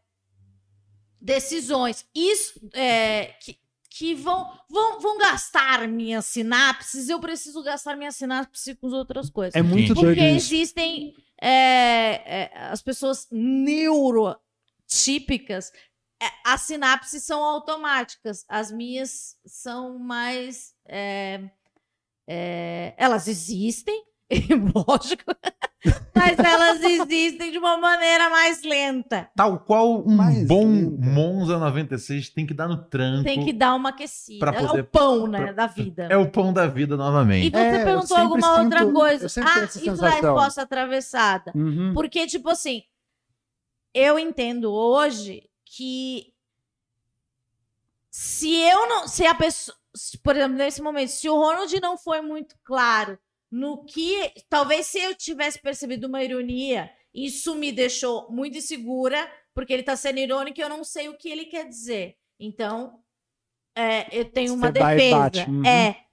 [1.22, 2.08] decisões.
[2.16, 3.58] Isso é, que,
[3.90, 9.30] que vão, vão, vão gastar minhas sinapses, eu preciso gastar minhas sinapses com as outras
[9.30, 9.56] coisas.
[9.56, 11.50] É muito doido Porque existem é,
[12.44, 14.45] é, as pessoas neurotípicas,
[16.22, 20.74] é, as sinapses são automáticas, as minhas são mais.
[20.88, 21.42] é,
[22.28, 24.02] é, elas existem,
[24.74, 25.24] lógico,
[26.16, 29.30] mas elas existem de uma maneira mais lenta.
[29.36, 31.06] Tal qual um Mais bom lenta.
[31.06, 33.24] Monza 96 tem que dar no tranco.
[33.26, 34.40] Tem que dar uma aquecida.
[34.40, 36.08] Pra é poder- o pão, né, pra- da vida.
[36.10, 37.52] É o pão da vida E novamente.
[37.52, 39.26] você É, perguntou alguma outra sinto- coisa.
[39.26, 40.10] eu sempre Ah, da sensação.
[40.10, 41.52] resposta atravessada.
[41.54, 41.92] Uhum.
[41.94, 42.82] Porque, tipo assim,
[43.96, 46.34] eu entendo hoje que
[48.12, 49.08] se eu não.
[49.08, 49.76] Se a pessoa.
[50.22, 53.18] Por exemplo, nesse momento, se o Ronald não foi muito claro
[53.50, 54.34] no que.
[54.50, 59.96] Talvez se eu tivesse percebido uma ironia, isso me deixou muito insegura, porque ele tá
[59.96, 62.18] sendo irônico e eu não sei o que ele quer dizer.
[62.38, 63.00] Então,
[63.74, 65.50] é, eu tenho uma Você e defesa.
[65.50, 65.66] Uhum.
[65.66, 66.05] É.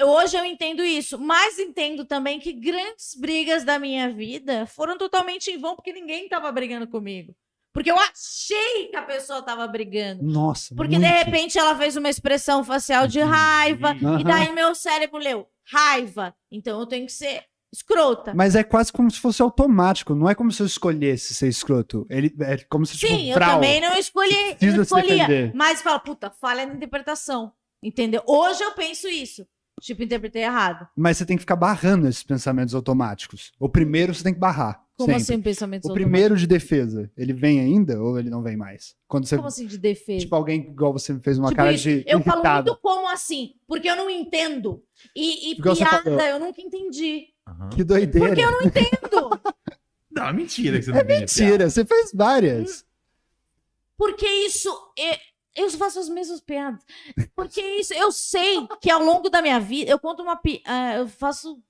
[0.00, 5.50] Hoje eu entendo isso, mas entendo também que grandes brigas da minha vida foram totalmente
[5.50, 7.34] em vão, porque ninguém tava brigando comigo.
[7.72, 10.22] Porque eu achei que a pessoa tava brigando.
[10.22, 10.74] Nossa.
[10.74, 11.08] Porque muito.
[11.08, 14.20] de repente ela fez uma expressão facial de raiva, Aham.
[14.20, 16.34] e daí meu cérebro leu raiva.
[16.50, 18.32] Então eu tenho que ser escrota.
[18.34, 20.14] Mas é quase como se fosse automático.
[20.14, 22.06] Não é como se eu escolhesse ser escroto.
[22.08, 25.52] Ele é como se Sim, tipo, eu também não escolhi, não escolhia.
[25.54, 27.52] Mas fala, puta, falha na interpretação.
[27.82, 28.22] Entendeu?
[28.26, 29.46] Hoje eu penso isso.
[29.80, 30.88] Tipo, interpretei errado.
[30.96, 33.52] Mas você tem que ficar barrando esses pensamentos automáticos.
[33.60, 34.82] O primeiro você tem que barrar.
[34.96, 35.22] Como sempre.
[35.22, 36.10] assim pensamentos O automáticos?
[36.12, 38.96] primeiro de defesa, ele vem ainda ou ele não vem mais?
[39.06, 39.36] Quando você.
[39.36, 40.18] Como assim de defesa?
[40.18, 41.84] Tipo, alguém igual você me fez uma Tipo cara isso.
[41.84, 42.02] de.
[42.08, 42.70] Eu falo irritado.
[42.72, 44.82] muito como assim, porque eu não entendo.
[45.14, 46.20] E, e Igual você piada falou.
[46.20, 47.26] eu nunca entendi.
[47.46, 47.68] Aham.
[47.68, 48.26] Que doideira.
[48.26, 49.40] Porque eu não entendo.
[50.10, 52.84] Não, mentira que você não tem Mentira, você fez várias.
[53.96, 54.68] porque isso.
[54.98, 55.20] é-
[55.58, 56.82] eu faço as mesmas piadas.
[57.34, 60.36] Porque isso, eu sei que ao longo da minha vida, eu conto uma.
[60.36, 61.62] pi- ah, eu faço.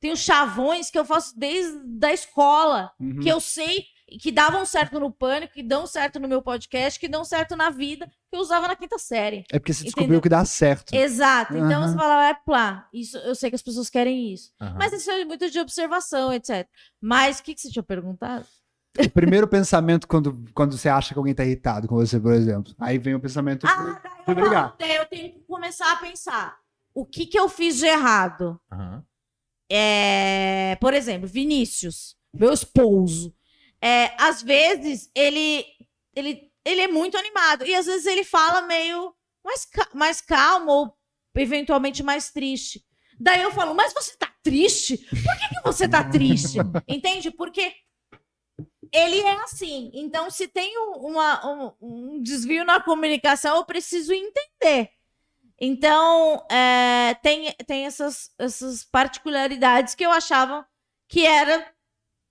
[0.00, 2.92] Tenho chavões que eu faço desde da escola.
[3.00, 3.20] Uhum.
[3.20, 3.86] que eu sei
[4.20, 7.70] que davam certo no pânico, que dão certo no meu podcast, que dão certo na
[7.70, 9.44] vida, que eu usava na quinta série.
[9.50, 10.20] É porque você descobriu Entendeu?
[10.20, 10.92] que dá certo.
[10.94, 11.54] Exato.
[11.56, 11.88] Então Aham.
[11.88, 12.86] você fala, é plá.
[12.92, 14.52] Isso, eu sei que as pessoas querem isso.
[14.60, 14.76] Aham.
[14.78, 16.68] Mas isso é muito de observação, etc.
[17.00, 18.46] Mas o que, que você tinha perguntado?
[18.98, 22.72] O primeiro pensamento quando, quando você acha que alguém tá irritado com você, por exemplo.
[22.78, 23.66] Aí vem o pensamento.
[23.66, 24.76] Ah, daí de eu, brigar.
[24.78, 26.56] falo, eu tenho que começar a pensar.
[26.94, 28.60] O que, que eu fiz de errado?
[28.70, 29.04] Aham.
[29.70, 33.34] É, por exemplo, Vinícius, meu esposo.
[33.80, 35.64] É, às vezes ele,
[36.14, 39.12] ele, ele é muito animado e às vezes ele fala meio
[39.44, 40.96] mais, mais calmo ou
[41.34, 42.84] eventualmente mais triste.
[43.18, 44.98] Daí eu falo, mas você tá triste?
[44.98, 46.58] Por que, que você tá triste?
[46.88, 47.30] Entende?
[47.30, 47.72] Porque
[48.94, 49.90] ele é assim.
[49.92, 51.72] Então, se tem um, uma- um-
[52.16, 54.90] um desvio na comunicação, eu preciso entender.
[55.60, 60.66] Então, é, tem, tem essas, essas particularidades que eu achava
[61.08, 61.72] que era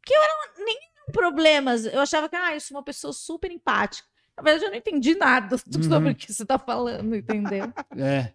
[0.06, 0.34] que eu era
[0.66, 1.86] nem eram problemas.
[1.86, 4.08] Eu achava que ah, eu sou uma pessoa super empática.
[4.36, 7.72] Na verdade, eu não entendi nada sobre o que você tá falando, entendeu?
[7.98, 8.34] É.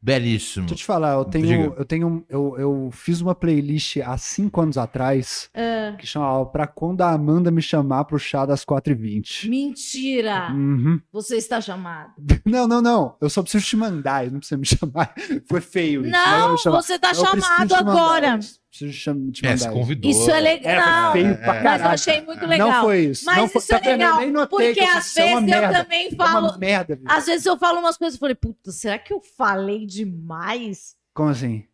[0.00, 0.64] Belíssimo.
[0.66, 1.46] Deixa eu te falar, eu tenho.
[1.46, 1.74] Diga.
[1.76, 2.24] Eu tenho.
[2.28, 7.10] Eu, eu fiz uma playlist há cinco anos atrás Ah, que chamava Pra quando a
[7.10, 9.48] Amanda me chamar pro chá das 4h20.
[9.48, 10.52] mentira!
[10.52, 11.00] Uhum.
[11.12, 12.12] Você está chamado.
[12.44, 13.16] Não, não, não.
[13.20, 14.24] Eu só preciso te mandar.
[14.24, 15.12] Eu não precisa me chamar.
[15.48, 16.10] Foi feio isso.
[16.10, 18.38] Não, você tá preciso chamado agora.
[18.38, 18.58] isso.
[18.70, 19.58] Preciso te te É, mandar.
[19.58, 19.72] se isso.
[19.72, 20.10] convidou.
[20.10, 20.72] Isso é legal.
[20.72, 21.62] É, Não, foi feio É, pra é.
[21.62, 22.68] Mas eu achei muito legal.
[22.70, 23.24] Não foi isso.
[23.24, 25.82] Mas não foi, isso é tá legal, nem notei porque às vezes eu merda.
[25.84, 26.48] também É falo.
[26.48, 27.00] uma merda.
[27.06, 30.94] Às vezes eu falo umas coisas e falei, puta, será que eu falei demais?
[31.14, 31.64] Como assim?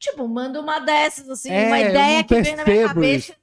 [0.00, 3.34] Tipo, manda uma dessas, assim, É, uma ideia que vem na minha cabeça.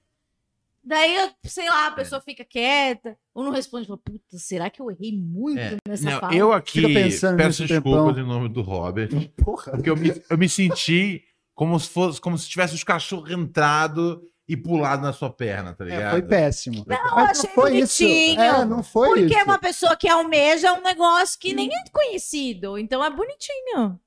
[0.87, 4.79] Daí, eu, sei lá, a pessoa fica quieta, ou não responde, fala, puta, será que
[4.79, 6.35] eu errei muito É, nessa Não, fala?
[6.35, 9.09] eu aqui peço desculpas em nome do Robert,
[9.43, 9.71] Porra.
[9.71, 11.23] porque eu me, eu me senti
[11.55, 15.83] como se fosse, como se tivesse os cachorros entrado e pulado na sua perna, tá
[15.85, 16.01] ligado?
[16.01, 16.85] É, foi péssimo.
[16.85, 18.03] Não, eu Mas achei não foi isso.
[18.03, 18.41] bonitinho.
[18.41, 19.37] É, não foi Porque isso.
[19.39, 23.99] é uma pessoa que almeja um negócio que nem é conhecido, então é bonitinho.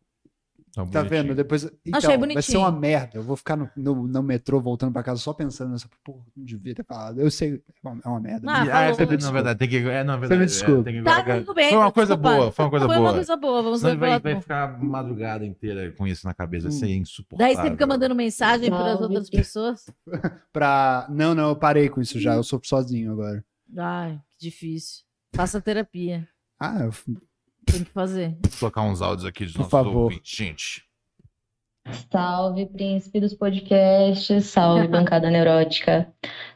[0.86, 1.22] Tá Tá bonitinho.
[1.22, 1.34] vendo?
[1.34, 1.64] Depois.
[1.64, 2.60] Então, Achei vai ser bonitinho.
[2.60, 3.18] uma merda.
[3.18, 5.88] Eu vou ficar no, no, no metrô voltando pra casa só pensando nessa.
[6.04, 7.20] Porra, não devia ter falado.
[7.20, 7.62] Eu sei,
[8.04, 8.46] é uma, é merda.
[8.50, 9.76] Ah, é, na verdade, tem que.
[9.78, 10.80] É, na me verdade, desculpa.
[10.80, 11.68] é, tem que Tá tudo bem.
[11.70, 12.36] Foi uma coisa desculpa.
[12.36, 13.08] boa, foi uma coisa Foi boa.
[13.08, 16.70] uma coisa boa, vamos ver vai, vai ficar madrugada inteira com isso na cabeça, Hum.
[16.70, 17.54] isso é insuportável.
[17.54, 19.86] Daí você fica mandando mensagem para as outras pessoas.
[20.52, 21.06] Pra...
[21.10, 22.34] Não, não, eu parei com isso já.
[22.34, 23.44] Eu sou sozinho agora.
[23.76, 25.04] Ai, que difícil.
[25.34, 26.26] Faça terapia.
[26.60, 26.92] Ah, eu...
[27.70, 28.36] Tem que fazer.
[28.42, 29.96] Vou colocar uns áudios aqui dos Por nossos favor.
[29.96, 30.36] ouvintes.
[30.36, 30.88] Gente,
[32.12, 34.44] Salve, príncipe dos podcasts.
[34.46, 36.06] Salve, bancada neurótica.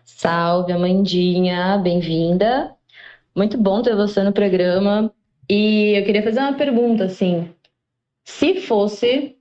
[0.05, 1.79] Salve, Amandinha.
[1.79, 2.75] Bem-vinda.
[3.35, 5.13] Muito bom ter você no programa.
[5.49, 7.51] E eu queria fazer uma pergunta, assim.
[8.25, 9.37] Se fosse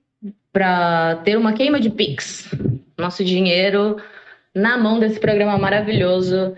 [0.52, 2.50] para ter uma queima de Pix,
[2.98, 3.96] nosso dinheiro
[4.54, 6.54] na mão desse programa maravilhoso,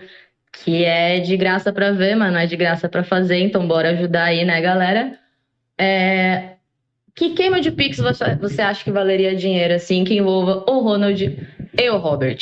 [0.63, 3.91] que é de graça para ver, mas não é de graça para fazer, então bora
[3.91, 5.17] ajudar aí, né, galera?
[5.77, 6.53] É,
[7.13, 11.89] que queima de Pix você, acha que valeria dinheiro, assim, que envolva o Ronald e
[11.89, 12.39] o Robert?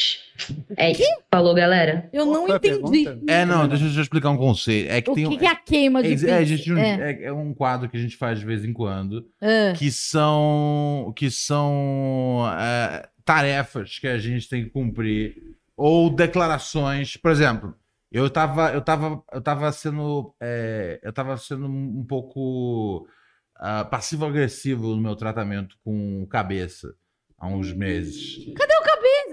[0.77, 1.03] É isso.
[1.31, 2.09] Falou, galera.
[2.11, 3.03] Eu não Qual entendi.
[3.03, 3.19] pergunta?
[3.31, 4.91] É, não, deixa eu explicar um conceito.
[4.91, 5.37] É que O tem que, um.
[5.37, 6.23] que é a queima de é, pix?
[6.23, 7.11] é, a gente, É.
[7.11, 11.13] é, é um quadro que a gente faz de vez em quando, Ah, que são
[11.15, 15.35] que são é, tarefas que a gente tem que cumprir
[15.77, 17.75] ou declarações, por exemplo,
[18.13, 23.07] eu tava eu tava eu tava sendo é, eu tava sendo um pouco
[23.55, 26.95] ah, passivo agressivo no meu tratamento com o cabeça
[27.37, 28.37] há uns meses.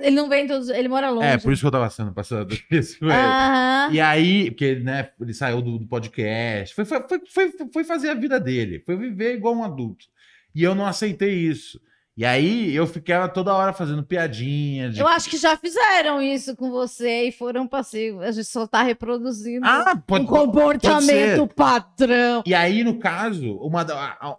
[0.00, 0.68] Ele não vem todos.
[0.68, 1.26] Ele mora longe.
[1.26, 3.00] É, por isso que eu tava sendo passivo agressivo.
[3.00, 3.14] com ele.
[3.14, 3.90] Aham.
[3.92, 8.08] E aí, porque né, ele saiu do, do podcast, foi, foi, foi, foi, foi fazer
[8.08, 10.06] a vida dele, foi viver igual um adulto.
[10.54, 11.80] E eu não aceitei isso.
[12.20, 14.90] E aí eu ficava toda hora fazendo piadinha.
[14.90, 15.00] De...
[15.00, 18.20] Eu acho que já fizeram isso com você e foram passivos.
[18.22, 22.42] A gente só tá reproduzindo Ah, pode, um comportamento padrão.
[22.44, 23.86] E aí, no caso, uma,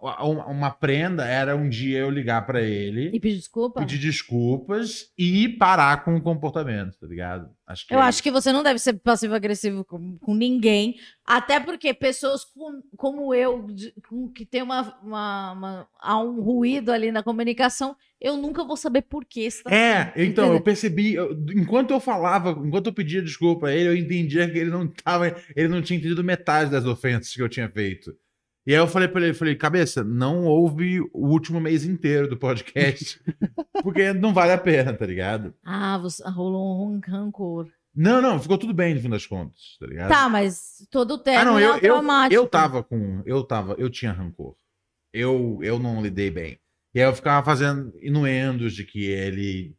[0.00, 3.80] uma, uma prenda era um dia eu ligar pra ele, E pedir desculpa?
[3.80, 7.50] pedir desculpas e parar com o comportamento, tá ligado?
[7.66, 10.96] Acho que Eu é acho que você não deve ser passivo-agressivo com, com ninguém.
[11.24, 16.40] Até porque pessoas com- como eu, de- com- que tem uma, uma- uma- Há um
[16.42, 17.71] ruído ali na comunicação,
[18.20, 21.98] eu nunca vou saber por que você tá É, então, eu percebi, eu- enquanto eu
[22.00, 25.82] falava, enquanto eu pedia desculpa a ele, eu entendia que ele não tava, ele não
[25.82, 28.14] tinha entendido metade das ofensas que eu tinha feito.
[28.64, 32.36] E aí eu falei pra ele, falei, cabeça, não ouve o último mês inteiro do
[32.36, 33.20] podcast,
[33.82, 35.52] porque não vale a pena, tá ligado?
[35.64, 37.68] Ah, você, rolou um rancor.
[37.94, 40.08] Não, não, ficou tudo bem no fim das contas, tá ligado?
[40.08, 42.34] Tá, mas todo o ah, término não, eu, é eu, traumático.
[42.40, 44.54] eu tava com, eu tava, eu tinha rancor.
[45.12, 46.58] Eu, eu não lidei bem.
[46.94, 49.74] E aí eu ficava fazendo inuendos de que ele.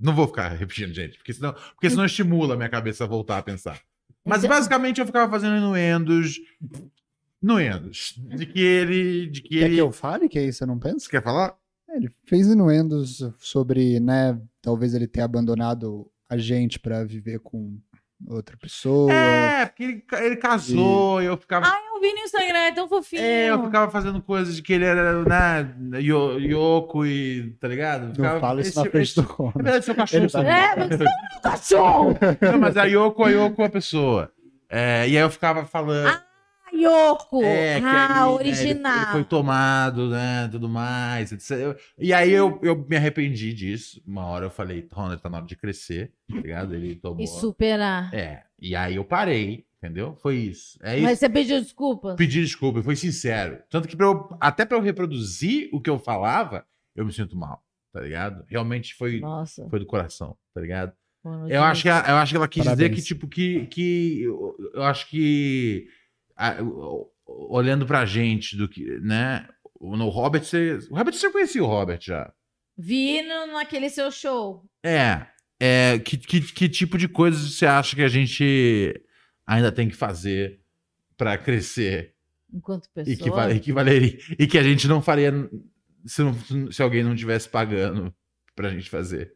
[0.00, 3.38] Não vou ficar repetindo, gente, porque senão, porque senão estimula a minha cabeça a voltar
[3.38, 3.80] a pensar.
[4.24, 6.38] Mas Então- basicamente eu ficava fazendo inuendos.
[7.42, 8.14] Inuendos.
[8.36, 9.26] De que ele.
[9.28, 9.74] De que Quer ele.
[9.74, 11.00] que eu fale que aí você não pensa?
[11.00, 11.56] Você quer falar?
[11.90, 17.78] É, Ele fez inuendos sobre, né, talvez ele ter abandonado a gente pra viver com
[18.28, 19.12] outra pessoa.
[19.12, 21.66] É, porque ele, ele casou, e eu ficava.
[21.66, 23.22] Ah, eu vi no Instagram, é tão fofinho.
[23.22, 27.56] É, eu ficava fazendo coisas de que ele era, né, Yo- Yoko e.
[27.58, 28.08] Tá ligado?
[28.08, 29.62] Eu ficava- Não fala isso esse- na frente esse- do É Ronald.
[29.62, 30.28] verdade, seu cachorro.
[30.28, 30.48] Sabe?
[30.48, 31.06] É, mas você é
[31.38, 32.18] um cachorro!
[32.52, 34.32] Não, mas a Yoko, a Yoko é a pessoa.
[34.68, 36.08] É, e aí eu ficava falando.
[36.08, 36.22] Ah,
[36.74, 37.42] Yoko!
[37.44, 38.96] É, ah, aí, né, ele- original.
[38.96, 40.48] Ele, foi tomado, né?
[40.50, 41.30] Tudo mais.
[41.32, 41.78] etc.
[41.98, 44.02] E aí eu, eu me arrependi disso.
[44.06, 46.74] Uma hora eu falei, Ronald, tá na hora de crescer, tá ligado?
[46.74, 47.20] Ele tomou.
[47.22, 48.12] E superar.
[48.14, 48.42] É.
[48.58, 50.14] E aí eu parei, entendeu?
[50.22, 50.78] Foi isso.
[50.82, 51.02] É isso.
[51.04, 52.14] Mas você pediu desculpa?
[52.14, 53.58] Pedi desculpa, foi sincero.
[53.68, 56.64] Tanto que pra eu, até pra eu reproduzir o que eu falava,
[56.94, 58.44] eu me sinto mal, tá ligado?
[58.48, 59.68] Realmente foi, Nossa.
[59.68, 60.92] foi do coração, tá ligado?
[61.24, 63.00] mano, Eu acho, que, ela- eu acho que ela quis dizer Parabéns.
[63.00, 63.66] que, tipo, que.
[63.66, 65.86] que eu, eu acho que.
[66.36, 66.56] a-
[67.26, 68.84] olhando pra gente do que.
[69.00, 69.48] né?
[69.80, 70.78] o- No Robert, você.
[70.90, 72.32] O Robert, você conhecia o Robert já.
[72.76, 74.64] Vi no, naquele seu show.
[74.84, 75.26] É.
[75.60, 78.94] é que, que, que tipo de coisas você acha que a gente
[79.46, 80.60] ainda tem que fazer
[81.16, 82.14] pra crescer?
[82.52, 83.12] Enquanto pessoa.
[83.14, 84.18] E que, e que valeria.
[84.38, 85.32] E que a gente não faria
[86.04, 88.14] se, não- se alguém não tivesse pagando
[88.54, 89.34] pra gente fazer.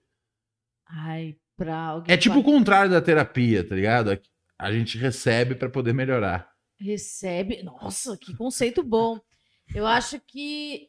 [0.88, 2.14] Ai, pra alguém.
[2.14, 4.18] É tipo o contrário da terapia, tá ligado?
[4.58, 6.50] A gente recebe pra poder melhorar.
[6.78, 7.62] Recebe.
[7.62, 9.18] Nossa, que conceito bom.
[9.74, 10.88] Eu acho que.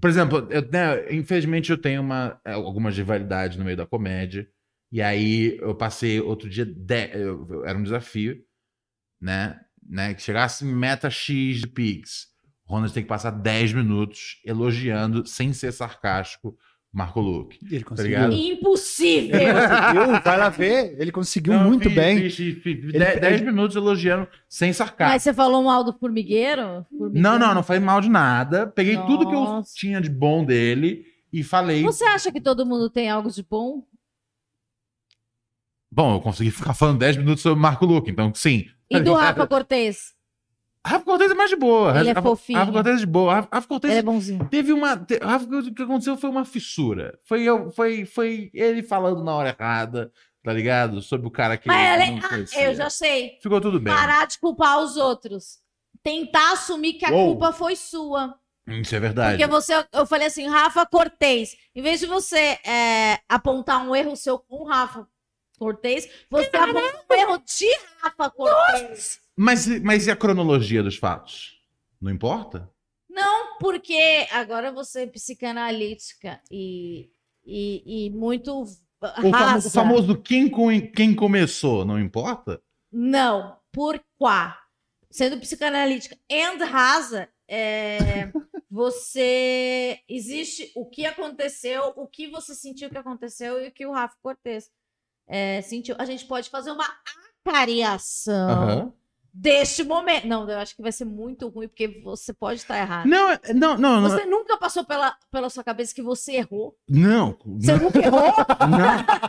[0.00, 4.48] Por exemplo, eu, né, infelizmente eu tenho uma, é, algumas rivalidades no meio da comédia.
[4.92, 6.64] E aí eu passei outro dia.
[6.66, 8.42] de- eu- eu- era um desafio,
[9.20, 9.58] né?
[9.88, 10.14] né?
[10.14, 12.28] Que chegasse em meta X de Pix.
[12.66, 16.56] O Ronald tem que passar 10 minutos elogiando, sem ser sarcástico,
[16.92, 17.58] Marco Luque.
[17.70, 18.10] Ele conseguiu.
[18.16, 18.32] ligado?
[18.32, 19.40] Impossível!
[19.40, 20.96] Ele conseguiu, vai lá ver.
[21.00, 22.18] Ele conseguiu Não, muito fiz- bem.
[22.18, 25.12] fiz- fiz- fiz Ele- 10 10 ele- minutos elogiando, sem sarcasmo.
[25.12, 26.86] Mas você falou mal do formigueiro?
[26.90, 27.20] Formigueiro?
[27.28, 28.66] Não, não, não falei mal de nada.
[28.68, 29.72] Peguei tudo que eu Nossa.
[29.74, 31.82] tinha de bom dele e falei.
[31.82, 33.84] Você acha que todo mundo tem algo de bom?
[35.92, 38.66] Bom, eu consegui ficar falando 10 minutos sobre o Marco Luque, então sim.
[38.88, 40.14] E do Rafa Cortez?
[40.86, 41.98] Rafa Cortez é mais de boa.
[41.98, 42.58] Ele é fofinho.
[42.58, 43.34] Rafa Cortez é de boa.
[43.34, 44.48] Rafa, Rafa Cortez Ele é bonzinho.
[44.48, 44.96] teve uma.
[44.96, 47.18] te- Rafa, o que aconteceu foi uma fissura.
[47.24, 50.10] Foi, eu, foi, foi ele falando na hora errada,
[50.42, 51.02] tá ligado?
[51.02, 52.62] Sobre o cara que Mas ele ah, conhecia.
[52.62, 53.38] eu já sei.
[53.42, 53.92] Ficou tudo bem.
[53.94, 55.58] Parar de culpar os outros.
[56.02, 57.32] Tentar assumir que a Uou.
[57.32, 58.34] culpa foi sua.
[58.66, 59.36] Isso é verdade.
[59.36, 61.56] Porque você, eu falei assim, Rafa Cortez.
[61.74, 65.06] Em vez de você é, apontar um erro seu com Rafa
[65.64, 67.66] Cortez, você aponta um erro de
[67.98, 69.20] Rafa Cortez.
[69.36, 71.60] Mas, mas e a cronologia dos fatos?
[72.00, 72.70] Não importa?
[73.10, 77.10] Não, porque agora você é psicanalítica e,
[77.44, 78.66] e, e muito O,
[79.66, 82.62] o famoso quem, com- quem começou, não importa?
[82.90, 84.58] Não, por quá.
[85.10, 88.30] Sendo psicanalítica and rasa, é,
[88.70, 93.92] você existe o que aconteceu, o que você sentiu que aconteceu e o que o
[93.92, 94.70] Rafa Cortez
[95.30, 95.94] é, sentiu.
[95.98, 96.84] A gente pode fazer uma
[97.46, 98.92] acariação Aham.
[99.32, 100.26] deste momento.
[100.26, 103.06] Não, eu acho que vai ser muito ruim, porque você pode estar errado.
[103.06, 104.10] Não, é- não, não, não.
[104.10, 106.76] Você nunca passou pela, pela sua cabeça que você errou?
[106.88, 108.32] Não, Você nunca errou?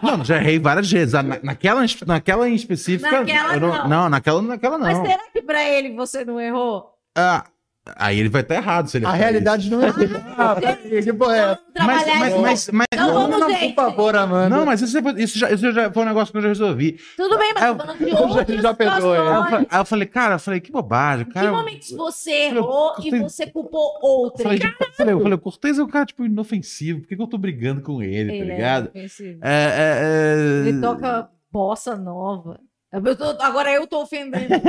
[0.01, 1.13] não, não, já errei várias vezes.
[1.13, 3.11] Na- naquela, naquela em específica.
[3.11, 3.87] Naquela não.
[3.87, 5.05] Não, naquela, naquela Mas não.
[5.05, 6.89] será que pra ele você não errou?
[7.15, 7.45] Ah,
[7.95, 9.89] aí ele vai estar errado se ele A realidade não é.
[10.37, 11.61] Ah, peraí, que porra é isso.
[11.79, 12.41] Mas, mas, isso.
[12.41, 14.55] mas, mas- Então não, vamos, Não, por favor, Amanda.
[14.55, 16.99] não, mas isso, é- isso, já, isso já foi um negócio que eu já resolvi.
[17.17, 18.53] Tudo bem, mas Eu- tô falando de eu já- outras já.
[18.53, 19.49] Aí eu, situações.
[19.49, 21.23] fa- aí eu falei, cara, eu falei, que bobagem.
[21.25, 24.43] Em que Cara, momentos você falei, errou e você culpou eu outra?
[24.43, 26.99] falei, eu falei, eu falei, o Cortez é um cara, tipo, inofensivo.
[27.01, 28.91] Por que, que eu tô brigando com ele, tá Ele é ligado?
[28.93, 29.05] É,
[29.41, 30.67] é, é...
[30.69, 32.59] Ele toca bossa nova.
[32.93, 34.47] Eu tô- agora eu tô ofendendo.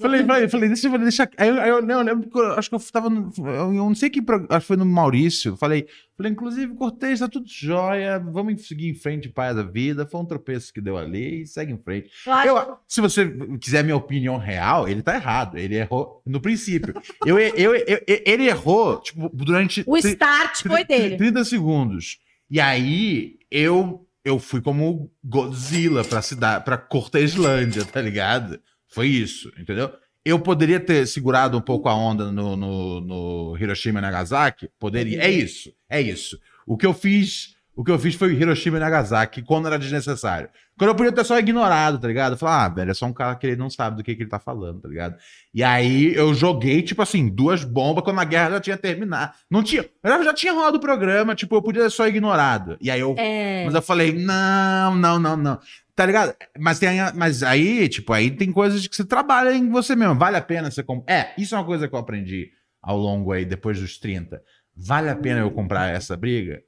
[0.00, 1.28] Falei, falei, falei, deixa eu deixar.
[1.36, 3.08] Aí eu, aí eu, não, eu lembro que eu acho que eu tava.
[3.10, 4.20] No, eu não sei que.
[4.48, 5.56] Acho que foi no Maurício.
[5.56, 5.86] Falei,
[6.16, 8.18] falei, inclusive, Cortez, tá tudo jóia.
[8.18, 10.06] Vamos seguir em frente, pai da vida.
[10.06, 12.10] Foi um tropeço que deu ali e segue em frente.
[12.26, 15.58] Acho Eu, se você quiser minha opinião real, ele tá errado.
[15.58, 16.94] Ele errou no princípio.
[17.24, 19.84] Eu, eu, eu- eu- ele errou, tipo, durante.
[19.86, 21.16] o start foi dele.
[21.16, 22.18] 30 segundos.
[22.50, 28.60] E aí, eu eu fui como Godzilla pra cidade, pra Corteslândia, tá ligado?
[28.88, 29.92] Foi isso, entendeu?
[30.24, 34.70] Eu poderia ter segurado um pouco a onda no, no, no Hiroshima e Nagasaki?
[34.78, 35.22] Poderia.
[35.22, 36.38] É isso, é isso.
[36.64, 40.48] O que eu fiz, o que eu fiz foi Hiroshima e Nagasaki quando era desnecessário.
[40.76, 42.36] Quando eu podia ter só ignorado, tá ligado?
[42.36, 44.30] Falar, ah, velho, é só um cara que ele não sabe do que, que ele
[44.30, 45.16] tá falando, tá ligado?
[45.54, 49.32] E aí eu joguei, tipo assim, duas bombas quando a guerra já tinha terminado.
[49.50, 49.84] Não tinha.
[50.02, 52.76] Eu já tinha rolado o programa, tipo, eu podia ter só ignorado.
[52.80, 53.14] E aí eu.
[53.16, 53.64] É.
[53.64, 55.58] Mas eu falei, não, não, não, não.
[55.94, 56.34] Tá ligado?
[56.58, 60.14] Mas, tem, mas aí, tipo, aí tem coisas que você trabalha em você mesmo.
[60.14, 61.14] Vale a pena você comprar.
[61.14, 62.50] É, isso é uma coisa que eu aprendi
[62.82, 64.42] ao longo aí, depois dos 30.
[64.76, 66.62] Vale a pena eu comprar essa briga?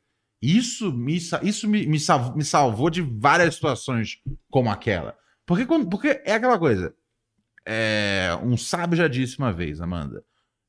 [0.45, 4.19] Isso me, isso me, me, salvou, me salvou de várias situações
[4.51, 5.17] como aquela.
[5.47, 6.95] Porque, quando, porque é aquela coisa.
[7.67, 10.23] É, um sábio já disse uma vez, Amanda.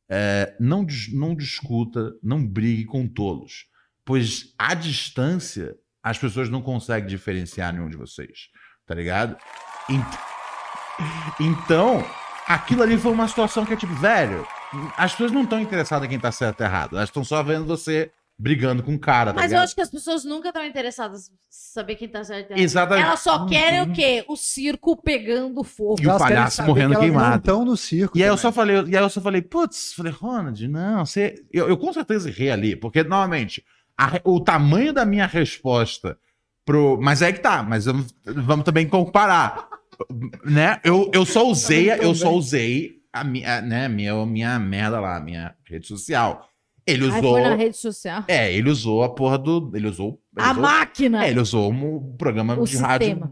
[0.10, 3.66] é, não, não discuta, não brigue com tolos.
[4.06, 8.48] Pois à distância, as pessoas não conseguem diferenciar nenhum de vocês.
[8.86, 9.36] Tá ligado?
[9.90, 10.20] Ent-
[11.40, 12.06] Então,
[12.48, 14.48] aquilo ali foi uma situação que é tipo, velho,
[14.96, 16.96] as pessoas não estão interessadas em quem tá certo ou errado.
[16.96, 19.90] Elas estão só vendo você brigando com o cara, tá Mas eu acho que as
[19.90, 22.52] pessoas nunca estão interessadas em saber quem tá certo.
[22.52, 23.06] Exatamente.
[23.06, 24.26] Elas só querem o quê?
[24.28, 26.02] O circo pegando fogo.
[26.02, 27.30] E o palhaço morrendo que queimado.
[27.30, 28.18] Não estão no circo.
[28.18, 31.36] E aí eu só falei, e aí eu só falei, putz, falei, Ronald, não, você.
[31.52, 33.64] Eu, eu com certeza errei ali, porque, novamente,
[33.98, 36.18] a o tamanho da minha resposta
[36.66, 37.00] pro.
[37.02, 39.70] Mas é que tá, mas vamos, vamos também comparar.
[40.44, 40.82] né?
[40.84, 45.56] Eu, eu só usei, eu só usei a minha, né, minha, minha merda lá, minha
[45.64, 46.50] rede social.
[46.88, 47.32] Ele Aí usou.
[47.34, 48.24] foi na rede social.
[48.28, 49.72] É, ele usou a porra do.
[49.74, 50.20] Ele usou.
[50.38, 51.26] ele A usou- máquina.
[51.26, 53.32] é, ele usou um programa O de rádio sistema.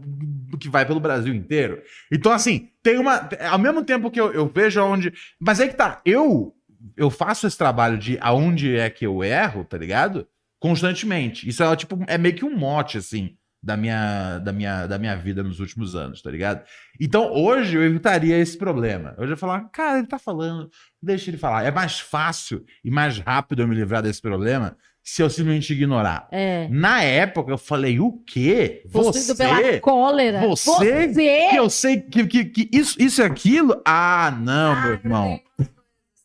[0.58, 1.80] que vai pelo Brasil inteiro.
[2.12, 3.28] Então, assim, tem uma.
[3.50, 5.12] Ao mesmo tempo que eu, eu vejo aonde.
[5.40, 6.52] Mas é que tá, eu,
[6.96, 10.26] eu faço esse trabalho de aonde é que eu erro, tá ligado?
[10.58, 11.48] Constantemente.
[11.48, 15.16] Isso é tipo, é meio que um mote, assim, da minha, da minha, da minha
[15.16, 16.62] vida nos últimos anos, tá ligado?
[17.00, 19.14] Então, hoje eu evitaria esse problema.
[19.16, 20.70] Hoje eu falar, cara, ele tá falando,
[21.02, 21.64] deixa ele falar.
[21.64, 26.28] É mais fácil e mais rápido eu me livrar desse problema se eu simplesmente ignorar.
[26.30, 26.68] É.
[26.70, 28.82] Na época, eu falei, o quê?
[28.86, 29.34] Você?
[29.34, 30.40] pela cólera.
[30.40, 31.08] Você?
[31.08, 33.80] Que eu sei que, que, que isso, isso e aquilo?
[33.84, 35.40] Ah, não, meu irmão.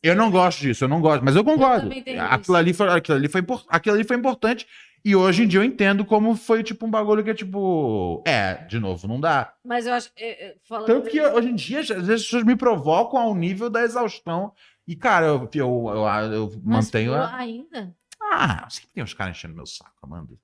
[0.02, 1.90] Eu não gosto disso, eu não gosto, mas eu concordo.
[1.90, 2.56] tenho aquilo, isso.
[2.56, 4.66] ali foi, aquilo, ali foi, aquilo ali foi importante.
[5.04, 8.22] E hoje em dia eu entendo como foi tipo um bagulho que é tipo.
[8.26, 9.54] É, de novo, não dá.
[9.64, 10.10] Mas eu acho.
[10.16, 13.34] é, é, falando Tanto que hoje em dia, às vezes as pessoas me provocam ao
[13.34, 14.52] nível da exaustão.
[14.86, 17.14] E, cara, eu, eu, eu, eu Mas mantenho.
[17.14, 17.94] a- ainda?
[18.32, 20.34] Ah, sempre tem uns caras enchendo meu saco, Amanda.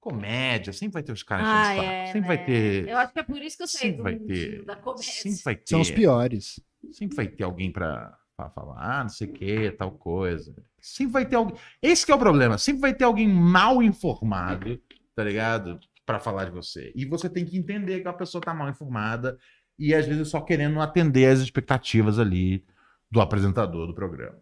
[0.00, 1.88] Comédia, sempre vai ter uns caras enchendo Ah, o saco.
[1.88, 2.06] é.
[2.06, 2.26] sempre né?
[2.26, 2.88] vai ter.
[2.88, 4.64] Eu acho que é por isso que eu saí Sempre do vai ter.
[4.64, 5.12] da comédia.
[5.12, 5.68] Sempre vai ter.
[5.68, 6.60] São os piores.
[6.92, 8.16] Sempre vai ter alguém pra,
[8.50, 10.54] falar, ah, não sei o que, tal coisa.
[10.80, 11.56] Sempre vai ter alguém.
[11.80, 12.58] Esse que é o problema.
[12.58, 14.80] Sempre vai ter alguém mal informado,
[15.14, 15.78] tá ligado?
[16.04, 16.92] Pra falar de você.
[16.94, 19.38] E você tem que entender que a pessoa tá mal informada
[19.78, 22.64] e às vezes só querendo atender as expectativas ali
[23.10, 24.38] do apresentador do programa.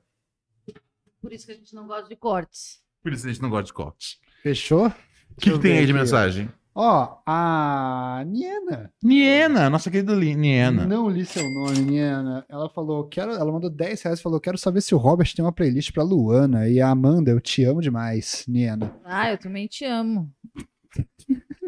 [1.20, 2.82] Por isso que a gente não gosta de cortes.
[3.02, 4.18] Por isso a gente não gosta de cortes.
[4.42, 4.86] Fechou?
[4.86, 6.02] O que, que tem aí de aqui, ó.
[6.02, 6.50] mensagem?
[6.74, 8.92] Ó, a Niena.
[9.02, 10.86] Niena, nossa querida Li- Niena.
[10.86, 12.44] Não li seu nome, Niena.
[12.48, 15.44] Ela falou, quero, ela mandou 10 reais e falou, quero saber se o Robert tem
[15.44, 16.68] uma playlist pra Luana.
[16.68, 18.94] E a Amanda, eu te amo demais, Niena.
[19.04, 20.30] Ah, eu também te amo.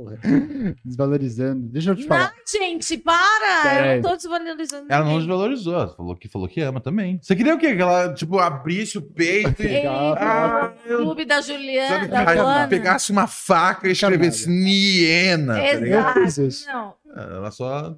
[0.00, 0.18] Porra.
[0.84, 1.68] Desvalorizando.
[1.68, 2.32] Deixa eu te falar.
[2.34, 3.62] Não, gente, para!
[3.62, 4.00] Pera eu aí.
[4.00, 4.86] não tô desvalorizando.
[4.88, 5.18] Ela não ninguém.
[5.26, 7.18] desvalorizou, ela falou que, falou que ama também.
[7.22, 7.76] Você queria o quê?
[7.76, 9.86] Que ela, tipo, abrisse o peito e.
[9.86, 16.18] Ah, eu- Clube da Juliana, Sabe, da pegasse uma faca e escrevesse Niena, tá ligado?
[16.20, 16.48] Exato.
[16.48, 16.66] Isso.
[16.66, 16.94] Não.
[17.14, 17.96] Ela só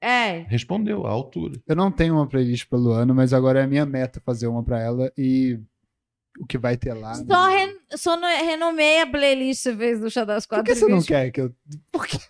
[0.00, 0.46] É.
[0.48, 1.60] respondeu à altura.
[1.66, 4.62] Eu não tenho uma playlist pra Luana, mas agora é a minha meta fazer uma
[4.62, 5.12] pra ela.
[5.18, 5.58] E
[6.40, 7.14] o que vai ter lá.
[7.14, 7.48] Só,
[7.90, 7.96] re...
[7.98, 8.26] Só no...
[8.26, 10.64] renomeia a playlist fez do Chá das Por Quatro.
[10.72, 11.52] que você não quer que eu.
[11.92, 12.18] Por que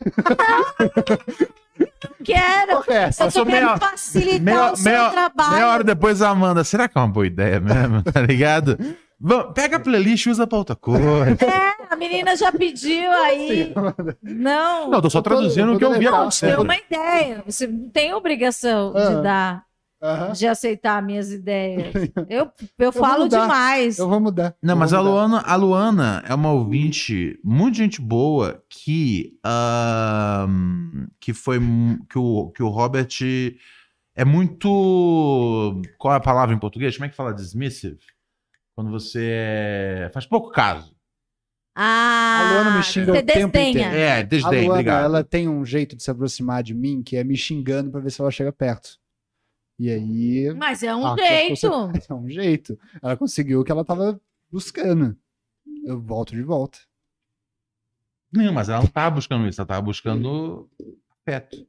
[2.25, 2.83] Quero.
[2.83, 3.07] porra é?
[3.09, 5.53] Eu só sou quero meia- facilitar meia- o seu meia- trabalho.
[5.53, 8.03] Meia hora depois a Amanda, será que é uma boa ideia mesmo?
[8.13, 8.77] Tá ligado?
[9.19, 11.05] Vamos, pega a playlist e usa pra outra coisa.
[11.41, 13.73] É, a menina já pediu aí.
[14.23, 14.89] Não.
[14.91, 16.51] Não, eu tô só Eu tô- traduzindo eu o que tô eu vi acontecendo.
[16.51, 17.43] Deu uma ideia.
[17.47, 19.05] Você não tem obrigação Ah.
[19.09, 19.65] de dar,
[20.03, 20.33] Aham.
[20.33, 21.93] de aceitar minhas ideias.
[22.29, 23.99] Eu, eu vou falo demais.
[23.99, 24.55] Eu vou mudar.
[24.63, 25.11] Não, Eu mas a mudar.
[25.11, 31.59] Luana, a Luana é uma ouvinte, muito gente boa, que, ahn, que foi
[32.11, 33.09] que o, que o Robert
[34.15, 35.81] é muito.
[35.99, 36.97] Qual é a palavra em português?
[36.97, 37.99] Como é que fala dismissive?
[38.75, 40.95] Quando você é- faz pouco caso.
[41.79, 43.71] Ah, A Luana me xinga você o tempo desdenha.
[43.71, 43.97] inteiro.
[43.97, 45.05] É, A desdém, Luana, obrigado.
[45.05, 48.11] ela tem um jeito de se aproximar de mim que é me xingando pra ver
[48.11, 48.99] se ela chega perto.
[49.79, 50.55] E aí.
[50.55, 51.69] Mas é um Ah, jeito.
[52.11, 52.79] É um jeito.
[53.03, 54.21] Ela conseguiu o que ela tava
[54.51, 55.17] buscando.
[55.85, 56.79] Eu volto de volta.
[58.33, 60.69] Não, mas ela não tava buscando isso, ela tava buscando
[61.21, 61.67] afeto.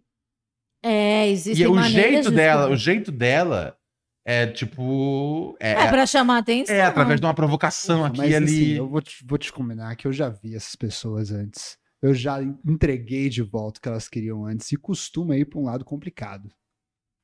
[0.84, 3.77] É, existem E o jeito de dela, o jeito dela
[4.25, 5.55] é tipo.
[5.59, 6.75] É, É pra chamar atenção.
[6.75, 8.75] é através de uma provocação aqui Mas e assim, ali.
[8.77, 11.77] eu vou te, vou te combinar que eu já vi essas pessoas antes.
[12.01, 15.63] Eu já entreguei de volta o que elas queriam antes e costuma ir pra um
[15.65, 16.49] lado complicado.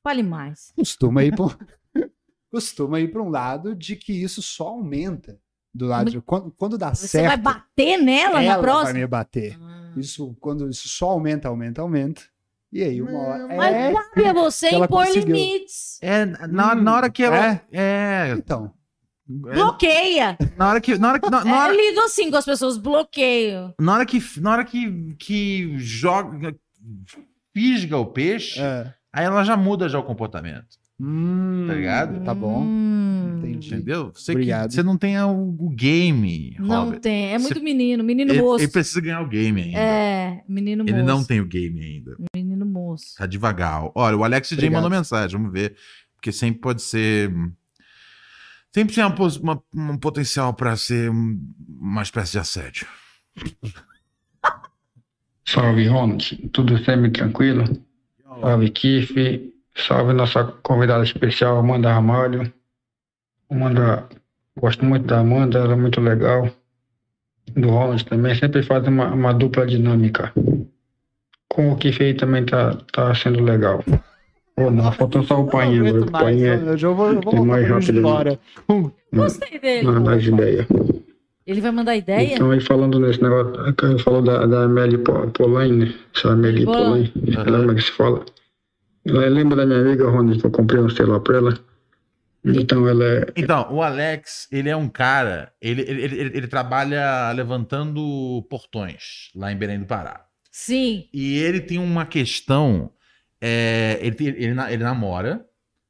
[0.04, 0.70] Fale mais.
[0.76, 1.48] Costuma ir um,
[2.52, 5.40] costuma ir pra um lado de que isso só aumenta.
[5.74, 8.84] Do lado de, quando, quando dá Você certo, vai bater nela ela na próxima?
[8.84, 9.58] vai me bater.
[9.60, 9.92] Ah.
[9.96, 12.22] Isso, quando isso só aumenta, aumenta, aumenta.
[12.70, 13.48] E aí, uma hora.
[13.48, 15.34] Mas É, cabe a você impor conseguiu.
[15.34, 15.98] limites.
[16.02, 17.60] É, na, na hora que ela.
[17.72, 18.34] É.
[18.36, 18.72] então.
[19.26, 20.36] Bloqueia.
[20.56, 20.96] Na hora que.
[20.98, 21.30] Na hora que.
[21.30, 23.74] Na, na É, hora, eu lido assim com as pessoas, bloqueio.
[23.80, 26.54] na hora que, na hora que, que joga.
[27.52, 28.92] Fisga o peixe, É.
[29.14, 30.76] aí ela já muda já o comportamento.
[31.00, 32.24] Hum, Tá ligado?
[32.24, 32.62] Tá bom.
[32.62, 33.74] Hum, Entendi.
[33.74, 34.12] Entendeu?
[34.14, 34.72] Você, que, Obrigado.
[34.72, 37.00] você não tem o, o game, Não Robert.
[37.00, 37.32] tem.
[37.34, 38.62] É muito Você- menino, menino Ele, moço.
[38.64, 39.78] ele precisa ganhar o game ainda.
[39.78, 40.94] É, menino moço.
[40.94, 42.16] Ele não tem o game ainda.
[42.34, 43.14] Menino moço.
[43.18, 43.90] Tá devagar.
[43.94, 44.82] Olha, o Alex J Obrigado.
[44.82, 45.74] mandou mensagem, vamos ver.
[46.14, 47.30] Porque sempre pode ser.
[48.72, 51.38] Sempre tem uma, uma- um potencial pra ser um-
[51.68, 52.86] uma espécie de assédio.
[55.46, 56.48] Salve, Ronald.
[56.52, 57.64] Tudo sempre tranquilo?
[58.40, 59.52] Salve, Kiff.
[59.76, 62.52] Salve nossa convidada especial, Amanda Ramalho.
[63.50, 64.08] Amanda,
[64.58, 66.48] gosto muito da Amanda, ela é muito legal.
[67.56, 70.32] Do Ronald também, sempre faz uma, uma dupla dinâmica.
[71.48, 73.84] Com o Kiff aí também tá, tá sendo legal.
[74.56, 77.20] Ou não, faltou só o Painha, não aguento o mais, Painha eu já vou, eu
[77.20, 78.02] vou é mais rápido.
[78.66, 79.86] Com- Gostei dele.
[79.86, 80.66] não dá ideia.
[81.46, 82.34] Ele vai mandar ideia?
[82.34, 85.94] Então aí falando nesse negócio, que falou da, da Amélie Polaine, né?
[86.14, 87.08] Essa Amélie Polaine.
[87.08, 88.24] Polaine, ela como é que se fala?
[89.06, 91.58] Ela lembra da minha amiga Rony, que eu comprei um celular pra ela.
[92.46, 93.26] Então ela é.
[93.36, 95.52] Então, o Alex, ele é um cara.
[95.60, 100.24] Ele, ele, ele, ele trabalha levantando portões lá em Belém do Pará.
[100.50, 101.04] Sim.
[101.12, 102.90] E ele tem uma questão.
[103.40, 105.44] é, ele, tem- ele, ele namora.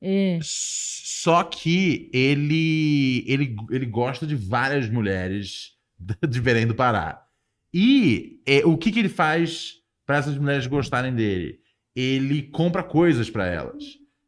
[0.06, 0.38] É.
[0.42, 5.72] Só que ele, ele, ele gosta de várias mulheres
[6.28, 7.22] de Belém do Pará.
[7.72, 9.76] E é, o que, que ele faz
[10.06, 11.58] para essas mulheres gostarem dele?
[11.96, 13.82] Ele compra coisas para elas.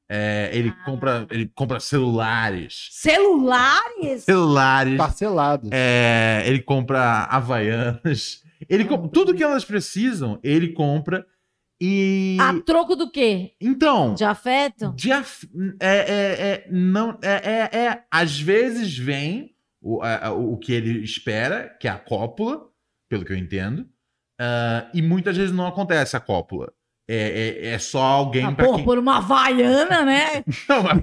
[0.09, 2.89] É, ele, compra, ele compra celulares.
[2.93, 4.23] Celulares?
[4.23, 4.97] Celulares.
[4.97, 5.69] Parcelado.
[5.73, 8.43] É, ele compra havaianas.
[8.69, 11.27] Ele com- tudo que elas precisam, ele compra.
[11.81, 12.37] E.
[12.41, 13.53] A troco do quê?
[13.61, 14.15] Então.
[14.15, 14.93] De afeto?
[14.95, 15.47] De af-
[15.81, 21.05] é, é, é, não, é, é, é- às vezes vem o, a- o que ele
[21.05, 22.63] espera, que é a cópula,
[23.11, 23.87] pelo que eu entendo,
[24.41, 26.73] ah, e muitas vezes não acontece a cópula.
[27.09, 28.85] É, é, é só alguém Ah, pra pô, quem...
[28.85, 30.43] por uma havaiana, né?
[30.69, 31.03] Não, mas,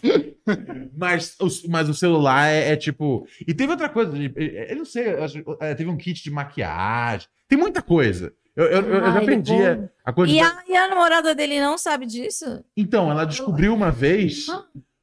[0.96, 3.26] mas, o, mas o celular é, é tipo.
[3.46, 6.30] E teve outra coisa, eu, eu não sei, eu acho- é, teve um kit de
[6.30, 8.32] maquiagem, tem muita coisa.
[8.56, 9.88] Eu, eu, eu já Ai, perdi bom.
[10.04, 12.64] a, a coisa E a, e a namorada dele não sabe disso?
[12.76, 14.46] Então, ela descobriu uma vez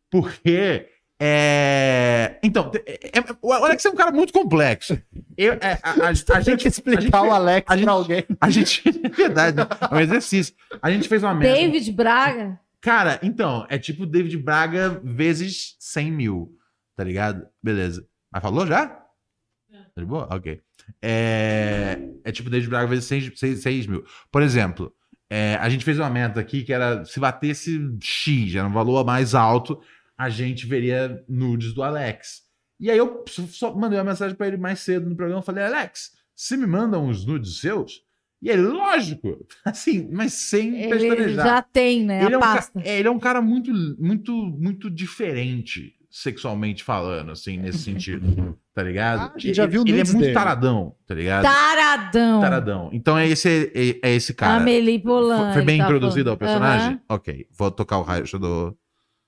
[0.09, 0.87] porque.
[1.23, 2.39] É...
[2.41, 4.99] Então, é- é- o Alex é um cara muito complexo.
[5.37, 7.85] Eu, é, a, a- a Tem gente que explicar a gente- o Alex a gente-
[7.85, 8.25] pra alguém.
[8.39, 8.83] A gente.
[9.05, 10.55] É verdade, é um exercício.
[10.81, 11.53] A gente fez uma meta.
[11.53, 12.59] David Braga?
[12.79, 16.57] Cara, então, é tipo David Braga vezes 100 mil,
[16.95, 17.47] tá ligado?
[17.61, 18.03] Beleza.
[18.31, 18.87] Mas falou já?
[18.87, 20.27] Tá de boa?
[20.31, 20.59] Ok.
[21.01, 24.03] É, é tipo David Braga vezes 6, 6, 6 mil.
[24.31, 24.93] Por exemplo,
[25.29, 29.05] é, a gente fez uma meta aqui que era se batesse X, era um valor
[29.05, 29.79] mais alto,
[30.17, 32.41] a gente veria nudes do Alex.
[32.79, 36.11] E aí eu só- mandei uma mensagem pra ele mais cedo no programa, falei, Alex,
[36.35, 38.01] você me manda uns nudes seus?
[38.41, 42.25] E ele, lógico, assim, mas sem Ele pestanejar já tem, né?
[42.25, 47.31] ele é, um ca- é, ele é um cara muito, muito, muito diferente, sexualmente falando,
[47.31, 48.57] assim, nesse sentido.
[48.73, 49.19] Tá ligado?
[49.19, 50.33] Ah, a gente já viu Ele é nudes muito dele.
[50.33, 51.43] taradão, tá ligado?
[51.43, 52.39] Taradão.
[52.39, 52.89] Taradão.
[52.93, 54.61] Então é esse, é, é esse cara.
[54.61, 55.51] Amelie Polan.
[55.51, 56.53] foi bem ele tá introduzido ao falando.
[56.61, 56.87] personagem?
[56.91, 57.01] Aham.
[57.09, 58.73] Ok, vou tocar o raio do.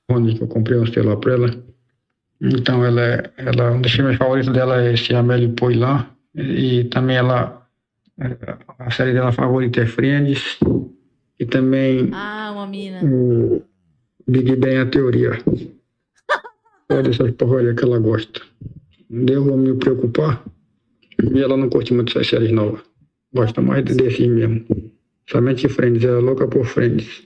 [0.08, 1.64] Que eu comprei um celular pra ela.
[2.42, 3.32] Então ela é.
[3.38, 6.06] Ela, um dos filmes favoritos dela é esse Amélie Poulain.
[6.36, 7.68] E também ela.
[8.80, 10.58] A série dela favorita é Friends.
[11.40, 13.00] E também Ah, uma mina.
[13.04, 13.62] o
[14.28, 15.32] Big Bang a teoria.
[16.90, 18.42] Olha essas porra que ela gosta.
[19.14, 20.44] Devo me preocupar?
[21.32, 22.82] E ela não curte muito essas séries novas.
[23.32, 24.66] Gosta mais desses mesmo.
[25.30, 27.24] Somente Friends, ela é louca por Friends.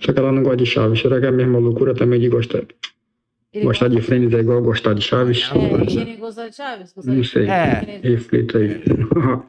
[0.00, 1.00] Só que ela não gosta de Chaves.
[1.00, 2.64] Será que é a mesma loucura também de gostar?
[3.52, 5.48] Ele Gostar de Friends é igual gostar de Chaves?
[5.54, 6.92] É, quem gostar de Chaves?
[6.92, 7.46] Gostar Não de sei.
[7.46, 8.00] É.
[8.02, 8.82] Reflita aí.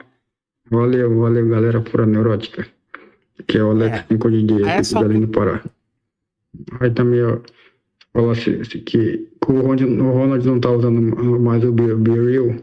[0.69, 2.68] valeu, valeu, galera pura neurótica.
[3.47, 4.05] Que é o Alex É.
[4.10, 5.64] 5 de dia, É só Belém do Pará.
[6.80, 7.39] Aí também, ó,
[8.14, 11.02] fala se, se que o Ronald, não tá usando
[11.40, 12.56] mais o Real,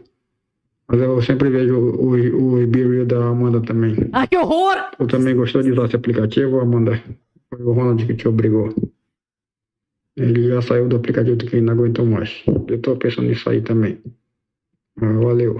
[0.87, 3.95] mas eu sempre vejo o, o, o Be Real da Amanda também.
[4.11, 4.77] Ah, que horror!
[4.97, 7.01] Tu também gostou de usar esse aplicativo, Amanda?
[7.49, 8.73] Foi o Ronald que te obrigou.
[10.17, 12.43] Ele já saiu do aplicativo que não aguentou mais.
[12.67, 14.01] Eu tô pensando nisso aí também.
[15.01, 15.57] Ah, valeu.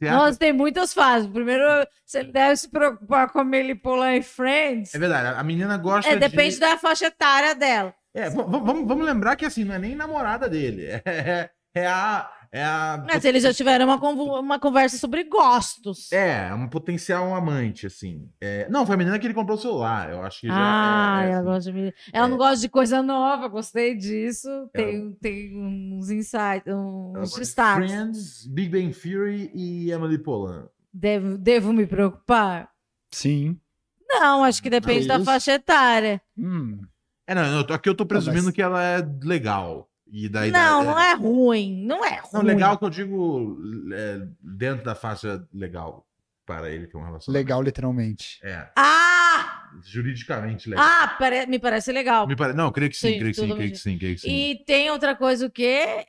[0.00, 1.28] Nossa, tem muitas fases.
[1.28, 1.64] Primeiro,
[2.06, 4.94] você deve se preocupar com a Amelie Polan e Friends.
[4.94, 6.60] É verdade, a menina gosta É, depende de...
[6.60, 7.94] da faixa etária dela.
[8.14, 10.88] É, vamos, vamos lembrar que assim, não é nem namorada dele.
[11.74, 12.30] É, é a.
[12.50, 13.04] É a.
[13.06, 13.96] Mas eles já tiveram uma,
[14.40, 16.10] uma conversa sobre gostos.
[16.10, 18.26] É, um potencial amante, assim.
[18.40, 20.10] É, não, foi a menina que ele comprou o celular.
[20.10, 20.54] Eu acho que já.
[20.56, 21.44] ah, é, é, ela assim.
[21.44, 21.94] gosta de.
[22.10, 22.30] Ela É.
[22.30, 24.48] não gosta de coisa nova, gostei disso.
[24.72, 26.80] Tem, tem uns insights, Ela
[27.20, 27.90] uns destaques.
[27.92, 30.68] Friends, Big Bang Theory e Emily Polan.
[30.92, 32.70] Devo, devo me preocupar?
[33.12, 33.60] Sim.
[34.08, 36.20] Não, acho que depende Que da faixa etária.
[36.36, 36.80] Hum.
[37.28, 39.88] É, não, eu aqui eu tô presumindo mas- que ela é legal.
[40.10, 41.84] E daí não, não é ruim.
[41.84, 42.30] Não é ruim.
[42.32, 43.58] Não, legal que eu digo
[43.92, 46.06] é, dentro da faixa legal.
[46.46, 47.30] para ele ter um relacionamento.
[47.30, 48.40] Legal, literalmente.
[48.42, 49.68] É, Ah!
[49.84, 50.82] juridicamente legal.
[50.82, 52.26] Ah, pare- me parece legal.
[52.26, 52.54] Me pare...
[52.54, 54.30] Não, creio que sim, Sim, creio que sim, creio que sim, creio que sim.
[54.30, 56.06] E tem outra coisa o quê?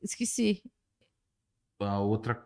[0.00, 0.62] Esqueci.
[1.80, 2.40] A outra.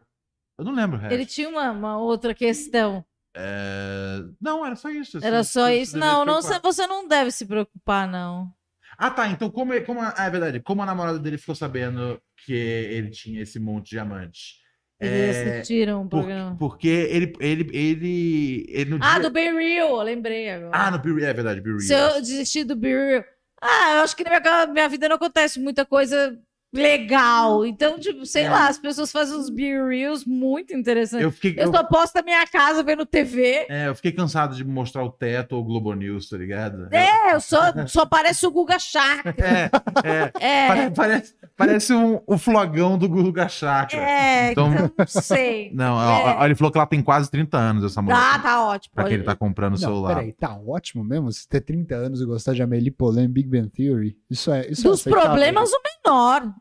[0.58, 0.98] Eu não lembro.
[1.12, 3.04] Ele tinha uma, uma outra questão.
[3.34, 5.18] É, Não, era só isso.
[5.18, 5.96] assim, Era só isso.
[5.98, 8.50] Não, se não, você não deve se preocupar, não.
[8.98, 9.28] Ah, tá.
[9.28, 10.14] Então, como, como a...
[10.16, 10.60] ah, é verdade.
[10.60, 14.60] Como a namorada dele ficou sabendo que ele tinha esse monte de diamantes?
[15.00, 16.56] Eles É, assistiram o por- programa.
[16.58, 20.70] porque ele, ele, ele, ele Ah, dia- do Be Real, lembrei agora.
[20.72, 21.80] Ah, no Be Real, é verdade, Be Real.
[21.80, 23.24] Se eu desistir do Be Real.
[23.60, 26.38] Ah, eu acho que na minha, minha vida não acontece muita coisa
[26.72, 27.64] legal.
[27.66, 28.50] Então, tipo, sei É.
[28.50, 31.24] lá, as pessoas fazem uns Be Reals muito interessantes.
[31.24, 33.66] Eu fiquei, Eu eu, só posto da minha casa vendo TV.
[33.68, 36.88] é, eu fiquei cansado de mostrar o teto ou o Globo News, tá ligado?
[36.92, 39.34] É, eu só, só parece o Guga Chakra.
[39.38, 39.70] É,
[40.08, 40.32] é.
[40.52, 43.98] É, Pare- Parece, parece um, o flogão do Guga Chakra.
[44.00, 45.70] é, Então- então não sei.
[45.74, 46.36] Não, ó, É.
[46.38, 48.18] ó, ele falou que ela tem quase 30 anos, essa mulher.
[48.18, 48.94] Ah, tá ótimo.
[48.94, 50.14] Pra quem ele tá comprando o celular.
[50.14, 53.68] peraí, tá ótimo mesmo você ter 30 anos e gostar de Amelie Poulain Big Bang
[53.68, 54.16] Theory?
[54.30, 56.52] Isso é isso é Dos problemas, o menor.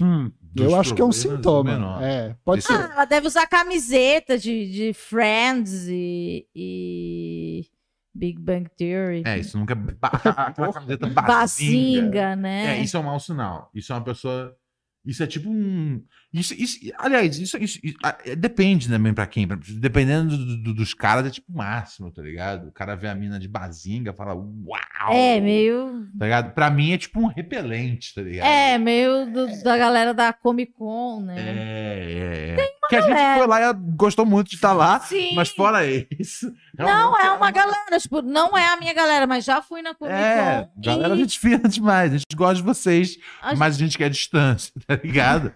[0.00, 2.00] Hum, eu acho que é um sintoma.
[2.02, 2.78] É, pode Isso- ser.
[2.78, 7.66] Ah, ela deve usar camiseta de, de Friends e, e
[8.14, 9.22] Big Bang Theory.
[9.26, 9.74] É, isso nunca.
[9.74, 11.22] ba- Aquela camiseta bazinga.
[11.22, 12.78] Bazinga, né?
[12.78, 13.70] É, isso é um mau sinal.
[13.74, 14.56] Isso é uma pessoa.
[15.04, 16.02] Isso é tipo um.
[16.32, 19.46] Isso, isso, aliás, isso, isso, isso- ah, é, depende também pra quem.
[19.78, 22.68] Dependendo do- do- dos caras, é tipo o máximo, tá ligado?
[22.68, 25.12] O cara vê a mina de bazinga fala, uau!
[25.12, 26.06] É, meio.
[26.18, 26.54] Tá ligado?
[26.54, 28.46] Pra mim é tipo um repelente, tá ligado?
[28.46, 31.34] É, meio do- da galera da Comic Con, né?
[31.38, 32.54] É, é, é.
[32.88, 33.38] Que a gente galera.
[33.38, 35.34] foi lá e gostou muito de estar lá, Sim.
[35.34, 36.52] mas fora isso.
[36.76, 40.14] Não, é uma galera, tipo, não é a minha galera, mas já fui na Comic
[40.16, 40.20] Con.
[40.22, 43.74] É, galera, a e gente fina demais, a gente gosta de vocês, a gente- mas
[43.76, 45.52] a gente quer distância, tá ligado?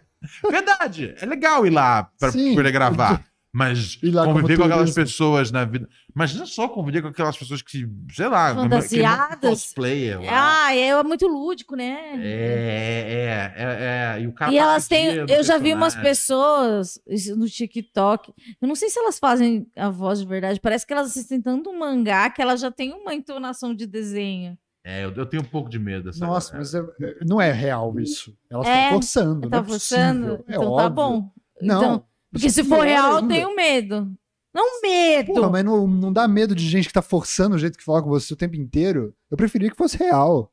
[0.50, 2.54] Verdade, é legal ir lá pra Sim.
[2.54, 3.22] poder gravar,
[3.58, 5.88] mas conviver com aquelas pessoas na vida.
[6.14, 9.50] Mas não só conviver com aquelas pessoas que, sei lá, Fantasiadas.
[9.50, 10.20] cosplayer.
[10.22, 10.66] lá.
[10.66, 12.12] Ah, é muito lúdico, né?
[12.22, 14.22] É, é, é, é.
[14.22, 15.06] E, o cara E passa elas têm.
[15.28, 17.02] Eu já vi umas personagem.
[17.02, 18.32] pessoas no TikTok.
[18.60, 20.60] Eu não sei se elas fazem a voz de verdade.
[20.60, 24.56] Parece que elas assistem tanto um mangá que elas já têm uma entonação de desenho.
[24.84, 26.24] É, eu, eu tenho um pouco de medo dessa.
[26.24, 28.32] Nossa, mas é- é- não é real isso.
[28.48, 29.40] Elas É, estão forçando.
[29.42, 30.26] não Tá é forçando?
[30.28, 30.44] possível.
[30.48, 30.90] É então tá óbvio.
[30.90, 31.30] bom.
[31.60, 31.76] Não.
[31.78, 33.34] Então, porque é se for real, eu ainda.
[33.34, 34.12] tenho medo.
[34.54, 35.32] Não medo.
[35.34, 38.02] Porra, mas não, não dá medo de gente que tá forçando o jeito que fala
[38.02, 39.14] com você o tempo inteiro.
[39.30, 40.50] Eu preferia que fosse real.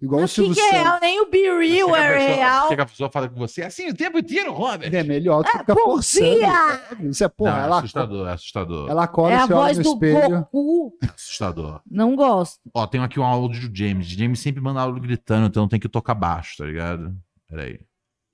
[0.00, 1.00] Igual Mas o Silvio que, que é real?
[1.00, 2.68] Nem o Be Real é pessoa- real.
[2.68, 4.94] Chega a pessoa fala com você assim o tempo inteiro, Robert.
[4.94, 6.24] É melhor do que Ah, ficar bom forçando.
[6.38, 6.80] dia!
[7.10, 8.88] Isso é, porra, Não, é ela, assustador, é assustador.
[8.90, 10.38] ela acorda, É a você olha voz no do espelho.
[10.52, 10.96] Goku.
[11.02, 11.80] É assustador.
[11.90, 12.60] Não gosto.
[12.72, 14.06] Ó, tem aqui um áudio do James.
[14.06, 17.12] James sempre manda áudio gritando, então tem que tocar baixo, tá ligado?
[17.48, 17.80] Peraí.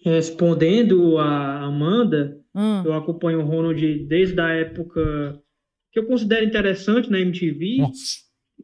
[0.05, 2.83] Respondendo a Amanda, Hum.
[2.85, 5.41] eu acompanho o Ronald desde a época
[5.93, 7.77] que eu considero interessante na MTV.
[7.79, 8.19] Nossa.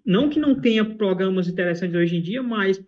[0.05, 2.82] Não que não tenha programas interessantes hoje em dia, mas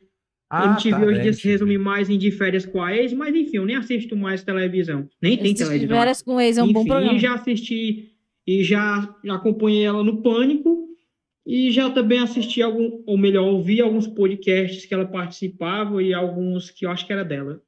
[0.50, 1.50] a Ah, MTV tá, hoje em dia se MTV.
[1.52, 5.08] resume mais em de férias com a ex, mas enfim, eu nem assisto mais televisão.
[5.22, 5.96] Nem tem Esse televisão.
[5.96, 7.14] Férias com Ex é um bom Enfim, programa.
[7.16, 8.12] E já assisti
[8.46, 10.86] e já, já acompanhei ela no Pânico
[11.46, 16.70] e já também assisti algum, ou melhor, ouvi alguns podcasts que ela participava e alguns
[16.70, 17.60] que eu acho que era dela.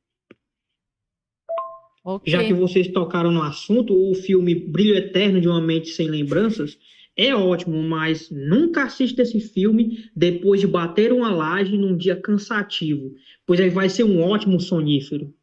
[2.11, 2.33] Ok.
[2.33, 6.79] Já que vocês tocaram no assunto, o filme Brilho Eterno de uma Mente Sem Lembranças
[7.17, 13.11] é ótimo, mas nunca assista esse filme depois de bater uma laje num dia cansativo,
[13.45, 15.35] pois aí vai ser um ótimo sonífero.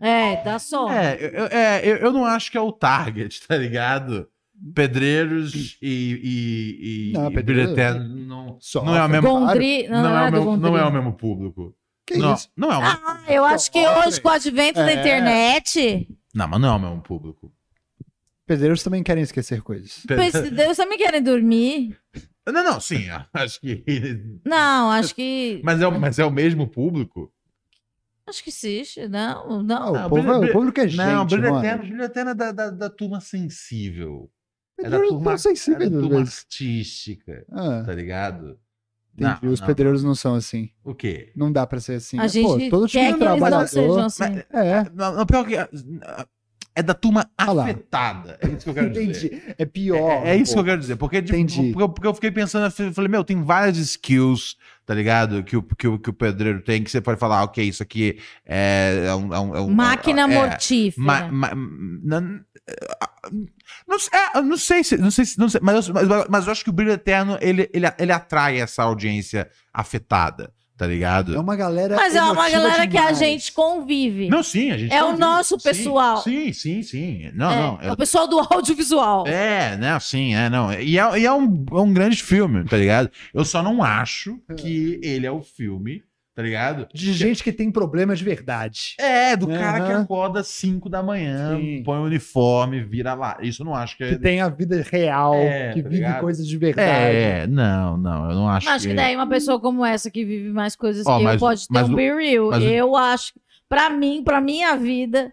[0.00, 0.90] É, dá só.
[0.90, 4.26] É, eu, eu- é, eu, eu não acho que é o target, tá ligado?
[4.74, 9.28] Pedreiros e, e, e, Não, e pedreiro- Brilho Eterno não, não é o mesmo.
[9.28, 9.86] Gondri...
[9.88, 11.74] Não, Não, é o mesmo, não é o mesmo público.
[12.08, 12.50] Que não, isso?
[12.56, 12.98] não é o mesmo.
[13.06, 14.94] Ah, eu acho que hoje, com o advento da É.
[14.98, 17.52] internet, Não, mas não é o mesmo público.
[18.46, 20.02] Pedreiros também querem esquecer coisas.
[20.06, 21.98] Pe- Deus também querem dormir.
[22.50, 23.04] Não, não, sim,
[23.34, 23.84] acho que.
[24.42, 25.60] Não, acho que.
[25.62, 27.30] Mas é, o- mas é o mesmo público?
[28.26, 29.06] Acho que existe.
[29.06, 29.92] Não, Ah, não.
[29.92, 31.58] o, Ah, povo, brilho- o público é gente, não, Brilho mano.
[31.58, 34.30] Eterno, Brilho Eterno é da, da, da turma sensível.
[34.78, 38.58] É da Pedreiros turma, tão sensíveis, é da turma artística, Ah, tá ligado?
[39.24, 39.38] Entendi.
[39.46, 39.66] Não, Os não.
[39.66, 40.70] pedreiros não são assim.
[40.84, 41.32] O quê?
[41.36, 42.18] Não dá pra ser assim.
[42.18, 43.68] A Pô, gente todo tipo quer de que eles não trabalhador.
[43.68, 44.22] sejam assim.
[44.22, 45.56] Mas- É, Não, não, pior que.
[46.78, 48.38] É da turma Ah afetada.
[48.40, 49.26] É isso que eu quero dizer.
[49.26, 49.54] entendi.
[49.58, 50.26] É pior.
[50.26, 50.60] É, é isso que pô.
[50.60, 50.96] eu quero dizer.
[50.96, 51.72] Porque, tipo, Entendi.
[51.72, 54.56] porque, eu- porque eu fiquei pensando, eu falei, meu, tem várias skills,
[54.86, 55.42] tá ligado?
[55.42, 58.20] Que o, que, o, que o pedreiro tem, que você pode falar, ok, isso aqui
[58.46, 59.34] é, é um.
[59.34, 61.04] é um- é um- Máquina é, mortífera.
[61.04, 62.40] Ma, ma, não,
[64.12, 64.96] é, eu não sei se.
[64.96, 67.36] Não sei, se- não sei mas, eu, mas, mas eu acho que o Brilho Eterno
[67.40, 70.52] ele, ele, ele atrai essa audiência afetada.
[70.78, 71.34] Tá ligado?
[71.34, 71.96] É uma galera.
[71.96, 73.18] Mas é uma galera que a demais.
[73.18, 74.28] gente convive.
[74.30, 74.92] Não, sim, a gente.
[74.94, 75.20] É o convive.
[75.20, 76.22] nosso Sim, pessoal.
[76.22, 77.30] Sim, sim, sim.
[77.34, 77.78] Não, é, não.
[77.82, 79.26] é eu- o pessoal do audiovisual.
[79.26, 79.98] É, né?
[80.00, 80.72] Sim, é, não.
[80.72, 83.10] E é, e é um, é um grande filme, tá ligado?
[83.34, 86.02] Eu só não acho que ele é o filme,
[86.38, 86.86] tá ligado?
[86.94, 88.94] De gente que tem problema de verdade.
[88.96, 91.82] É, do cara que acorda às 5 da manhã, Sim.
[91.84, 93.36] põe o uniforme, vira lá.
[93.42, 94.10] Isso eu não acho que é.
[94.10, 96.20] Que tem a vida real, É, que tá vive ligado?
[96.20, 96.88] coisas de verdade.
[97.16, 100.50] É, não, não, eu não acho, Acho que daí uma pessoa como essa que vive
[100.50, 102.50] mais coisas Ó, que mas- eu pode ter mas um be real.
[102.50, 103.32] mas o- Eu acho,
[103.68, 105.32] pra mim, pra minha vida,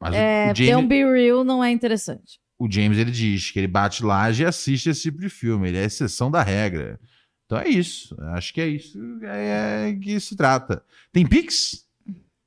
[0.00, 2.40] Mas o- é, o, ter James, um be real não é interessante.
[2.58, 5.68] o James ele diz que ele bate laje e assiste esse tipo de filme.
[5.68, 6.98] Ele é exceção da regra.
[7.50, 8.14] Então é isso.
[8.28, 10.84] Acho que é isso é, é que se trata.
[11.12, 11.84] Tem Pix?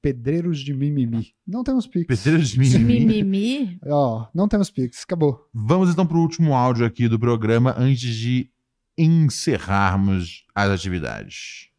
[0.01, 1.33] Pedreiros de mimimi.
[1.45, 2.05] Não temos pix.
[2.07, 3.05] Pedreiros de mimimi.
[3.05, 3.79] Mimimi.
[3.85, 5.03] Ó, não temos pix.
[5.03, 5.45] Acabou.
[5.53, 8.49] Vamos então para o último áudio aqui do programa antes de
[8.97, 11.69] encerrarmos as atividades.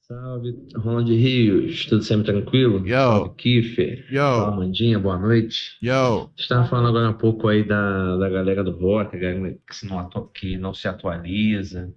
[0.00, 2.86] Salve, Ronald Rios, tudo sempre tranquilo?
[2.86, 2.94] Yo.
[2.94, 4.06] Salve, Kiffer.
[4.10, 4.20] Yo.
[4.20, 5.76] Fala, Mandinha, boa noite.
[5.82, 6.30] Yo.
[6.38, 9.86] Estava falando agora um pouco aí da, da galera do rock, a galera que, se
[9.86, 11.92] não, que não se atualiza,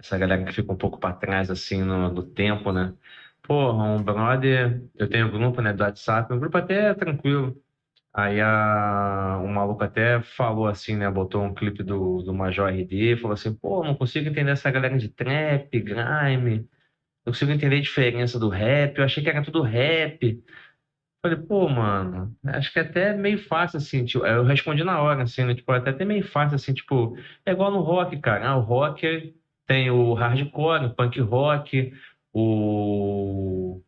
[0.00, 2.94] essa galera que fica um pouco para trás, assim, no, no tempo, né?
[3.42, 7.56] Porra, um brother, eu tenho um grupo, né, do WhatsApp, um grupo até tranquilo.
[8.12, 13.16] Aí a, um maluco até falou assim, né, botou um clipe do, do Major RD,
[13.18, 16.60] falou assim, pô, não consigo entender essa galera de trap, grime,
[17.26, 20.42] não consigo entender a diferença do rap, eu achei que era tudo rap.
[21.22, 25.22] Falei, pô, mano, acho que é até meio fácil, assim, tipo, eu respondi na hora,
[25.22, 28.56] assim, né, tipo, até até meio fácil, assim, tipo, é igual no rock, cara, ah,
[28.56, 29.34] o rock
[29.66, 31.92] tem o hardcore, o punk rock,
[32.32, 33.82] o,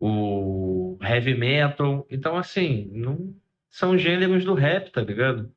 [0.00, 3.34] o heavy metal, então, assim, não
[3.70, 5.52] são gêneros do rap, tá ligado?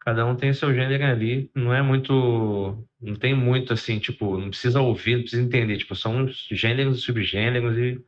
[0.00, 4.48] Cada um tem seu gênero ali, não é muito, não tem muito, assim, tipo, não
[4.50, 8.02] precisa ouvir, não precisa entender, tipo, são os gêneros e subgêneros e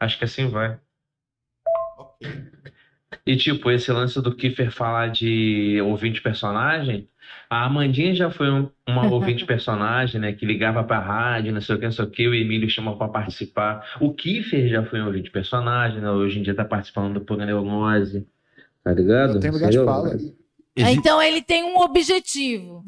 [0.00, 0.78] acho que assim vai.
[3.26, 7.08] E, tipo, esse lance do Kiefer falar de ouvinte personagem,
[7.48, 10.32] a Amandinha já foi um- uma ouvinte personagem, né?
[10.32, 12.96] Que ligava pra rádio, não sei o que, não sei o que, o Emílio chamou
[12.96, 13.96] pra participar.
[14.00, 16.10] O Kiefer já foi um ouvinte personagem, né?
[16.10, 18.26] Hoje em dia tá participando do programa Neurose,
[18.84, 19.36] tá ligado?
[19.36, 19.84] Eu tenho lugar de Entendeu?
[19.84, 20.16] fala.
[20.76, 22.84] Então ele tem um objetivo.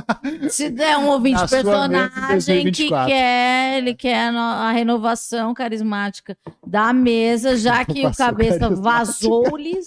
[0.50, 3.08] Se der um ouvinte personagem que 2024.
[3.10, 6.36] quer, ele quer a no- a renovação carismática
[6.66, 9.86] da mesa, já que o cabeça vazou-lhes,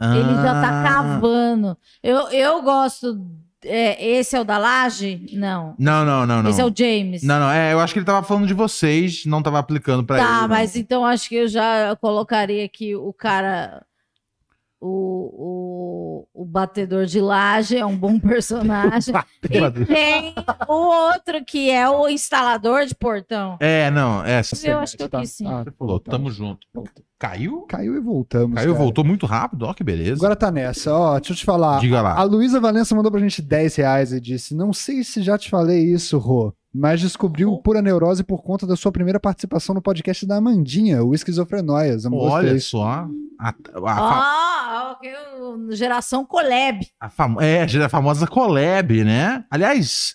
[0.00, 0.82] ele já tá Ah.
[0.88, 1.76] cavando.
[2.02, 3.18] Eu, eu gosto.
[3.64, 5.26] é, esse é o da Laje?
[5.32, 5.74] Não.
[5.78, 6.50] Não, não, não, não.
[6.50, 7.22] Esse é o James.
[7.22, 10.18] Não, não, é, eu acho que ele tava falando de vocês, não tava aplicando pra
[10.18, 10.26] ele.
[10.26, 10.48] Tá, não.
[10.48, 13.84] mas então acho que eu já colocaria aqui o cara.
[14.78, 19.14] O, o, o batedor de laje é um bom personagem.
[19.44, 20.34] e tem
[20.68, 23.56] o outro que é o instalador de portão.
[23.60, 24.42] É, não, é.
[24.64, 25.20] Eu acho que eu Tá.
[25.20, 25.46] quis sim.
[25.46, 26.66] Ah, Você falou, tamo junto.
[27.18, 27.62] Caiu?
[27.62, 28.54] Caiu e voltamos.
[28.54, 28.84] Caiu, cara.
[28.84, 30.16] voltou muito rápido, ó, que beleza.
[30.20, 30.94] Agora tá nessa.
[30.94, 31.80] Ó, deixa eu te falar.
[31.80, 32.22] Diga A lá.
[32.24, 35.82] Luísa Valença mandou pra gente 10 reais e disse: Não sei se já te falei
[35.82, 40.26] isso, Rô, mas descobriu o Pura Neurose por conta da sua primeira participação no podcast
[40.26, 42.04] da Amandinha, o Esquizofrenóias.
[42.04, 42.60] Eu não Olha gostei.
[42.60, 43.06] só.
[43.38, 44.98] A, a, fa- Ah,
[45.70, 46.86] geração Coleb.
[47.00, 49.44] a fam- é, a famosa collab, né?
[49.50, 50.12] Aliás,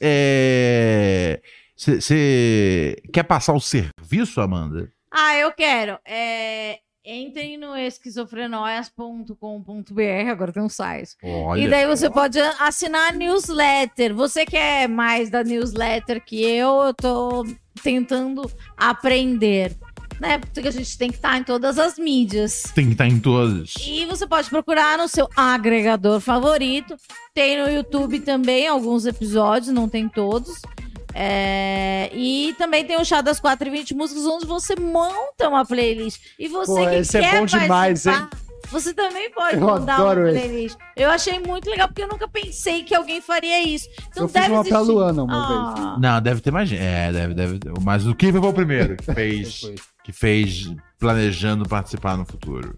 [1.76, 4.92] você quer passar o serviço, Amanda?
[5.12, 5.98] Ah, eu quero.
[6.08, 11.18] É, entrem no esquizofrenóias.com.br, agora tem um site.
[11.24, 11.60] Olha.
[11.60, 14.16] E daí você pode assinar a newsletter.
[14.16, 17.46] Você quer mais da newsletter que eu, eu tô
[17.82, 19.76] tentando aprender.
[20.20, 20.38] Né?
[20.38, 22.72] Porque a gente tem que estar em todas as mídias.
[22.76, 23.74] Tem que estar em todos.
[23.82, 26.96] E você pode procurar no seu agregador favorito.
[27.34, 30.62] Tem no YouTube também alguns episódios, não tem todos.
[31.14, 35.66] É, E também tem o Chá das 4 e 20 músicas, onde você monta uma
[35.66, 36.22] playlist.
[36.40, 38.14] E você Pô, que esse é quer bom demais, hein?
[38.14, 40.40] participar, Você também pode Eu mandar uma adoro esse.
[40.40, 40.78] playlist.
[40.96, 43.88] Eu achei muito legal, porque eu nunca pensei que alguém faria isso.
[44.10, 44.92] Então eu fiz deve uma pra existir.
[44.94, 45.86] Luana uma vez.
[45.86, 46.82] Ah, Não, deve ter mais gente.
[46.82, 47.60] É, deve, deve.
[47.82, 49.62] Mas o Kevin foi o primeiro que fez,
[50.04, 52.74] que fez planejando participar no futuro.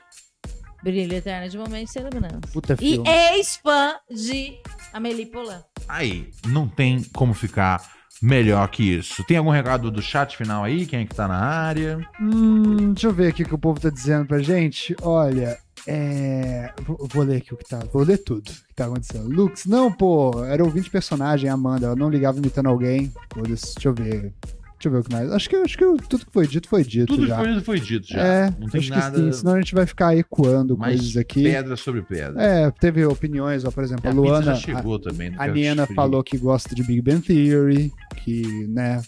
[0.83, 2.39] Brilho Eterno de Momentos Sem Lembrança.
[2.51, 3.07] Puta E filme.
[3.07, 4.57] ex-fã de
[4.91, 5.59] Amélie Poulain.
[5.87, 7.81] Aí, não tem como ficar
[8.19, 9.23] melhor que isso.
[9.25, 10.87] Tem algum recado do chat final aí?
[10.87, 11.99] Quem é que tá na área?
[12.19, 14.95] Hum, deixa eu ver aqui o que o povo tá dizendo pra gente.
[15.03, 15.55] Olha,
[15.87, 16.73] é.
[16.83, 17.79] Vou, vou ler aqui o que tá.
[17.93, 19.29] Vou ler tudo o que tá acontecendo.
[19.29, 21.85] Lux, não, pô, era ouvinte personagem, Amanda.
[21.87, 23.13] Ela não ligava imitando alguém.
[23.43, 24.33] Deixa eu ver.
[24.77, 25.31] Deixa eu ver o que mais.
[25.31, 27.37] Acho que, acho que tudo que foi dito foi dito Tudo que já.
[27.37, 28.19] foi, foi dito já.
[28.21, 31.17] É, não tem acho nada que sim, senão a gente vai ficar ecoando mais coisas
[31.17, 31.43] aqui.
[31.43, 32.41] pedra sobre pedra.
[32.43, 34.45] É, teve opiniões, ó, por exemplo, É, a a pizza Luana.
[34.45, 35.29] já chegou também.
[35.29, 39.01] A, a quero Niena falou que gosta de Big Bang Theory, que, né.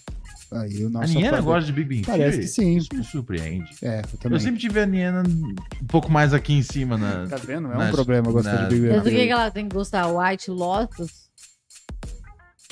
[0.50, 2.38] Aí o A nosso Niena fã- gosta de Big Bang Parece Theory?
[2.38, 2.76] que sim.
[2.78, 3.70] Isso me surpreende.
[3.82, 4.40] É, eu Eu também.
[4.40, 7.26] sempre tive a Niena um pouco mais aqui em cima na.
[7.26, 7.64] Tá vendo?
[7.64, 9.26] Não é um nas- problema gostar na- de Big Mas Bang o que, Theory.
[9.26, 10.06] que ela tem que gostar?
[10.08, 11.27] White Lotus?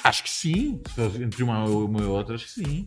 [0.08, 0.80] Acho que sim.
[0.88, 2.86] Se fosse Entre uma, uma e outra, acho que sim.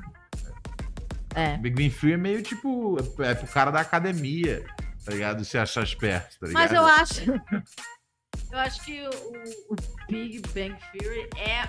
[1.36, 1.58] É.
[1.58, 2.98] Big Bang Theory é meio tipo.
[3.20, 4.66] É pro cara da academia,
[5.06, 5.44] tá ligado?
[5.46, 6.62] Se achar esperto, tá ligado?
[6.62, 7.24] Mas eu acho.
[8.52, 9.76] Eu acho que o, o
[10.10, 11.64] Big Bang Theory é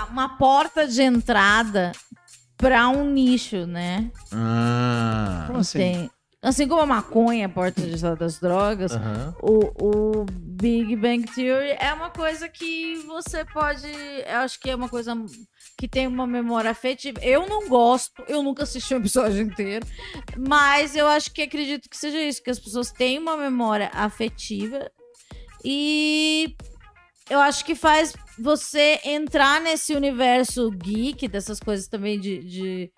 [0.00, 1.90] um- uma porta de entrada
[2.56, 4.10] pra um nicho, né?
[4.32, 5.44] Ah.
[5.48, 5.78] Como assim?
[5.78, 6.10] Tem-
[6.42, 9.34] assim como a maconha é a porta de entrada das drogas, Aham.
[9.42, 13.86] o, o Big Bang Theory é uma coisa que você pode.
[14.26, 15.14] Eu acho que é uma coisa
[15.76, 17.20] que tem uma memória afetiva.
[17.22, 19.86] Eu não gosto, eu nunca assisti um episódio inteiro,
[20.36, 24.90] mas eu acho que acredito que seja isso, que as pessoas têm uma memória afetiva
[25.64, 26.56] e
[27.30, 32.38] eu acho que faz você entrar nesse universo geek, dessas coisas também de.
[32.44, 32.92] de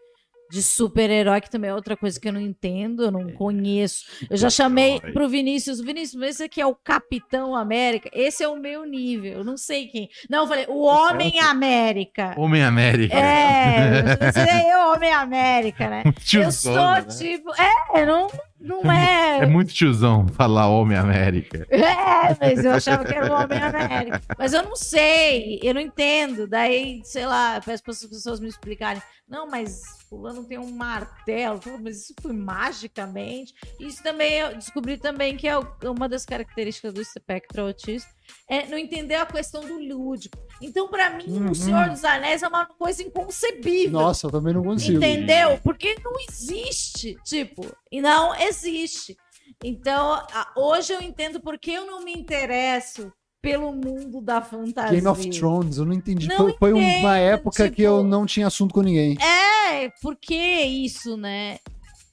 [0.51, 4.05] de super-herói, que também é outra coisa que eu não entendo, eu não conheço.
[4.29, 8.57] Eu já chamei pro Vinícius, Vinícius, esse aqui é o Capitão América, esse é o
[8.57, 10.11] meu nível, eu não sei quem.
[10.29, 12.35] Não, eu falei, o Homem América.
[12.37, 13.15] Homem América.
[13.17, 16.03] É, esse é eu, Homem América, né?
[16.35, 17.03] eu sou né?
[17.03, 17.51] tipo,
[17.95, 18.29] é, não,
[18.61, 19.39] não é.
[19.39, 21.67] É muito tiozão falar Homem América.
[21.71, 24.21] É, mas eu achava que era o Homem América.
[24.39, 26.47] Mas eu não sei, eu não entendo.
[26.47, 29.03] Daí, sei lá, peço para as pessoas me explicarem.
[29.27, 31.61] Não, mas fulano tem um martelo.
[31.83, 33.55] Mas isso foi magicamente.
[33.79, 38.11] Isso também, eu descobri também que é uma das características do espectro autista.
[38.49, 40.37] É não entender a questão do lúdico.
[40.61, 41.51] Então, pra mim, Uhum.
[41.51, 43.93] o Senhor dos Anéis é uma coisa inconcebível.
[44.01, 44.99] Nossa, eu também não consigo.
[44.99, 45.59] Entendeu?
[45.63, 49.17] Porque não existe, tipo, e não existe.
[49.65, 50.25] Então,
[50.57, 53.13] hoje eu entendo porque eu não me interesso
[53.43, 54.91] pelo mundo da fantasia.
[54.93, 56.29] Game of Thrones, eu não entendi.
[56.29, 59.17] Não foi foi uma época que tipo- eu não tinha assunto com ninguém.
[59.23, 61.59] É, por que isso, né?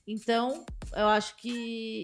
[0.07, 0.63] Então,
[0.95, 2.03] eu acho que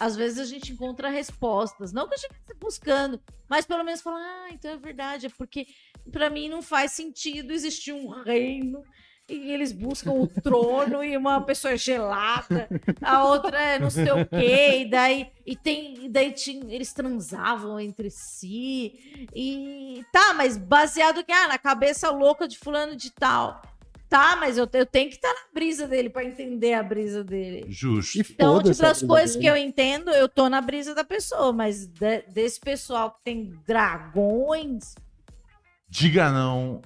[0.00, 1.92] às vezes a gente encontra respostas.
[1.92, 5.26] Não que eu estivesse buscando, mas pelo menos falar, ah, então é verdade.
[5.26, 5.66] É porque
[6.10, 8.82] pra mim não faz sentido existir um reino
[9.28, 12.68] e eles buscam o trono e uma pessoa é gelada,
[13.00, 16.92] a outra é não sei o quê, e daí, e tem, e daí tinha, eles
[16.92, 19.28] transavam entre si.
[19.34, 23.62] E tá, mas baseado que, ah, na cabeça louca de fulano de tal.
[24.10, 27.64] Tá, mas eu, eu tenho que estar na brisa dele pra entender a brisa dele.
[27.68, 28.18] Justo.
[28.18, 29.44] E Então, tipo, as coisas dele.
[29.44, 33.54] que eu entendo, eu tô na brisa da pessoa, mas de- desse pessoal que tem
[33.64, 34.96] dragões.
[35.88, 36.82] Diga não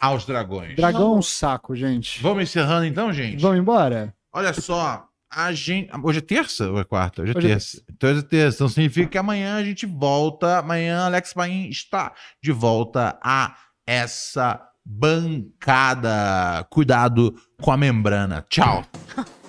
[0.00, 0.74] aos dragões.
[0.76, 2.20] Dragão é um saco, gente.
[2.20, 3.40] Vamos encerrando então, gente?
[3.40, 4.12] Vamos embora?
[4.32, 5.90] Olha só, a gente.
[6.02, 7.22] Hoje é terça ou é quarta?
[7.22, 7.82] Hoje é Hoje é terça.
[7.88, 8.56] Então hoje é terça.
[8.56, 10.58] Então significa que amanhã a gente volta.
[10.58, 13.56] Amanhã Alex Paim está de volta a
[13.86, 16.66] essa bancada.
[16.70, 18.44] Cuidado com a membrana.
[18.48, 18.84] Tchau.